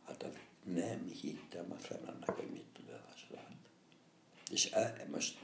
Hát 0.06 0.24
az 0.24 0.34
nem 0.64 1.08
hittem 1.22 1.72
a 1.72 1.82
szememnek, 1.88 2.30
hogy 2.30 2.50
mit 2.52 2.66
tud 2.74 2.90
ez 2.90 3.00
a 3.14 3.18
srác. 3.18 3.58
És 4.52 4.72
e, 4.72 5.08
most 5.12 5.40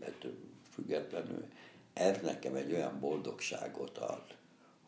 hát, 0.00 0.26
függetlenül, 0.70 1.46
ez 1.92 2.20
nekem 2.20 2.54
egy 2.54 2.72
olyan 2.72 3.00
boldogságot 3.00 3.98
ad, 3.98 4.36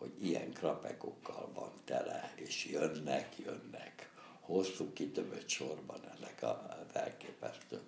hogy 0.05 0.27
ilyen 0.27 0.53
krapekokkal 0.53 1.51
van 1.55 1.71
tele, 1.85 2.33
és 2.35 2.67
jönnek, 2.67 3.39
jönnek. 3.39 4.11
Hosszú 4.41 4.93
kitömött 4.93 5.49
sorban 5.49 6.01
ezek 6.17 6.43
az 6.43 6.95
elképesztő. 6.95 7.81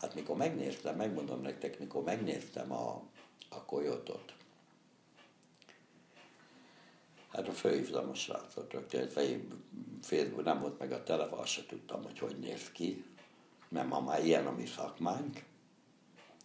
Hát 0.00 0.14
mikor 0.14 0.36
megnéztem, 0.36 0.96
megmondom 0.96 1.40
nektek, 1.40 1.78
mikor 1.78 2.02
megnéztem 2.02 2.72
a, 2.72 3.02
a 3.48 3.64
kojotot, 3.64 4.34
hát 7.28 7.48
a 7.48 7.52
főhívtam 7.52 8.08
a 8.08 8.14
srácot 8.14 8.72
rögtön, 8.72 9.08
Facebook 10.02 10.44
nem 10.44 10.60
volt 10.60 10.78
meg 10.78 10.92
a 10.92 11.02
telefon, 11.02 11.38
azt 11.38 11.50
se 11.50 11.66
tudtam, 11.66 12.02
hogy 12.02 12.18
hogy 12.18 12.38
néz 12.38 12.70
ki, 12.72 13.04
mert 13.68 13.88
ma 13.88 14.00
már 14.00 14.24
ilyen 14.24 14.46
a 14.46 14.50
mi 14.50 14.66
szakmánk. 14.66 15.44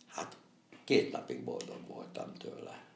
Hát 0.07 0.37
két 0.83 1.11
napig 1.11 1.43
boldog 1.43 1.87
voltam 1.87 2.33
tőle. 2.33 2.92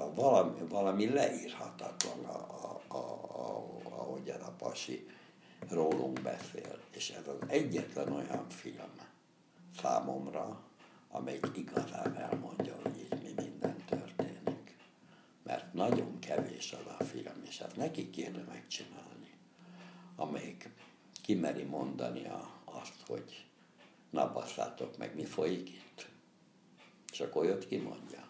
Szóval 0.00 0.14
valami, 0.14 0.68
valami 0.68 1.08
leírhatatlan, 1.08 2.24
a, 2.24 2.36
a, 2.64 2.80
a, 2.88 2.96
a, 2.96 3.70
ahogyan 3.90 4.40
a 4.40 4.50
pasi 4.50 5.06
rólunk 5.68 6.20
beszél. 6.22 6.78
És 6.90 7.10
ez 7.10 7.28
az 7.28 7.48
egyetlen 7.48 8.12
olyan 8.12 8.48
film 8.48 8.92
számomra, 9.80 10.60
amelyik 11.10 11.46
igazán 11.54 12.16
elmondja, 12.16 12.76
hogy 12.82 12.98
itt 12.98 13.22
mi 13.22 13.42
minden 13.42 13.76
történik. 13.88 14.76
Mert 15.42 15.72
nagyon 15.72 16.18
kevés 16.18 16.72
az 16.72 16.92
a 16.98 17.04
film, 17.04 17.42
és 17.48 17.60
ezt 17.60 17.76
neki 17.76 18.10
kéne 18.10 18.42
megcsinálni, 18.48 19.34
amelyik 20.16 20.70
kimeri 21.22 21.64
mondani 21.64 22.26
a, 22.26 22.50
azt, 22.64 23.06
hogy 23.06 23.46
na 24.10 24.32
basszátok 24.32 24.96
meg, 24.96 25.14
mi 25.14 25.24
folyik 25.24 25.68
itt. 25.68 26.08
És 27.12 27.20
akkor 27.20 27.44
jött 27.44 27.66
kimondja. 27.66 28.29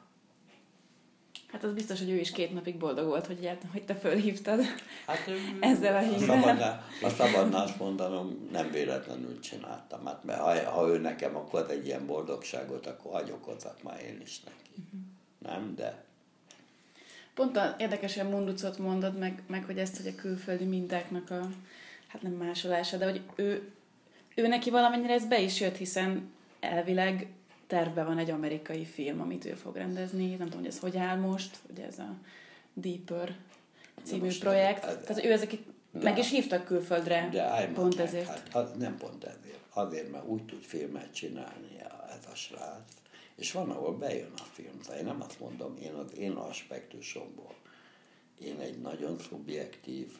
Hát 1.52 1.64
az 1.64 1.72
biztos, 1.72 1.98
hogy 1.98 2.10
ő 2.10 2.16
is 2.16 2.30
két 2.30 2.54
napig 2.54 2.76
boldog 2.76 3.06
volt, 3.06 3.26
hogy, 3.26 3.50
hogy 3.72 3.84
te 3.84 3.94
fölhívtad 3.94 4.60
hát, 5.06 5.30
ezzel 5.60 5.96
a 5.96 5.98
hírrel. 5.98 6.84
Ha 7.00 7.08
szabadna 7.08 7.62
azt 7.62 7.78
mondanom, 7.78 8.48
nem 8.52 8.70
véletlenül 8.70 9.40
csináltam. 9.40 10.06
Hát, 10.06 10.24
mert 10.24 10.40
ha, 10.40 10.70
ha 10.70 10.88
ő 10.88 10.98
nekem 10.98 11.36
akkor 11.36 11.66
egy 11.70 11.86
ilyen 11.86 12.06
boldogságot, 12.06 12.86
akkor 12.86 13.12
hagyokozok 13.12 13.82
már 13.82 14.00
én 14.00 14.20
is 14.22 14.40
neki. 14.40 14.70
Uh-huh. 14.70 15.00
Nem, 15.38 15.74
de... 15.74 16.04
Pont 17.34 17.56
a 17.56 17.74
érdekesen 17.78 18.26
monducot 18.26 18.78
mondod, 18.78 19.18
meg, 19.18 19.42
meg 19.46 19.64
hogy 19.64 19.78
ezt, 19.78 19.96
hogy 19.96 20.06
a 20.06 20.20
külföldi 20.20 20.64
mintáknak 20.64 21.30
a, 21.30 21.48
hát 22.06 22.22
nem 22.22 22.32
másolása, 22.32 22.96
de 22.96 23.04
hogy 23.04 23.20
ő, 23.34 23.72
ő 24.34 24.46
neki 24.46 24.70
valamennyire 24.70 25.12
ez 25.12 25.26
be 25.26 25.40
is 25.40 25.60
jött, 25.60 25.76
hiszen 25.76 26.30
elvileg 26.60 27.28
tervben 27.70 28.06
van 28.06 28.18
egy 28.18 28.30
amerikai 28.30 28.84
film, 28.84 29.20
amit 29.20 29.44
ő 29.44 29.54
fog 29.54 29.76
rendezni. 29.76 30.28
Nem 30.28 30.46
tudom, 30.46 30.58
hogy 30.58 30.66
ez 30.66 30.78
hogy 30.78 30.96
áll 30.96 31.16
most, 31.16 31.58
ugye 31.70 31.86
ez 31.86 31.98
a 31.98 32.14
Deeper 32.74 33.36
című 34.02 34.24
most 34.24 34.40
projekt. 34.40 34.84
Ez, 34.84 34.96
Tehát 35.06 35.24
ő 35.24 35.32
ezeket 35.32 35.60
meg 35.92 36.18
is 36.18 36.30
hívtak 36.30 36.64
külföldre, 36.64 37.28
de 37.32 37.70
pont 37.74 37.96
meg, 37.96 38.06
ezért. 38.06 38.26
Hát, 38.26 38.48
az 38.54 38.70
nem 38.78 38.96
pont 38.96 39.24
ezért. 39.24 39.58
Azért, 39.72 40.10
mert 40.10 40.26
úgy 40.26 40.44
tud 40.44 40.62
filmet 40.62 41.14
csinálni 41.14 41.80
ez 42.18 42.30
a 42.32 42.34
srác, 42.34 42.92
és 43.34 43.52
van, 43.52 43.70
ahol 43.70 43.96
bejön 43.96 44.32
a 44.36 44.48
film. 44.52 44.80
Tehát 44.80 45.00
én 45.00 45.06
nem 45.06 45.22
azt 45.22 45.40
mondom, 45.40 45.76
én 45.82 45.92
az 45.92 46.16
én 46.16 46.32
aspektusomból. 46.32 47.54
Én 48.40 48.60
egy 48.60 48.80
nagyon 48.80 49.18
szubjektív, 49.18 50.12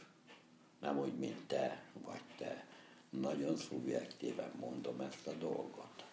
nem 0.80 0.98
úgy, 0.98 1.14
mint 1.18 1.46
te, 1.46 1.82
vagy 2.04 2.22
te, 2.38 2.64
nagyon 3.10 3.56
szubjektíven 3.56 4.50
mondom 4.60 5.00
ezt 5.00 5.26
a 5.26 5.32
dolgot 5.32 6.08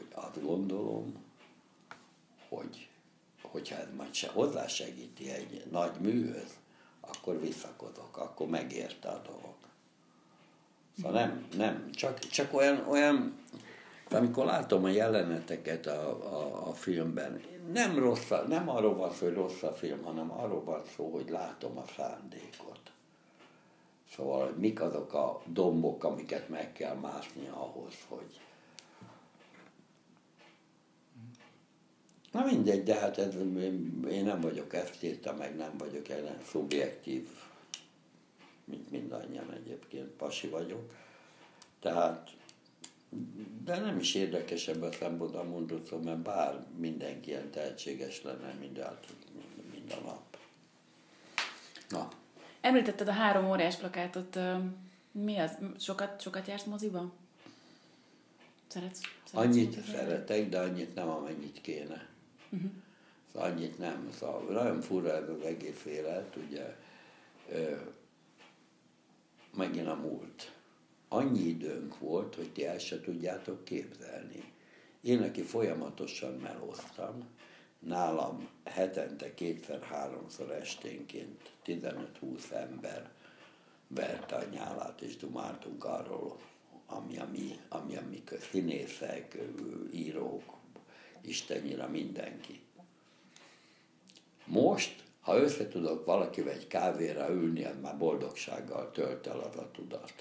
hogy 0.00 0.24
azt 0.24 0.42
gondolom, 0.42 1.24
hogy 2.48 2.88
hogyha 3.42 3.76
ez 3.76 3.88
majd 3.96 4.14
se 4.14 4.28
hozzásegíti 4.28 5.30
egy 5.30 5.64
nagy 5.70 6.00
műhöz, 6.00 6.58
akkor 7.00 7.40
visszakodok, 7.40 8.16
akkor 8.16 8.46
megérte 8.46 9.08
a 9.08 9.22
dolog. 9.26 9.54
Szóval 10.96 11.12
nem, 11.12 11.46
nem, 11.56 11.90
csak, 11.90 12.18
csak 12.18 12.54
olyan, 12.54 12.86
olyan, 12.88 13.38
amikor 14.10 14.44
látom 14.44 14.84
a 14.84 14.88
jeleneteket 14.88 15.86
a, 15.86 16.08
a, 16.10 16.68
a 16.68 16.72
filmben, 16.72 17.40
nem 17.72 17.98
rossz, 17.98 18.28
nem 18.48 18.68
arról 18.68 18.94
van 18.94 19.12
szó, 19.12 19.26
hogy 19.26 19.34
rossz 19.34 19.62
a 19.62 19.72
film, 19.72 20.02
hanem 20.02 20.30
arról 20.30 20.64
van 20.64 20.82
szó, 20.96 21.10
hogy 21.10 21.28
látom 21.28 21.78
a 21.78 21.84
szándékot. 21.96 22.80
Szóval 24.14 24.54
mik 24.58 24.80
azok 24.80 25.14
a 25.14 25.42
dombok, 25.46 26.04
amiket 26.04 26.48
meg 26.48 26.72
kell 26.72 26.94
mászni 26.94 27.48
ahhoz, 27.48 27.94
hogy, 28.08 28.40
Na 32.30 32.44
mindegy, 32.44 32.82
de 32.82 32.94
hát 32.94 33.18
ez, 33.18 33.34
én 34.10 34.24
nem 34.24 34.40
vagyok 34.40 34.74
ezt 34.74 35.02
írta, 35.02 35.34
meg 35.34 35.56
nem 35.56 35.76
vagyok 35.78 36.08
ellen 36.08 36.38
szubjektív, 36.50 37.28
mint 38.64 38.90
mindannyian 38.90 39.52
egyébként, 39.52 40.06
pasi 40.06 40.48
vagyok. 40.48 40.94
Tehát, 41.80 42.30
de 43.64 43.78
nem 43.78 43.98
is 43.98 44.14
érdekesebb 44.14 44.82
a 44.82 44.92
szempontból 44.92 45.44
mondott, 45.44 46.04
mert 46.04 46.18
bár 46.18 46.64
mindenki 46.76 47.30
ilyen 47.30 47.50
tehetséges 47.50 48.22
lenne 48.22 48.54
minden, 48.60 48.98
minden 49.72 49.98
nap. 50.04 50.36
Na. 51.88 52.08
Említetted 52.60 53.08
a 53.08 53.12
három 53.12 53.50
óriás 53.50 53.76
plakátot. 53.76 54.38
Mi 55.12 55.38
az? 55.38 55.58
Sokat, 55.78 56.20
sokat 56.20 56.46
jársz 56.46 56.64
moziba? 56.64 57.12
Szeretsz? 58.66 59.00
szeretsz 59.24 59.46
annyit 59.46 59.84
szeretek, 59.84 60.48
de 60.48 60.58
annyit 60.58 60.94
nem, 60.94 61.08
amennyit 61.08 61.60
kéne. 61.60 62.09
Uh-huh. 62.50 62.70
Szóval 63.32 63.50
annyit 63.50 63.78
nem. 63.78 64.10
Szóval 64.12 64.42
nagyon 64.42 64.80
fura 64.80 65.12
ez 65.12 65.28
az 65.28 65.42
egész 65.42 65.84
élet, 65.84 66.36
ugye 66.36 66.76
ö, 67.52 67.74
megint 69.56 69.86
a 69.86 69.94
múlt. 69.94 70.52
Annyi 71.08 71.40
időnk 71.40 71.98
volt, 71.98 72.34
hogy 72.34 72.52
ti 72.52 72.66
el 72.66 72.78
se 72.78 73.00
tudjátok 73.00 73.64
képzelni. 73.64 74.52
Én, 75.00 75.22
aki 75.22 75.42
folyamatosan 75.42 76.34
melóztam, 76.34 77.28
nálam 77.78 78.48
hetente 78.64 79.34
kétszer-háromszor 79.34 80.50
esténként 80.50 81.52
15-20 81.66 82.50
ember 82.52 83.10
verte 83.86 84.36
a 84.36 84.44
nyálát, 84.50 85.00
és 85.00 85.16
dumáltunk 85.16 85.84
arról, 85.84 86.38
ami 86.86 87.18
a 87.18 87.28
mi, 87.30 87.58
ami 87.68 87.96
a 87.96 88.02
mi 88.08 88.22
színészek, 88.50 89.38
írók, 89.92 90.59
Istennyira 91.22 91.88
mindenki. 91.88 92.60
Most, 94.44 95.02
ha 95.20 95.36
össze 95.36 95.68
tudok 95.68 96.04
valakivel 96.04 96.52
egy 96.52 96.66
kávéra 96.66 97.30
ülni, 97.30 97.64
az 97.64 97.74
már 97.82 97.98
boldogsággal 97.98 98.90
tölt 98.90 99.26
el 99.26 99.38
az 99.38 99.56
a 99.56 99.70
tudat. 99.72 100.12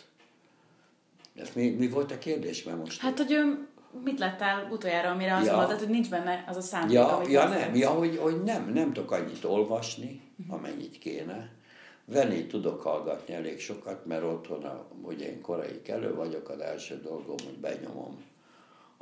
Ez 1.36 1.50
mi, 1.56 1.70
mi 1.70 1.88
volt 1.88 2.12
a 2.12 2.18
kérdés? 2.18 2.64
Mert 2.64 2.78
most 2.78 3.02
hát, 3.02 3.18
hogy 3.18 3.32
ő, 3.32 3.68
mit 4.04 4.20
láttál 4.20 4.72
utoljára, 4.72 5.10
amire 5.10 5.36
azt 5.36 5.46
ja. 5.46 5.56
mondtad, 5.56 5.80
hogy 5.80 5.90
nincs 5.90 6.10
benne 6.10 6.46
az 6.48 6.56
a 6.56 6.62
szándék, 6.62 6.96
Ja, 6.96 7.22
ja 7.28 7.48
nem, 7.48 7.76
ja, 7.76 7.90
hogy, 7.90 8.18
hogy 8.18 8.44
nem, 8.44 8.72
nem 8.74 8.94
tudok 8.94 9.12
annyit 9.12 9.44
olvasni, 9.44 10.22
amennyit 10.48 11.00
kéne. 11.00 11.52
Venni 12.06 12.48
tudok 12.48 12.82
hallgatni 12.82 13.34
elég 13.34 13.60
sokat, 13.60 14.06
mert 14.06 14.24
otthon, 14.24 14.86
ugye 15.02 15.30
én 15.30 15.42
korai 15.42 15.82
kelő 15.82 16.16
vagyok, 16.16 16.50
az 16.50 16.60
első 16.60 17.02
dolgom, 17.02 17.36
hogy 17.46 17.58
benyomom 17.58 18.24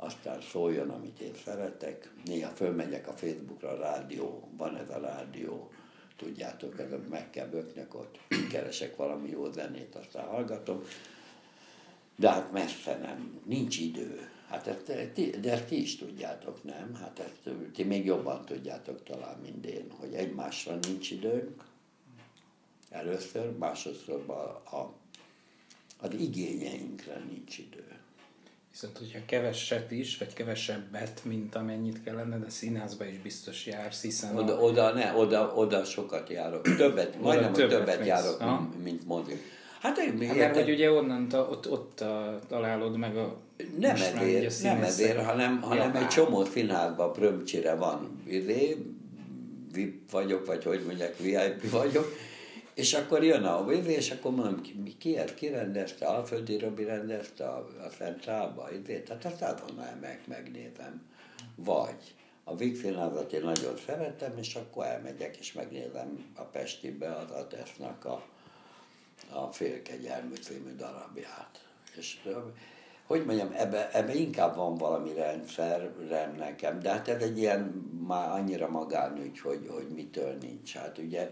aztán 0.00 0.40
szóljon, 0.40 0.90
amit 0.90 1.20
én 1.20 1.34
szeretek. 1.44 2.12
Néha 2.24 2.50
fölmegyek 2.50 3.08
a 3.08 3.12
Facebookra, 3.12 3.68
a 3.68 3.76
rádió, 3.76 4.48
van 4.56 4.76
ez 4.76 4.90
a 4.90 4.98
rádió, 4.98 5.70
tudjátok, 6.16 6.78
ez 6.78 6.88
meg 7.08 7.30
kell 7.30 7.46
böknek 7.46 7.94
ott, 7.94 8.18
keresek 8.50 8.96
valami 8.96 9.30
jó 9.30 9.50
zenét, 9.52 9.94
aztán 9.94 10.26
hallgatom. 10.26 10.82
De 12.16 12.30
hát 12.30 12.52
messze 12.52 12.96
nem, 12.96 13.40
nincs 13.44 13.78
idő. 13.78 14.30
Hát 14.48 14.66
ezt, 14.66 15.10
de 15.40 15.52
ezt 15.52 15.64
ti 15.64 15.80
is 15.80 15.96
tudjátok, 15.96 16.64
nem? 16.64 16.94
Hát 16.94 17.18
ezt 17.18 17.56
ti 17.72 17.82
még 17.82 18.04
jobban 18.04 18.44
tudjátok 18.44 19.02
talán, 19.02 19.38
mint 19.38 19.66
én, 19.66 19.90
hogy 19.90 20.14
egymásra 20.14 20.78
nincs 20.82 21.10
időnk, 21.10 21.64
először, 22.90 23.56
másodszor 23.58 24.24
a, 24.26 24.76
a, 24.76 24.94
az 26.00 26.14
igényeinkre 26.14 27.24
nincs 27.30 27.58
idő. 27.58 27.87
Viszont, 28.80 28.98
hogyha 28.98 29.18
keveset 29.26 29.90
is, 29.90 30.18
vagy 30.18 30.32
kevesebbet, 30.32 31.20
mint 31.24 31.54
amennyit 31.54 32.02
kellene, 32.02 32.38
de 32.38 32.50
színházba 32.50 33.04
is 33.04 33.18
biztos 33.18 33.66
jársz, 33.66 34.02
hiszen... 34.02 34.36
Oda, 34.36 34.58
a... 34.58 34.60
oda, 34.60 34.92
ne, 34.92 35.12
oda, 35.16 35.52
oda 35.54 35.84
sokat 35.84 36.28
járok. 36.28 36.76
Többet, 36.76 37.20
majdnem, 37.20 37.52
többet, 37.52 37.78
többet 37.78 38.06
járok, 38.06 38.38
mint, 38.40 38.82
mint 38.82 39.06
mozi. 39.06 39.42
Hát 39.80 39.98
én 39.98 40.26
hát, 40.26 40.36
mert 40.36 40.54
hogy 40.54 40.70
ugye 40.70 40.90
onnan 40.90 41.28
ta, 41.28 41.48
ott, 41.50 41.70
ott 41.70 42.00
a, 42.00 42.40
találod 42.48 42.96
meg 42.96 43.16
a... 43.16 43.36
Nem 43.78 43.94
ezért, 43.94 44.62
nem 44.62 44.82
ezért, 44.82 45.24
hanem, 45.24 45.60
hanem 45.60 45.96
egy 45.96 46.08
csomó 46.08 46.44
színházban 46.44 47.12
prömcsire 47.12 47.74
van. 47.74 48.22
Izé, 48.26 48.76
VIP 49.72 50.10
vagyok, 50.10 50.46
vagy 50.46 50.64
hogy 50.64 50.82
mondják, 50.86 51.16
VIP 51.16 51.70
vagyok, 51.70 52.12
És 52.78 52.94
akkor 52.94 53.24
jön 53.24 53.44
a 53.44 53.64
víz, 53.64 53.86
és 53.86 54.10
akkor 54.10 54.30
mondom, 54.30 54.60
ki, 54.60 54.74
mi, 54.82 54.96
ki 54.96 55.16
ez, 55.16 55.34
ki 55.34 55.48
rendezte, 55.48 56.06
Alföldi 56.06 56.58
Robi 56.58 56.84
rendezte 56.84 57.48
a, 57.48 57.66
a 57.84 57.88
Centrálba, 57.88 58.68
tehát 58.86 59.24
azt 59.24 59.42
azonnal 59.42 59.96
meg, 60.00 60.20
megnézem. 60.26 61.02
Vagy 61.54 62.14
a 62.44 62.56
Vígszínházat 62.56 63.32
én 63.32 63.42
nagyon 63.42 63.76
szeretem, 63.86 64.38
és 64.38 64.54
akkor 64.54 64.84
elmegyek 64.84 65.36
és 65.36 65.52
megnézem 65.52 66.32
a 66.36 66.42
Pestibe 66.42 67.10
az 67.12 67.30
Atesznak 67.30 68.04
a, 68.04 68.22
a 69.32 69.52
Félkegyelmű 69.52 70.34
című 70.34 70.74
darabját. 70.76 71.64
És 71.96 72.18
hogy 73.06 73.24
mondjam, 73.24 73.52
ebbe, 73.56 73.90
ebbe 73.92 74.14
inkább 74.14 74.56
van 74.56 74.74
valami 74.74 75.12
rendszerem 75.12 76.34
nekem, 76.36 76.80
de 76.80 76.90
hát 76.90 77.08
ez 77.08 77.22
egy 77.22 77.38
ilyen 77.38 77.60
már 78.06 78.30
annyira 78.30 78.68
magánügy, 78.68 79.38
hogy, 79.38 79.66
hogy 79.68 79.88
mitől 79.94 80.36
nincs. 80.40 80.74
Hát 80.74 80.98
ugye 80.98 81.30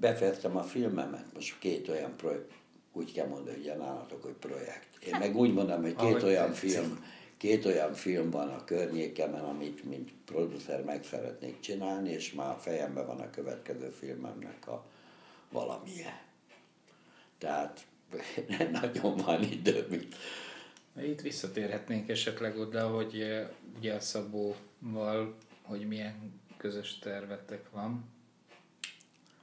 befejeztem 0.00 0.56
a 0.56 0.62
filmemet, 0.62 1.24
most 1.34 1.58
két 1.58 1.88
olyan 1.88 2.16
projekt, 2.16 2.52
úgy 2.92 3.12
kell 3.12 3.26
mondani, 3.26 3.56
hogy 3.56 3.64
ilyen 3.64 3.82
állatok, 3.82 4.22
hogy 4.22 4.32
projekt. 4.32 5.04
Én 5.04 5.16
meg 5.18 5.36
úgy 5.36 5.52
mondom, 5.52 5.82
hogy 5.82 5.96
két 5.96 6.22
olyan 6.22 6.52
film, 6.52 7.04
két 7.36 7.64
olyan 7.64 7.94
film 7.94 8.30
van 8.30 8.48
a 8.48 8.64
környékemen, 8.64 9.44
amit 9.44 9.84
mint 9.84 10.10
producer 10.24 10.84
meg 10.84 11.04
szeretnék 11.04 11.60
csinálni, 11.60 12.10
és 12.10 12.32
már 12.32 12.50
a 12.50 12.58
fejemben 12.58 13.06
van 13.06 13.20
a 13.20 13.30
következő 13.30 13.88
filmemnek 13.88 14.68
a 14.68 14.84
valamilyen. 15.50 16.18
Tehát 17.38 17.86
nem 18.58 18.70
nagyon 18.82 19.16
van 19.16 19.42
idő, 19.42 19.86
mint... 19.90 20.16
Itt 21.02 21.20
visszatérhetnénk 21.20 22.08
esetleg 22.08 22.58
oda, 22.58 22.88
hogy 22.88 23.20
eh, 23.20 23.48
ugye 23.76 23.94
a 23.94 24.00
Szabóval, 24.00 25.34
hogy 25.62 25.86
milyen 25.88 26.40
közös 26.56 26.98
tervetek 26.98 27.70
van. 27.70 28.04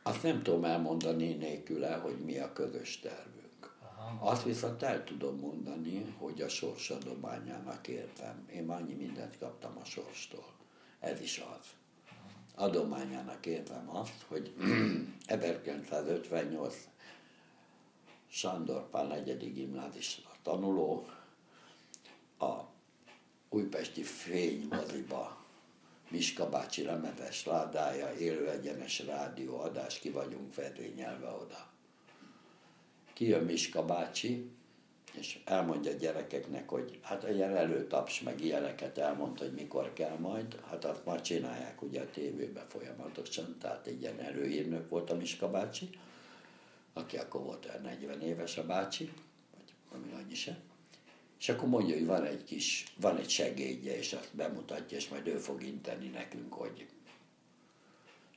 Azt 0.08 0.24
nem 0.24 0.44
tudom 0.44 0.64
elmondani 0.64 1.34
nélküle, 1.34 1.96
hogy 1.96 2.18
mi 2.26 2.38
a 2.38 2.54
közös 2.54 3.00
tervünk. 3.00 3.76
Aha. 3.82 4.30
Azt 4.30 4.44
viszont 4.44 4.84
el 4.84 5.04
tudom 5.04 5.40
mondani, 5.40 6.16
hogy 6.18 6.42
a 6.42 6.50
sorsadományának 6.50 7.88
értem. 7.88 8.48
Én 8.54 8.70
annyi 8.70 8.94
mindent 8.94 9.38
kaptam 9.38 9.78
a 9.82 9.86
sorstól. 9.86 10.46
Ez 11.00 11.22
is 11.22 11.44
az. 11.58 11.66
Adományának 12.56 13.46
értem 13.46 13.90
azt, 13.96 14.26
hogy 14.28 14.54
1958 15.26 16.76
Sándor 18.28 18.90
Pál 18.90 19.08
negyedik 19.08 19.54
gimnázista 19.54 20.30
tanuló 20.44 21.08
a 22.40 22.56
újpesti 23.50 24.04
fénymoziba 24.04 25.37
Miska 26.10 26.50
bácsi 26.50 26.84
remetes 26.84 27.46
ládája, 27.46 28.14
élő 28.14 28.50
egyenes 28.50 29.00
rádióadás, 29.00 30.00
ki 30.00 30.10
vagyunk 30.10 30.56
vezényelve 30.56 31.30
oda. 31.30 31.68
Kijön 33.14 33.44
Miska 33.44 33.86
bácsi, 33.86 34.52
és 35.14 35.40
elmondja 35.46 35.92
a 35.92 35.96
gyerekeknek, 35.96 36.70
hogy 36.70 37.00
hát 37.02 37.30
ilyen 37.30 37.56
előtaps, 37.56 38.22
meg 38.22 38.42
ilyeneket 38.42 38.98
elmond, 38.98 39.40
hogy 39.40 39.52
mikor 39.52 39.94
kell 39.94 40.18
majd, 40.18 40.60
hát 40.70 40.86
azt 40.86 41.06
már 41.06 41.22
csinálják 41.22 41.82
ugye 41.82 42.02
a 42.02 42.10
tévében 42.10 42.68
folyamatosan, 42.68 43.58
tehát 43.60 43.88
egy 43.88 44.02
ilyen 44.02 44.20
előírnök 44.20 44.90
volt 44.90 45.10
a 45.10 45.16
Miska 45.16 45.50
bácsi, 45.50 45.90
aki 46.94 47.18
akkor 47.18 47.42
volt 47.42 47.82
40 47.82 48.22
éves 48.22 48.58
a 48.58 48.66
bácsi, 48.66 49.12
vagy 49.56 49.74
ami 49.92 50.12
annyi 50.12 50.36
se. 50.36 50.58
És 51.40 51.50
akkor 51.50 51.70
mondja, 51.70 51.96
hogy 51.96 52.06
van 52.06 52.24
egy 52.24 52.44
kis, 52.44 52.86
van 53.00 53.18
egy 53.18 53.30
segédje, 53.30 53.98
és 53.98 54.14
azt 54.14 54.36
bemutatja, 54.36 54.98
és 54.98 55.08
majd 55.08 55.28
ő 55.28 55.38
fog 55.38 55.64
inteni 55.64 56.08
nekünk, 56.08 56.54
hogy... 56.54 56.88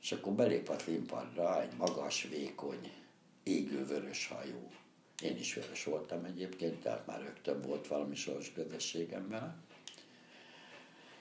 És 0.01 0.11
akkor 0.11 0.33
belép 0.33 0.69
a 0.69 0.79
színpadra 0.79 1.61
egy 1.61 1.73
magas, 1.77 2.23
vékony, 2.23 2.91
égő 3.43 3.85
vörös 3.85 4.27
hajú. 4.27 4.71
Én 5.21 5.37
is 5.37 5.53
vörös 5.53 5.83
voltam 5.83 6.23
egyébként, 6.23 6.81
tehát 6.81 7.05
már 7.05 7.21
rögtön 7.21 7.61
volt 7.61 7.87
valami 7.87 8.15
sors 8.15 8.51
közösségem 8.51 9.29
vele. 9.29 9.55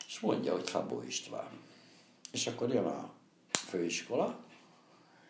És 0.06 0.20
mondja, 0.20 0.52
hogy 0.52 0.66
Szabó 0.66 1.02
István. 1.02 1.50
És 2.32 2.46
akkor 2.46 2.68
jön 2.72 2.84
a 2.84 3.12
főiskola, 3.52 4.44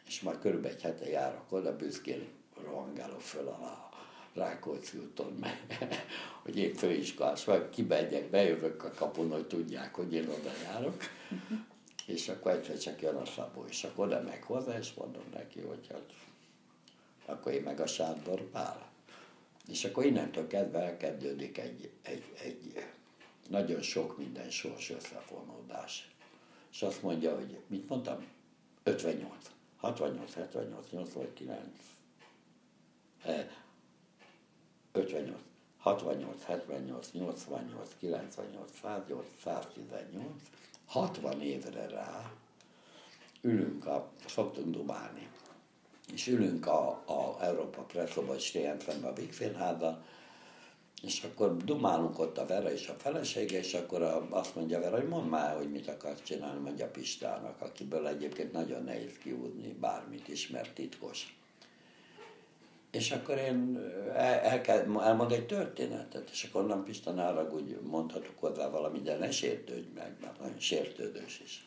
és 0.06 0.20
már 0.20 0.38
körülbelül 0.38 0.76
egy 0.76 0.82
hete 0.82 1.08
járok 1.08 1.52
oda, 1.52 1.76
büszkén 1.76 2.28
rohangálok 2.62 3.20
föl 3.20 3.48
a 3.48 3.89
Rákóczi 4.34 4.98
úton, 4.98 5.32
mert, 5.40 5.74
hogy 6.42 6.58
én 6.58 6.74
főiskolás 6.74 7.44
vagy, 7.44 7.70
kibegyek, 7.70 8.30
bejövök 8.30 8.84
a 8.84 8.90
kapun, 8.90 9.30
hogy 9.30 9.46
tudják, 9.46 9.94
hogy 9.94 10.12
én 10.12 10.28
oda 10.28 10.50
járok. 10.62 11.02
És 12.06 12.28
akkor 12.28 12.52
egyszer 12.52 12.78
csak 12.78 13.00
jön 13.00 13.14
a 13.14 13.26
Szabó, 13.26 13.64
és 13.68 13.84
akkor 13.84 14.06
oda 14.06 14.22
meg 14.22 14.42
hozzá, 14.42 14.78
és 14.78 14.92
mondom 14.92 15.22
neki, 15.32 15.60
hogy 15.60 15.86
hát, 15.90 16.12
akkor 17.26 17.52
én 17.52 17.62
meg 17.62 17.80
a 17.80 17.86
Sándor 17.86 18.42
Pál. 18.42 18.90
És 19.68 19.84
akkor 19.84 20.04
innentől 20.04 20.46
kezdve 20.46 20.78
elkezdődik 20.78 21.58
egy, 21.58 21.90
egy, 22.02 22.24
egy 22.42 22.86
nagyon 23.48 23.82
sok 23.82 24.18
minden 24.18 24.50
sors 24.50 24.90
összefonódás. 24.90 26.10
És 26.72 26.82
azt 26.82 27.02
mondja, 27.02 27.34
hogy 27.34 27.58
mit 27.66 27.88
mondtam? 27.88 28.26
58. 28.82 29.34
68, 29.76 30.34
78, 30.34 30.90
89. 30.90 31.66
58, 34.92 35.38
68, 35.78 36.42
78, 36.44 37.10
88, 37.12 37.88
98, 37.98 38.70
108, 38.82 39.26
118, 39.42 40.42
60 40.86 41.40
évre 41.42 41.88
rá 41.88 42.32
ülünk, 43.40 43.86
a, 43.86 44.10
szoktunk 44.26 44.74
dumálni, 44.74 45.28
és 46.12 46.26
ülünk 46.26 46.66
a, 46.66 46.88
a 46.90 47.36
Európa 47.40 47.82
Presszoba, 47.82 48.34
és 48.34 48.58
a 49.02 49.12
Vígszínházban, 49.12 50.04
és 51.02 51.22
akkor 51.22 51.56
dumálunk 51.56 52.18
ott 52.18 52.38
a 52.38 52.46
Vera 52.46 52.72
és 52.72 52.88
a 52.88 52.94
felesége, 52.94 53.58
és 53.58 53.74
akkor 53.74 54.26
azt 54.30 54.54
mondja 54.54 54.80
Vera, 54.80 54.96
hogy 54.96 55.08
mondd 55.08 55.28
már, 55.28 55.56
hogy 55.56 55.70
mit 55.70 55.88
akarsz 55.88 56.22
csinálni, 56.22 56.60
mondja 56.60 56.90
Pistának, 56.90 57.60
akiből 57.60 58.06
egyébként 58.06 58.52
nagyon 58.52 58.84
nehéz 58.84 59.18
kiúzni 59.18 59.72
bármit 59.72 60.28
is, 60.28 60.48
mert 60.48 60.74
titkos. 60.74 61.39
És 62.90 63.10
akkor 63.10 63.38
én 63.38 63.76
el, 64.14 64.38
el 64.38 64.60
kell, 64.60 65.00
elmond 65.00 65.32
egy 65.32 65.46
történetet, 65.46 66.30
és 66.30 66.44
akkor 66.44 66.66
nem 66.66 66.84
Pistanára 66.84 67.50
úgy 67.50 67.80
mondhatok 67.80 68.38
hozzá 68.38 68.68
valamit, 68.68 69.02
de 69.02 69.16
ne 69.16 69.30
sértődj 69.30 69.88
meg, 69.94 70.16
mert 70.20 70.40
nagyon 70.40 70.58
sértődős 70.58 71.40
is. 71.44 71.66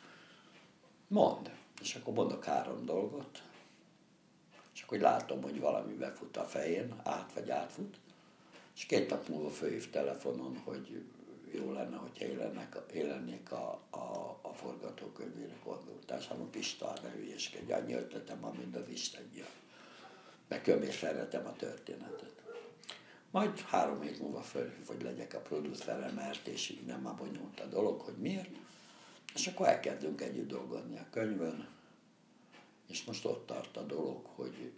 Mond. 1.07 1.51
És 1.81 1.95
akkor 1.95 2.13
mondok 2.13 2.43
három 2.43 2.85
dolgot, 2.85 3.43
és 4.73 4.81
akkor 4.81 4.97
látom, 4.97 5.41
hogy 5.41 5.59
valami 5.59 5.93
befut 5.93 6.37
a 6.37 6.43
fején, 6.43 6.93
át 7.03 7.33
vagy 7.33 7.49
átfut, 7.49 7.97
és 8.75 8.85
két 8.85 9.09
nap 9.09 9.27
múlva 9.27 9.49
fölhív 9.49 9.89
telefonon, 9.89 10.61
hogy 10.63 11.03
jó 11.51 11.71
lenne, 11.71 11.95
hogyha 11.95 12.25
élennek, 12.25 12.77
élennék 12.93 13.51
a, 13.51 13.81
a, 13.89 14.39
a 14.41 14.53
forgatókönyvére 14.53 15.55
konzultásában, 15.63 16.49
Pista, 16.51 16.93
ne 17.03 17.09
hülyeskedj, 17.09 17.71
annyi 17.71 17.93
ötletem 17.93 18.39
van, 18.39 18.55
mint 18.55 18.75
az 18.75 18.89
Isten 18.89 19.29
jön 19.35 19.62
meg 20.53 20.61
köbé 20.61 20.91
szeretem 20.91 21.45
a 21.45 21.55
történetet. 21.55 22.41
Majd 23.31 23.59
három 23.59 24.01
év 24.01 24.19
múlva 24.19 24.41
föl, 24.41 24.73
hogy 24.87 25.01
legyek 25.01 25.33
a 25.33 25.39
producerre, 25.39 26.11
mert 26.11 26.47
és 26.47 26.69
így 26.69 26.85
nem 26.85 27.01
már 27.01 27.13
a 27.57 27.65
dolog, 27.65 28.01
hogy 28.01 28.17
miért. 28.17 28.49
És 29.33 29.47
akkor 29.47 29.67
elkezdünk 29.67 30.21
együtt 30.21 30.47
dolgozni 30.47 30.97
a 30.97 31.07
könyvön, 31.09 31.67
és 32.87 33.03
most 33.03 33.25
ott 33.25 33.45
tart 33.45 33.77
a 33.77 33.81
dolog, 33.81 34.25
hogy, 34.25 34.71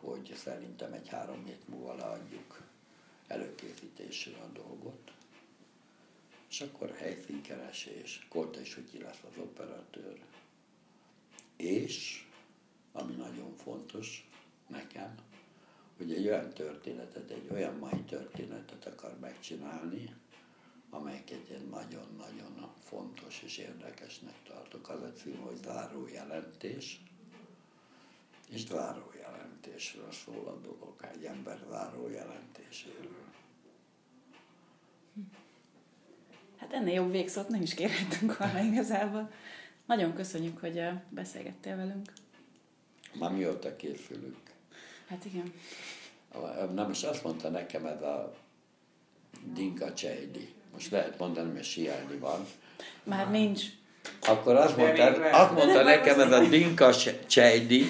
hogy 0.00 0.34
szerintem 0.36 0.92
egy 0.92 1.08
három 1.08 1.44
hét 1.44 1.68
múlva 1.68 1.94
leadjuk 1.94 2.62
előkészítésre 3.26 4.36
a 4.36 4.52
dolgot. 4.52 5.12
És 6.48 6.60
akkor 6.60 6.94
helyszínkeresés, 6.96 8.26
Kolta 8.28 8.60
is, 8.60 8.78
ki 8.90 8.98
lesz 8.98 9.20
az 9.30 9.38
operatőr. 9.38 10.20
És, 11.56 12.26
ami 12.92 13.14
nagyon 13.14 13.56
fontos, 13.56 14.30
nekem, 14.72 15.14
hogy 15.96 16.12
egy 16.12 16.26
olyan 16.26 16.50
történetet, 16.50 17.30
egy 17.30 17.48
olyan 17.50 17.74
mai 17.74 18.00
történetet 18.00 18.86
akar 18.86 19.18
megcsinálni, 19.20 20.14
amelyik 20.90 21.30
egy 21.30 21.68
nagyon-nagyon 21.70 22.70
fontos 22.80 23.42
és 23.42 23.58
érdekesnek 23.58 24.34
tartok. 24.46 24.88
Az 24.88 25.02
a 25.02 25.12
cím, 25.12 25.36
hogy 25.36 25.56
zárójelentés, 25.64 27.00
és 28.48 28.66
zárójelentésről 28.66 30.12
szól 30.12 30.46
a 30.46 30.56
dolog, 30.56 30.94
egy 31.14 31.24
ember 31.24 31.58
zárójelentéséről. 31.70 33.30
Hát 36.56 36.72
ennél 36.72 36.94
jobb 36.94 37.10
végszót 37.10 37.48
nem 37.48 37.62
is 37.62 37.74
kérhetünk 37.74 38.38
volna 38.38 38.60
igazából. 38.72 39.30
Nagyon 39.86 40.14
köszönjük, 40.14 40.58
hogy 40.58 40.82
beszélgettél 41.08 41.76
velünk. 41.76 42.12
Már 43.18 43.32
mióta 43.32 43.76
készülünk? 43.76 44.51
Hát 45.12 45.24
igen. 45.24 45.52
Na 46.74 46.86
most 46.86 47.04
azt 47.04 47.24
mondta 47.24 47.48
nekem 47.48 47.86
ez 47.86 48.02
a 48.02 48.34
Dinka 49.54 49.94
Csejdi. 49.94 50.54
Most 50.72 50.90
lehet 50.90 51.18
mondani, 51.18 51.52
mert 51.52 51.64
sielni 51.64 52.16
van. 52.16 52.46
Már 53.04 53.30
nincs. 53.30 53.62
Akkor 54.26 54.56
azt 54.56 54.76
mondta, 54.76 55.04
azt 55.30 55.52
mondta 55.52 55.82
nekem 55.82 56.20
ez 56.20 56.32
a 56.32 56.48
Dinka 56.48 56.94
Csejdi, 57.26 57.84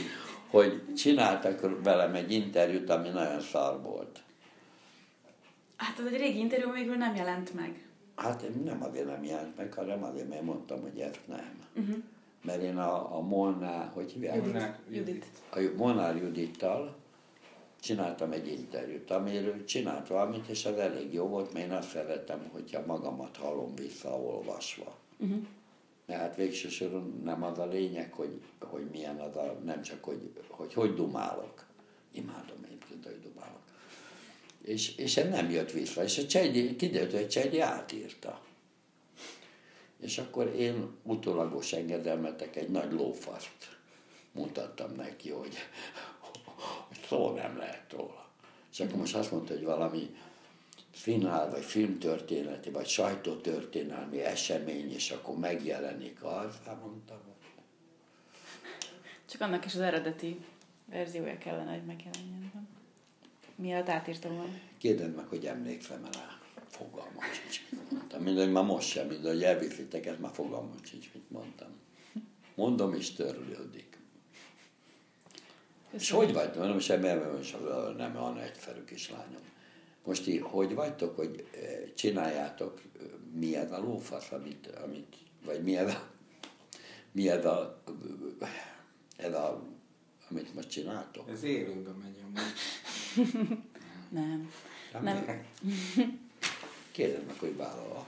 hogy 0.50 0.94
csináltak 0.96 1.82
velem 1.82 2.14
egy 2.14 2.32
interjút, 2.32 2.90
ami 2.90 3.08
nagyon 3.08 3.40
szar 3.40 3.82
volt. 3.82 4.20
Hát 5.76 5.98
az 5.98 6.06
egy 6.06 6.16
régi 6.16 6.38
interjú 6.38 6.72
végül 6.72 6.96
nem 6.96 7.14
jelent 7.14 7.54
meg. 7.54 7.86
Hát 8.16 8.44
nem 8.64 8.82
azért 8.82 9.06
nem 9.06 9.24
jelent 9.24 9.56
meg, 9.56 9.72
hanem 9.72 10.04
azért, 10.04 10.28
mert 10.28 10.42
mondtam, 10.42 10.80
hogy 10.80 11.00
ezt 11.00 11.20
nem. 11.26 11.58
Uh-huh. 11.74 11.96
Mert 12.44 12.62
én 12.62 12.76
a, 12.76 13.16
a 13.16 13.20
Molnár, 13.20 13.90
hogy 13.94 14.12
hívják? 14.12 14.36
Judit. 14.36 14.78
Judit. 14.90 15.26
A 15.50 15.58
Molnár 15.76 16.16
Judittal 16.16 17.00
csináltam 17.82 18.32
egy 18.32 18.48
interjút, 18.48 19.10
amiről 19.10 19.64
csinált 19.64 20.08
valamit, 20.08 20.48
és 20.48 20.64
az 20.64 20.76
elég 20.76 21.12
jó 21.12 21.26
volt, 21.26 21.52
mert 21.52 21.66
én 21.66 21.72
azt 21.72 21.88
szeretem, 21.88 22.48
hogyha 22.52 22.86
magamat 22.86 23.36
hallom 23.36 23.74
visszaolvasva. 23.74 24.96
Uh-huh. 25.18 25.46
Mert 26.06 26.20
hát 26.20 26.36
végső 26.36 26.68
soron 26.68 27.20
nem 27.24 27.42
az 27.42 27.58
a 27.58 27.66
lényeg, 27.66 28.12
hogy, 28.12 28.40
hogy 28.60 28.84
milyen 28.90 29.20
az 29.20 29.36
a, 29.36 29.58
nem 29.64 29.82
csak, 29.82 30.04
hogy 30.04 30.32
hogy, 30.48 30.72
hogy 30.72 30.94
dumálok. 30.94 31.64
Imádom 32.12 32.66
én, 32.70 32.78
hogy 32.88 33.20
dumálok. 33.20 33.60
És, 34.64 34.96
és 34.96 35.16
ez 35.16 35.30
nem 35.30 35.50
jött 35.50 35.70
vissza. 35.70 36.02
És 36.02 36.18
a 36.18 36.26
Csejdi, 36.26 36.76
kiderült, 36.76 37.12
hogy 37.12 37.22
a 37.22 37.28
Csejdi 37.28 37.60
átírta. 37.60 38.42
És 40.00 40.18
akkor 40.18 40.46
én 40.46 40.90
utólagos 41.02 41.72
engedelmetek 41.72 42.56
egy 42.56 42.68
nagy 42.68 42.92
lófaszt 42.92 43.78
mutattam 44.32 44.92
neki, 44.92 45.30
hogy 45.30 45.54
szó 47.08 47.30
nem 47.30 47.56
lehet 47.56 47.92
róla. 47.92 48.28
És 48.72 48.80
akkor 48.80 48.96
most 48.96 49.14
azt 49.14 49.30
mondta, 49.30 49.54
hogy 49.54 49.64
valami 49.64 50.16
finál, 50.90 51.50
vagy 51.50 51.64
filmtörténeti, 51.64 52.70
vagy 52.70 52.86
sajtótörténelmi 52.86 54.20
esemény, 54.20 54.92
és 54.92 55.10
akkor 55.10 55.38
megjelenik 55.38 56.24
az, 56.24 56.58
hát 56.66 56.80
mondtam. 56.80 57.18
Csak 59.32 59.40
annak 59.40 59.64
is 59.64 59.74
az 59.74 59.80
eredeti 59.80 60.44
verziója 60.86 61.38
kellene, 61.38 61.70
hogy 61.70 61.84
megjelenjen. 61.84 62.68
Miatt 63.54 63.88
átírtam 63.88 64.36
volna. 64.36 64.54
Kérdezd 64.78 65.14
meg, 65.14 65.26
hogy 65.26 65.46
emlékszem 65.46 66.02
rá. 66.12 66.38
Fogalmam 66.68 67.24
sincs, 67.40 67.62
mit 67.70 67.90
mondtam. 67.90 68.22
Mind, 68.22 68.38
hogy 68.38 68.52
már 68.52 68.64
most 68.64 68.88
sem, 68.88 69.06
mind, 69.06 69.26
hogy 69.26 69.42
elviszitek, 69.42 70.06
ez 70.06 70.18
már 70.18 70.30
fogalmam 70.34 70.84
sincs, 70.84 71.10
mit 71.14 71.30
mondtam. 71.30 71.68
Mondom, 72.54 72.94
és 72.94 73.12
törlődik. 73.12 73.98
És 75.92 76.10
hogy 76.10 76.32
vagy? 76.32 76.56
Mondom, 76.56 76.78
semmi 76.78 77.08
nem 77.96 78.12
van 78.12 78.38
egyszerű 78.38 78.84
kislányom. 78.84 79.42
Most 80.04 80.24
ti 80.24 80.38
hogy 80.38 80.74
vagytok, 80.74 81.16
hogy 81.16 81.44
csináljátok, 81.94 82.80
mi 83.34 83.56
ez 83.56 83.72
a 83.72 83.78
lófasz, 83.78 84.32
amit, 84.32 84.66
amit 84.84 85.16
vagy 85.44 85.62
mi 85.62 85.76
ez 85.76 85.94
a, 85.94 86.08
mi 87.12 87.28
ez 87.28 87.44
a, 87.44 87.82
ez 89.16 89.34
a 89.34 89.62
amit 90.30 90.54
most 90.54 90.70
csináltok? 90.70 91.30
Ez 91.30 91.42
élőben 91.42 91.94
megy 91.94 92.16
Nem. 94.08 94.52
Nem. 94.92 95.02
nem. 95.02 95.42
Kérdem 96.90 97.22
meg, 97.26 97.38
hogy 97.38 97.56
vállal, 97.56 98.06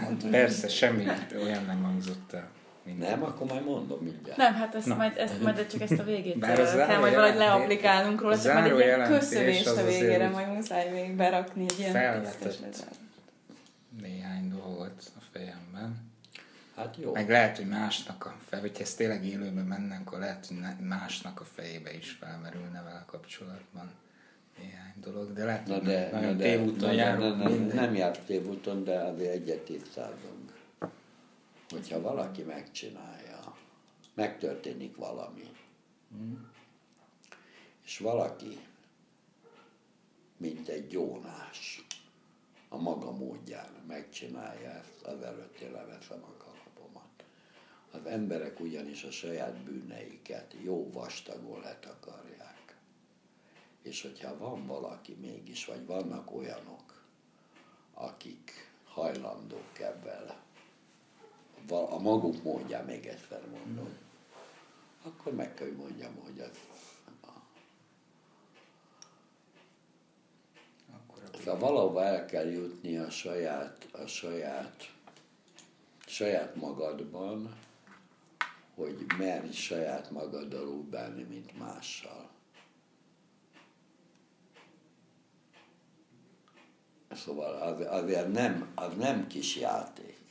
Hát 0.00 0.28
persze, 0.30 0.68
semmi 0.68 1.04
olyan 1.34 1.64
nem 1.64 1.82
hangzott 1.82 2.32
el. 2.32 2.50
Minden. 2.84 3.10
Nem, 3.10 3.22
akkor 3.22 3.46
majd 3.46 3.64
mondom 3.64 3.98
mindjárt. 4.00 4.36
Nem, 4.36 4.54
hát 4.54 4.74
ezt, 4.74 4.86
majd, 4.86 5.16
ezt 5.16 5.42
majd 5.42 5.66
csak 5.66 5.80
ezt 5.80 5.98
a 5.98 6.02
végét 6.02 6.38
Bár 6.38 6.56
kell 6.86 6.98
majd 6.98 7.14
valahogy 7.14 7.38
leaplikálnunk 7.38 8.20
róla, 8.20 8.40
csak 8.40 8.52
majd 8.52 8.72
egy 8.72 8.78
ilyen 8.78 9.02
köszönést 9.02 9.66
a 9.66 9.84
végére, 9.84 10.28
majd 10.28 10.52
muszáj 10.52 10.90
még 10.90 11.16
berakni 11.16 11.64
egy 11.68 11.78
ilyen 11.78 12.26
néhány 14.02 14.48
dolgot 14.48 15.12
a 15.16 15.22
fejemben. 15.32 16.12
Hát 16.76 16.96
jó. 17.00 17.12
Meg 17.12 17.28
lehet, 17.28 17.56
hogy 17.56 17.66
másnak 17.66 18.26
a 18.26 18.34
fej, 18.48 18.60
hogyha 18.60 18.82
ez 18.82 18.94
tényleg 18.94 19.24
élőben 19.24 19.64
menne, 19.64 20.00
akkor 20.04 20.18
lehet, 20.18 20.46
hogy 20.46 20.56
másnak 20.86 21.40
a 21.40 21.44
fejébe 21.54 21.94
is 21.94 22.10
felmerülne 22.10 22.82
vele 22.82 23.04
kapcsolatban 23.06 23.90
néhány 24.58 24.94
dolog, 25.00 25.32
de 25.32 25.44
lehet, 25.44 25.68
hogy 25.68 25.82
de, 25.82 26.08
nagyon 26.12 26.36
de, 26.36 26.44
tévúton 26.44 26.88
de, 26.88 26.94
járunk. 26.94 27.42
Nem, 27.42 27.52
nem, 27.52 27.66
nem 27.74 27.94
járt 27.94 28.20
tévúton, 28.26 28.84
de 28.84 28.98
azért 28.98 29.32
egyet 29.32 29.60
tisztázunk. 29.60 30.43
Hogyha 31.74 32.00
valaki 32.00 32.42
megcsinálja, 32.42 33.56
megtörténik 34.14 34.96
valami, 34.96 35.50
hmm. 36.10 36.50
és 37.84 37.98
valaki, 37.98 38.58
mint 40.36 40.68
egy 40.68 40.86
gyónás, 40.86 41.86
a 42.68 42.76
maga 42.76 43.10
módján 43.10 43.72
megcsinálja 43.86 44.70
ezt, 44.70 45.02
az 45.02 45.22
előtt 45.22 45.58
én 45.58 45.72
leveszem 45.72 46.22
a 46.22 46.44
az 47.94 48.06
emberek 48.06 48.60
ugyanis 48.60 49.04
a 49.04 49.10
saját 49.10 49.56
bűneiket 49.56 50.54
jó 50.62 50.90
vastagol 50.92 51.60
letakarják. 51.60 52.76
És 53.82 54.02
hogyha 54.02 54.38
van 54.38 54.66
valaki 54.66 55.14
mégis, 55.20 55.64
vagy 55.64 55.86
vannak 55.86 56.32
olyanok, 56.32 57.04
akik 57.94 58.70
hajlandók 58.84 59.78
ebben, 59.80 60.43
a 61.68 61.98
maguk 61.98 62.42
módján 62.42 62.84
még 62.84 63.06
egyszer 63.06 63.40
mondom, 63.50 63.88
akkor 65.02 65.34
meg 65.34 65.54
kell, 65.54 65.66
hogy 65.66 65.76
mondjam, 65.76 66.14
hogy 66.24 66.40
az 66.40 66.50
Szóval 71.44 71.58
valahova 71.58 72.04
el 72.04 72.26
kell 72.26 72.50
jutni 72.50 72.96
a 72.96 73.10
saját, 73.10 73.88
a 73.92 74.06
saját, 74.06 74.92
saját 76.06 76.56
magadban, 76.56 77.54
hogy 78.74 79.06
merj 79.18 79.50
saját 79.52 80.10
magaddal 80.10 80.68
úgy 80.68 80.84
bánni, 80.84 81.22
mint 81.22 81.58
mással. 81.58 82.30
Szóval 87.12 87.54
az, 87.54 87.86
azért 87.86 88.32
nem, 88.32 88.72
az 88.74 88.94
nem 88.96 89.26
kis 89.26 89.56
játék. 89.56 90.23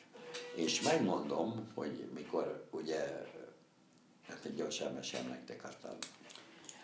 És 0.56 0.82
megmondom, 0.82 1.72
hogy 1.74 2.08
mikor 2.14 2.68
ugye, 2.72 3.28
hát 4.28 4.56
gyorsan 4.56 4.94
mesélem 4.94 5.28
nektek 5.28 5.64
aztán, 5.64 5.98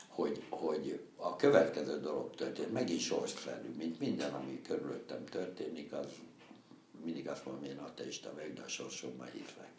hogy, 0.07 0.43
hogy 0.49 0.99
a 1.15 1.35
következő 1.35 1.99
dolog 1.99 2.35
történt, 2.35 2.71
megint 2.71 2.99
sorszerű, 2.99 3.69
mint 3.77 3.99
minden, 3.99 4.33
ami 4.33 4.61
körülöttem 4.61 5.25
történik, 5.25 5.93
az 5.93 6.07
mindig 7.03 7.27
azt 7.27 7.45
mondom, 7.45 7.63
én 7.63 7.77
ateista 7.77 8.33
vagyok, 8.33 8.53
de 8.53 8.61
a 8.61 8.67
sorsomban 8.67 9.27
hiszek. 9.31 9.69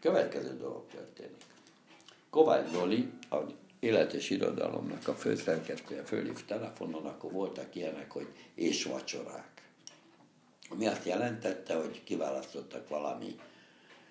Következő 0.00 0.56
dolog 0.56 0.86
történik. 0.86 1.44
Kovács 2.30 2.70
Zoli, 2.70 3.12
a 3.30 3.36
élet 3.80 4.12
és 4.12 4.30
irodalomnak 4.30 5.08
a 5.08 5.14
főszerkesztője 5.14 6.02
fölhív 6.02 6.44
telefonon, 6.44 7.06
akkor 7.06 7.32
voltak 7.32 7.74
ilyenek, 7.74 8.10
hogy 8.10 8.26
és 8.54 8.84
vacsorák. 8.84 9.57
Ami 10.68 10.86
azt 10.86 11.04
jelentette, 11.04 11.74
hogy 11.74 12.04
kiválasztottak 12.04 12.88
valami 12.88 13.36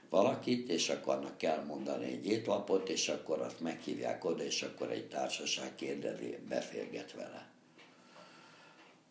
valakit, 0.10 0.70
és 0.70 0.90
akkor 0.90 1.16
annak 1.16 1.38
kell 1.38 1.64
mondani 1.64 2.06
egy 2.06 2.26
étlapot, 2.26 2.90
és 2.90 3.10
akkor 3.10 3.42
azt 3.42 3.60
meghívják 3.60 4.26
oda, 4.26 4.44
és 4.44 4.62
akkor 4.62 4.92
egy 4.92 5.08
társaság 5.08 5.76
kérdezi, 5.76 6.38
beszélget 6.50 7.14
vele. 7.14 7.48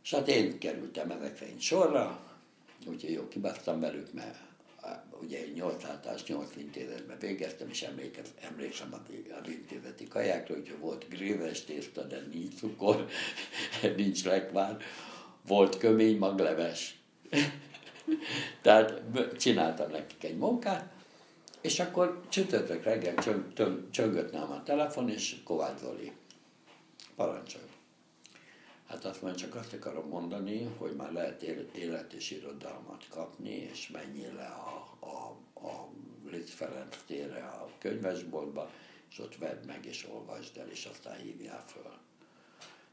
És 0.03 0.11
hát 0.15 0.29
én 0.29 0.59
kerültem 0.59 1.11
ezek 1.11 1.37
szerint 1.37 1.61
sorra, 1.61 2.21
úgyhogy 2.87 3.13
jó, 3.13 3.29
kibasztam 3.29 3.81
velük, 3.81 4.13
mert 4.13 4.39
ugye 5.23 5.39
egy 5.39 5.55
8 5.55 5.85
általános 5.85 6.25
8 6.25 6.57
intézetben 6.57 7.19
végeztem, 7.19 7.69
és 7.69 7.83
emlékez, 7.83 8.27
emlékszem 8.41 8.93
az, 8.93 9.01
az 9.43 9.51
intézeti 9.51 10.09
kajákra, 10.09 10.55
hogy 10.55 10.79
volt 10.79 11.09
gréves 11.09 11.65
tészta, 11.65 12.03
de 12.03 12.23
nincs 12.33 12.55
cukor, 12.55 13.09
nincs 13.97 14.25
lekvár, 14.25 14.77
volt 15.47 15.79
kömény 15.79 16.19
magleves. 16.19 16.99
Tehát 18.63 19.03
csináltam 19.39 19.91
nekik 19.91 20.25
egy 20.25 20.37
munkát, 20.37 20.95
és 21.61 21.81
akkor 21.81 22.21
csütörtök 22.29 22.83
reggel 22.83 23.15
csöng, 23.91 24.31
nálam 24.33 24.51
a 24.51 24.63
telefon, 24.63 25.11
és 25.11 25.37
Kovács 25.45 25.79
Zoli. 25.79 26.13
Parancsolj. 27.17 27.65
Hát 28.87 29.05
azt 29.05 29.23
mondja, 29.23 29.47
csak 29.47 29.55
azt 29.55 29.73
akarom 29.73 30.09
mondani, 30.09 30.65
hogy 30.79 30.93
már 30.93 31.13
lehet 31.13 31.43
élet 31.73 32.13
és 32.13 32.31
irodalmat 32.31 33.05
kapni, 33.11 33.51
és 33.51 33.89
menjél 33.89 34.35
le 34.35 34.47
a, 34.47 34.97
a, 35.01 35.37
a 35.67 35.89
Litz 36.31 36.51
Ferenc 36.51 36.97
térre 37.07 37.45
a 37.45 37.71
könyvesboltba, 37.79 38.71
és 39.11 39.19
ott 39.19 39.37
vedd 39.37 39.67
meg, 39.67 39.85
és 39.85 40.07
olvasd 40.13 40.57
el, 40.57 40.69
és 40.69 40.85
aztán 40.85 41.17
hívjál 41.17 41.65
föl. 41.67 41.93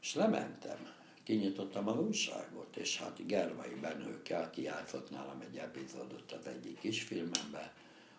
És 0.00 0.14
lementem, 0.14 0.93
kinyitottam 1.24 1.88
az 1.88 1.98
újságot, 1.98 2.76
és 2.76 2.98
hát 2.98 3.26
Gervai 3.26 3.74
Benőke, 3.80 4.38
aki 4.38 4.62
játszott 4.62 5.10
nálam 5.10 5.40
egy 5.40 5.56
epizódot 5.56 6.32
az 6.32 6.46
egyik 6.46 6.78
kisfilmemben, 6.78 7.70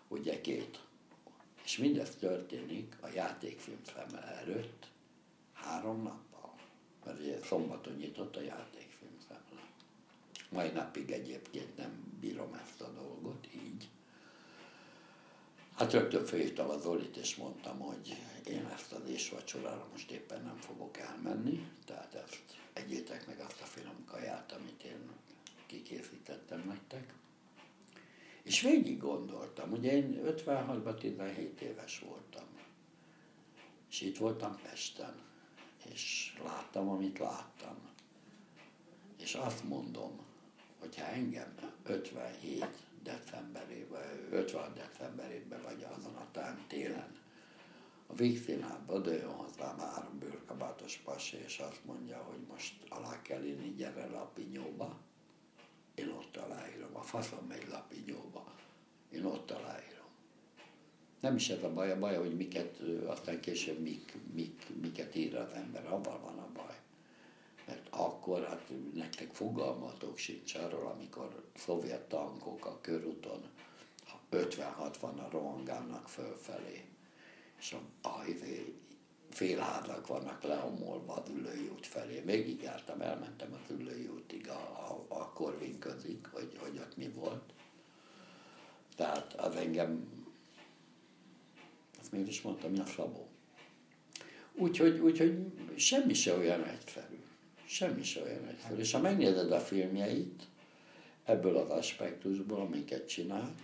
ugye 0.08 0.40
két. 0.40 0.80
És 1.64 1.78
mindez 1.78 2.14
történik 2.14 2.96
a 3.00 3.08
játékfilm 3.14 3.80
szeme 3.84 4.22
előtt 4.22 4.86
három 5.52 6.02
nap 6.02 6.26
mert 7.06 7.20
ugye 7.20 7.38
szombaton 7.42 7.94
nyitott 7.94 8.36
a 8.36 8.40
játékfilmszámla. 8.40 9.60
Mai 10.48 10.68
napig 10.68 11.10
egyébként 11.10 11.76
nem 11.76 12.16
bírom 12.20 12.60
ezt 12.64 12.80
a 12.80 12.90
dolgot 12.90 13.48
így. 13.54 13.88
Hát 15.76 15.92
rögtön 15.92 16.24
felhívtam 16.24 16.68
az 16.68 16.82
Zolit, 16.82 17.16
és 17.16 17.36
mondtam, 17.36 17.78
hogy 17.78 18.16
én 18.46 18.66
ezt 18.74 18.92
az 18.92 19.08
ésvacsorára 19.08 19.88
most 19.92 20.10
éppen 20.10 20.42
nem 20.42 20.56
fogok 20.56 20.98
elmenni, 20.98 21.68
tehát 21.84 22.14
ezt 22.14 22.42
egyétek 22.72 23.26
meg 23.26 23.40
azt 23.40 23.60
a 23.60 23.64
finom 23.64 24.04
kaját, 24.04 24.52
amit 24.52 24.82
én 24.82 25.10
kikészítettem 25.66 26.62
nektek. 26.66 27.14
És 28.42 28.60
végig 28.60 28.98
gondoltam, 28.98 29.72
ugye 29.72 29.92
én 29.92 30.20
56-ban 30.24 30.98
17 30.98 31.60
éves 31.60 31.98
voltam, 31.98 32.46
és 33.90 34.00
itt 34.00 34.16
voltam 34.16 34.58
Pesten, 34.62 35.14
és 35.92 36.34
láttam, 36.44 36.88
amit 36.88 37.18
láttam. 37.18 37.76
És 39.18 39.34
azt 39.34 39.64
mondom, 39.64 40.20
hogyha 40.78 41.06
engem 41.06 41.54
57 41.82 42.85
decemberében, 43.06 44.28
56 44.30 44.72
decemberében, 44.72 45.62
vagy 45.62 45.86
azon 45.96 46.14
a 46.14 46.26
tán 46.32 46.64
télen 46.68 47.24
a 48.06 48.14
végszínházba 48.14 48.98
dőjön 48.98 49.30
hozzám 49.30 49.78
három 49.78 50.18
bőrkabátos 50.18 50.96
pasi, 50.96 51.36
és 51.44 51.58
azt 51.58 51.84
mondja, 51.84 52.16
hogy 52.16 52.40
most 52.48 52.74
alá 52.88 53.22
kell 53.22 53.44
írni, 53.44 53.74
gyere 53.74 54.06
lapinyóba. 54.06 54.98
Én 55.94 56.08
ott 56.08 56.36
aláírom. 56.36 56.96
A 56.96 57.02
faszom 57.02 57.46
megy 57.48 57.66
lapinyóba. 57.70 58.54
Én 59.10 59.24
ott 59.24 59.50
aláírom. 59.50 60.06
Nem 61.20 61.36
is 61.36 61.48
ez 61.48 61.62
a 61.62 61.72
baj, 61.72 61.90
a 61.90 61.98
baj, 61.98 62.16
hogy 62.16 62.36
miket, 62.36 62.78
aztán 63.06 63.40
később 63.40 63.78
mik, 63.78 64.16
mik, 64.32 64.66
miket 64.80 65.14
ír 65.14 65.36
az 65.36 65.50
ember, 65.52 65.86
abban 65.86 66.20
van 66.20 66.38
a 66.38 66.48
baj. 66.52 66.75
Mert 67.66 67.86
akkor, 67.90 68.44
hát 68.44 68.70
nektek 68.94 69.34
fogalmatok 69.34 70.18
sincs 70.18 70.54
arról, 70.54 70.86
amikor 70.86 71.44
szovjet 71.54 72.08
tankok 72.08 72.66
a 72.66 72.80
körúton 72.80 73.42
50-60-a 74.30 75.30
rohangálnak 75.30 76.08
fölfelé, 76.08 76.84
és 77.58 77.72
a, 77.72 78.08
a, 78.08 78.24
félházak 79.30 80.06
vannak 80.06 80.42
leomolva 80.42 81.14
az 81.14 81.28
ülői 81.30 81.68
út 81.68 81.86
felé. 81.86 82.20
Végigjártam, 82.20 83.00
elmentem 83.00 83.52
az 83.52 83.70
ülői 83.70 84.06
útig, 84.06 84.48
a, 84.48 84.60
a, 84.88 85.04
a 85.08 85.32
Korvin 85.32 85.78
közig, 85.78 86.26
hogy, 86.32 86.56
hogy 86.58 86.78
ott 86.78 86.96
mi 86.96 87.08
volt. 87.08 87.52
Tehát 88.96 89.32
az 89.32 89.56
engem, 89.56 90.08
azt 92.00 92.12
miért 92.12 92.28
is 92.28 92.42
mondtam, 92.42 92.72
a 92.80 92.86
Szabó. 92.86 93.28
Úgyhogy, 94.52 94.98
úgyhogy 94.98 95.52
semmi 95.76 96.14
se 96.14 96.36
olyan 96.36 96.64
egyszerű. 96.64 97.15
Semmi 97.66 98.02
se 98.02 98.22
olyan 98.22 98.46
egyszerű. 98.48 98.80
És 98.80 98.92
ha 98.92 98.98
megnézed 98.98 99.52
a 99.52 99.60
filmjeit, 99.60 100.42
ebből 101.24 101.56
az 101.56 101.70
aspektusból, 101.70 102.60
amiket 102.60 103.08
csinált, 103.08 103.60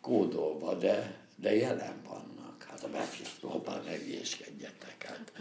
kódolva, 0.00 0.74
de, 0.74 1.16
de 1.36 1.56
jelen 1.56 2.02
vannak. 2.08 2.62
Hát 2.70 2.82
a 2.82 2.88
Mephistóban 2.88 3.80
ne 3.84 3.96
hülyéskedjetek. 3.96 5.04
Hát. 5.06 5.32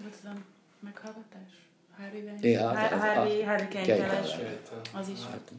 Volt 0.00 0.14
az 0.22 0.30
a 0.30 0.36
meghallgatás? 0.80 1.68
Harvey 2.00 2.50
Ja, 2.50 2.68
Harvey, 2.68 2.98
Harvey, 2.98 3.42
Harvey. 3.42 4.58
Az 4.92 5.08
is. 5.08 5.18
Hát. 5.30 5.52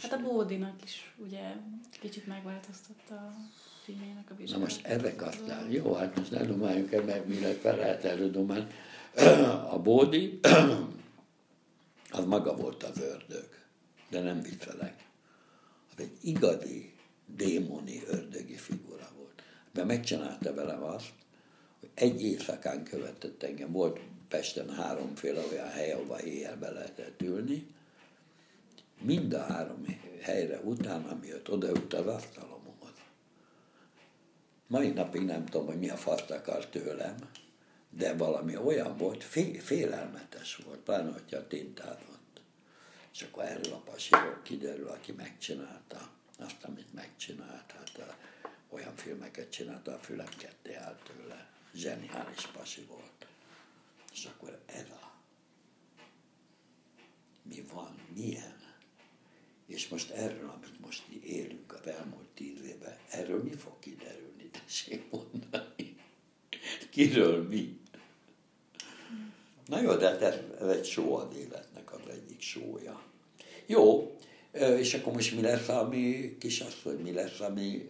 Hát 0.00 0.12
a 0.12 0.22
Bódinak 0.22 0.84
is 0.84 1.12
ugye 1.16 1.52
kicsit 2.00 2.26
megváltoztatta 2.26 3.14
a 3.14 3.34
filmjének 3.84 4.24
a 4.28 4.32
Na 4.32 4.36
vizsgálat. 4.36 4.62
most 4.62 4.86
ezek 4.86 5.22
aztán, 5.22 5.70
jó, 5.70 5.94
hát 5.94 6.16
most 6.16 6.30
ne 6.30 6.44
dumáljuk 6.44 6.92
el, 6.92 7.02
mert 7.02 7.26
mi 7.26 7.34
fel, 7.34 7.76
lehet 7.76 8.04
erről 8.04 8.30
dumálni. 8.30 8.66
A 9.70 9.78
Bódi, 9.78 10.38
az 12.10 12.24
maga 12.24 12.56
volt 12.56 12.82
az 12.82 13.00
ördög, 13.00 13.48
de 14.10 14.20
nem 14.20 14.42
viccelek. 14.42 15.04
Az 15.90 16.02
egy 16.02 16.16
igazi 16.20 16.94
démoni 17.26 18.02
ördögi 18.06 18.54
figura 18.54 19.08
volt. 19.16 19.42
De 19.72 19.84
megcsinálta 19.84 20.54
velem 20.54 20.82
azt, 20.82 21.12
hogy 21.80 21.90
egy 21.94 22.22
éjszakán 22.22 22.84
követett 22.84 23.42
engem. 23.42 23.72
Volt 23.72 24.00
Pesten 24.28 24.70
háromféle 24.70 25.42
olyan 25.50 25.68
hely, 25.68 25.92
ahova 25.92 26.22
éjjel 26.22 26.56
be 26.56 26.70
lehetett 26.70 27.22
ülni. 27.22 27.66
Mind 29.02 29.32
a 29.32 29.42
három 29.42 29.84
helyre 30.20 30.60
utána, 30.64 31.18
jött, 31.22 31.50
odaült 31.50 31.94
az 31.94 32.06
asztalomhoz. 32.06 32.64
Mai 34.66 34.88
napig 34.88 35.22
nem 35.22 35.46
tudom, 35.46 35.66
hogy 35.66 35.78
mi 35.78 35.88
a 35.88 35.96
faszt 35.96 36.30
akar 36.30 36.66
tőlem, 36.66 37.16
de 37.96 38.16
valami 38.16 38.56
olyan 38.56 38.96
volt, 38.96 39.24
fé, 39.24 39.58
félelmetes 39.58 40.56
volt, 40.56 40.78
pláne, 40.78 41.12
hogyha 41.12 41.46
tintázott. 41.46 42.40
És 43.12 43.22
akkor 43.22 43.44
erről 43.44 43.72
a 43.72 43.80
pasiról 43.90 44.40
kiderül, 44.42 44.88
aki 44.88 45.12
megcsinálta 45.12 46.10
azt, 46.38 46.64
amit 46.64 46.94
megcsinált. 46.94 47.72
Hát 47.72 47.98
a, 47.98 48.16
olyan 48.68 48.96
filmeket 48.96 49.50
csinálta, 49.50 49.92
a 49.94 49.98
fülem 49.98 50.28
ketté 50.38 50.74
állt 50.74 51.02
tőle. 51.02 51.48
Zseniális 51.74 52.46
pasi 52.46 52.82
volt. 52.82 53.26
És 54.12 54.24
akkor 54.24 54.60
ez 54.66 54.88
a 54.90 55.12
mi 57.42 57.64
van, 57.72 57.98
milyen. 58.14 58.64
És 59.66 59.88
most 59.88 60.10
erről, 60.10 60.48
amit 60.48 60.80
most 60.80 61.08
élünk 61.08 61.72
az 61.72 61.86
elmúlt 61.86 62.28
tíz 62.34 62.62
évben, 62.62 62.96
erről 63.10 63.42
mi 63.42 63.52
fog 63.52 63.78
kiderülni, 63.78 64.50
tessék 64.50 65.10
mondani? 65.10 65.96
Kiről 66.90 67.48
mi? 67.48 67.80
Na 69.66 69.80
jó, 69.80 69.94
de 69.94 70.18
ez, 70.18 70.68
egy 70.68 70.84
show 70.84 71.12
az 71.12 71.36
életnek 71.36 71.92
az 71.92 72.00
egyik 72.10 72.40
sója. 72.40 73.00
Jó, 73.66 74.16
és 74.52 74.94
akkor 74.94 75.12
most 75.12 75.34
mi 75.34 75.42
lesz 75.42 75.68
a 75.68 75.88
mi 75.88 76.36
kisasszony, 76.40 77.00
mi 77.00 77.12
lesz 77.12 77.40
a 77.40 77.52
mi 77.52 77.88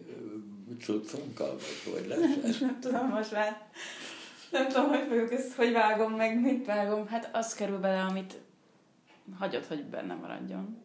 cuccunkkal, 0.81 1.55
vagy 1.55 1.93
hogy 1.93 2.07
lesz 2.07 2.43
ez? 2.43 2.59
Nem 2.59 2.79
tudom 2.79 3.07
most 3.07 3.31
már. 3.31 3.69
Nem 4.51 4.67
tudom, 4.67 4.87
hogy 4.87 5.05
fogjuk 5.07 5.31
ezt, 5.31 5.53
hogy 5.53 5.71
vágom 5.71 6.13
meg, 6.13 6.41
mit 6.41 6.65
vágom. 6.65 7.07
Hát 7.07 7.29
az 7.33 7.53
kerül 7.53 7.77
bele, 7.77 8.01
amit 8.01 8.37
hagyod, 9.37 9.65
hogy 9.65 9.83
benne 9.83 10.13
maradjon. 10.13 10.77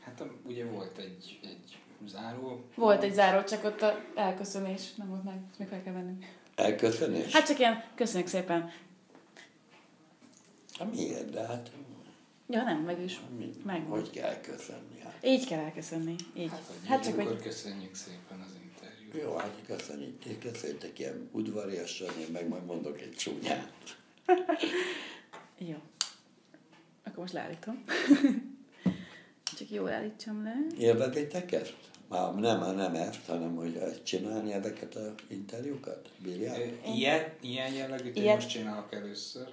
Hát 0.00 0.22
ugye 0.46 0.64
volt 0.64 0.98
egy, 0.98 1.40
egy 1.42 1.78
záró. 2.06 2.64
Volt 2.74 3.02
egy 3.02 3.12
záró, 3.12 3.44
csak 3.44 3.64
ott 3.64 3.82
a 3.82 4.00
elköszönés 4.14 4.94
nem 4.94 5.08
volt 5.08 5.24
meg, 5.24 5.40
ezt 5.50 5.58
még 5.58 5.68
fel 5.68 5.82
kell 5.82 5.92
vennünk. 5.92 6.24
Elköszönés? 6.54 7.32
Hát 7.32 7.46
csak 7.46 7.58
ilyen, 7.58 7.84
köszönjük 7.94 8.28
szépen. 8.28 8.70
Hát 10.80 10.94
miért, 10.94 11.30
de 11.30 11.46
hát 11.46 11.70
Ja, 12.48 12.62
nem, 12.62 12.78
meg 12.82 13.00
is. 13.02 13.20
mi, 13.38 13.50
Meg. 13.64 13.84
hogy 13.88 14.10
kell 14.10 14.40
köszönni? 14.40 14.98
Hát. 15.02 15.18
Így 15.24 15.46
kell 15.46 15.58
elköszönni. 15.58 16.14
Így. 16.36 16.48
Hát, 16.50 16.62
Hát 16.86 17.04
csak, 17.04 17.12
akkor 17.18 17.24
hogy 17.32 17.42
köszönjük 17.42 17.94
szépen 17.94 18.40
az 18.40 18.52
interjút. 18.64 19.14
Jó, 19.22 19.36
hát 19.36 19.56
köszönjük, 19.66 20.38
köszönjük 20.40 20.98
ilyen 20.98 21.28
udvariasan, 21.32 22.18
én 22.20 22.26
meg 22.32 22.48
majd 22.48 22.64
mondok 22.64 23.00
egy 23.00 23.10
csúnyát. 23.12 23.72
Jó. 25.58 25.76
Akkor 27.04 27.18
most 27.18 27.32
leállítom. 27.32 27.84
Csak 29.58 29.70
jól 29.70 29.90
állítsam 29.92 30.42
le. 30.44 30.54
Élvezitek 30.78 31.52
ezt? 31.52 31.76
Már 32.08 32.34
nem, 32.34 32.74
nem 32.76 32.94
ezt, 32.94 33.26
hanem 33.26 33.54
hogy 33.56 34.02
csinálni 34.02 34.52
ezeket 34.52 34.94
az 34.94 35.12
interjúkat? 35.28 36.10
Bírják? 36.22 36.58
Ö, 36.58 36.90
Ilyet, 36.92 37.36
ilyen 37.42 37.72
jellegűt 37.72 38.16
én 38.16 38.22
Ilyet- 38.22 38.34
most 38.34 38.48
csinálok 38.48 38.94
először. 38.94 39.48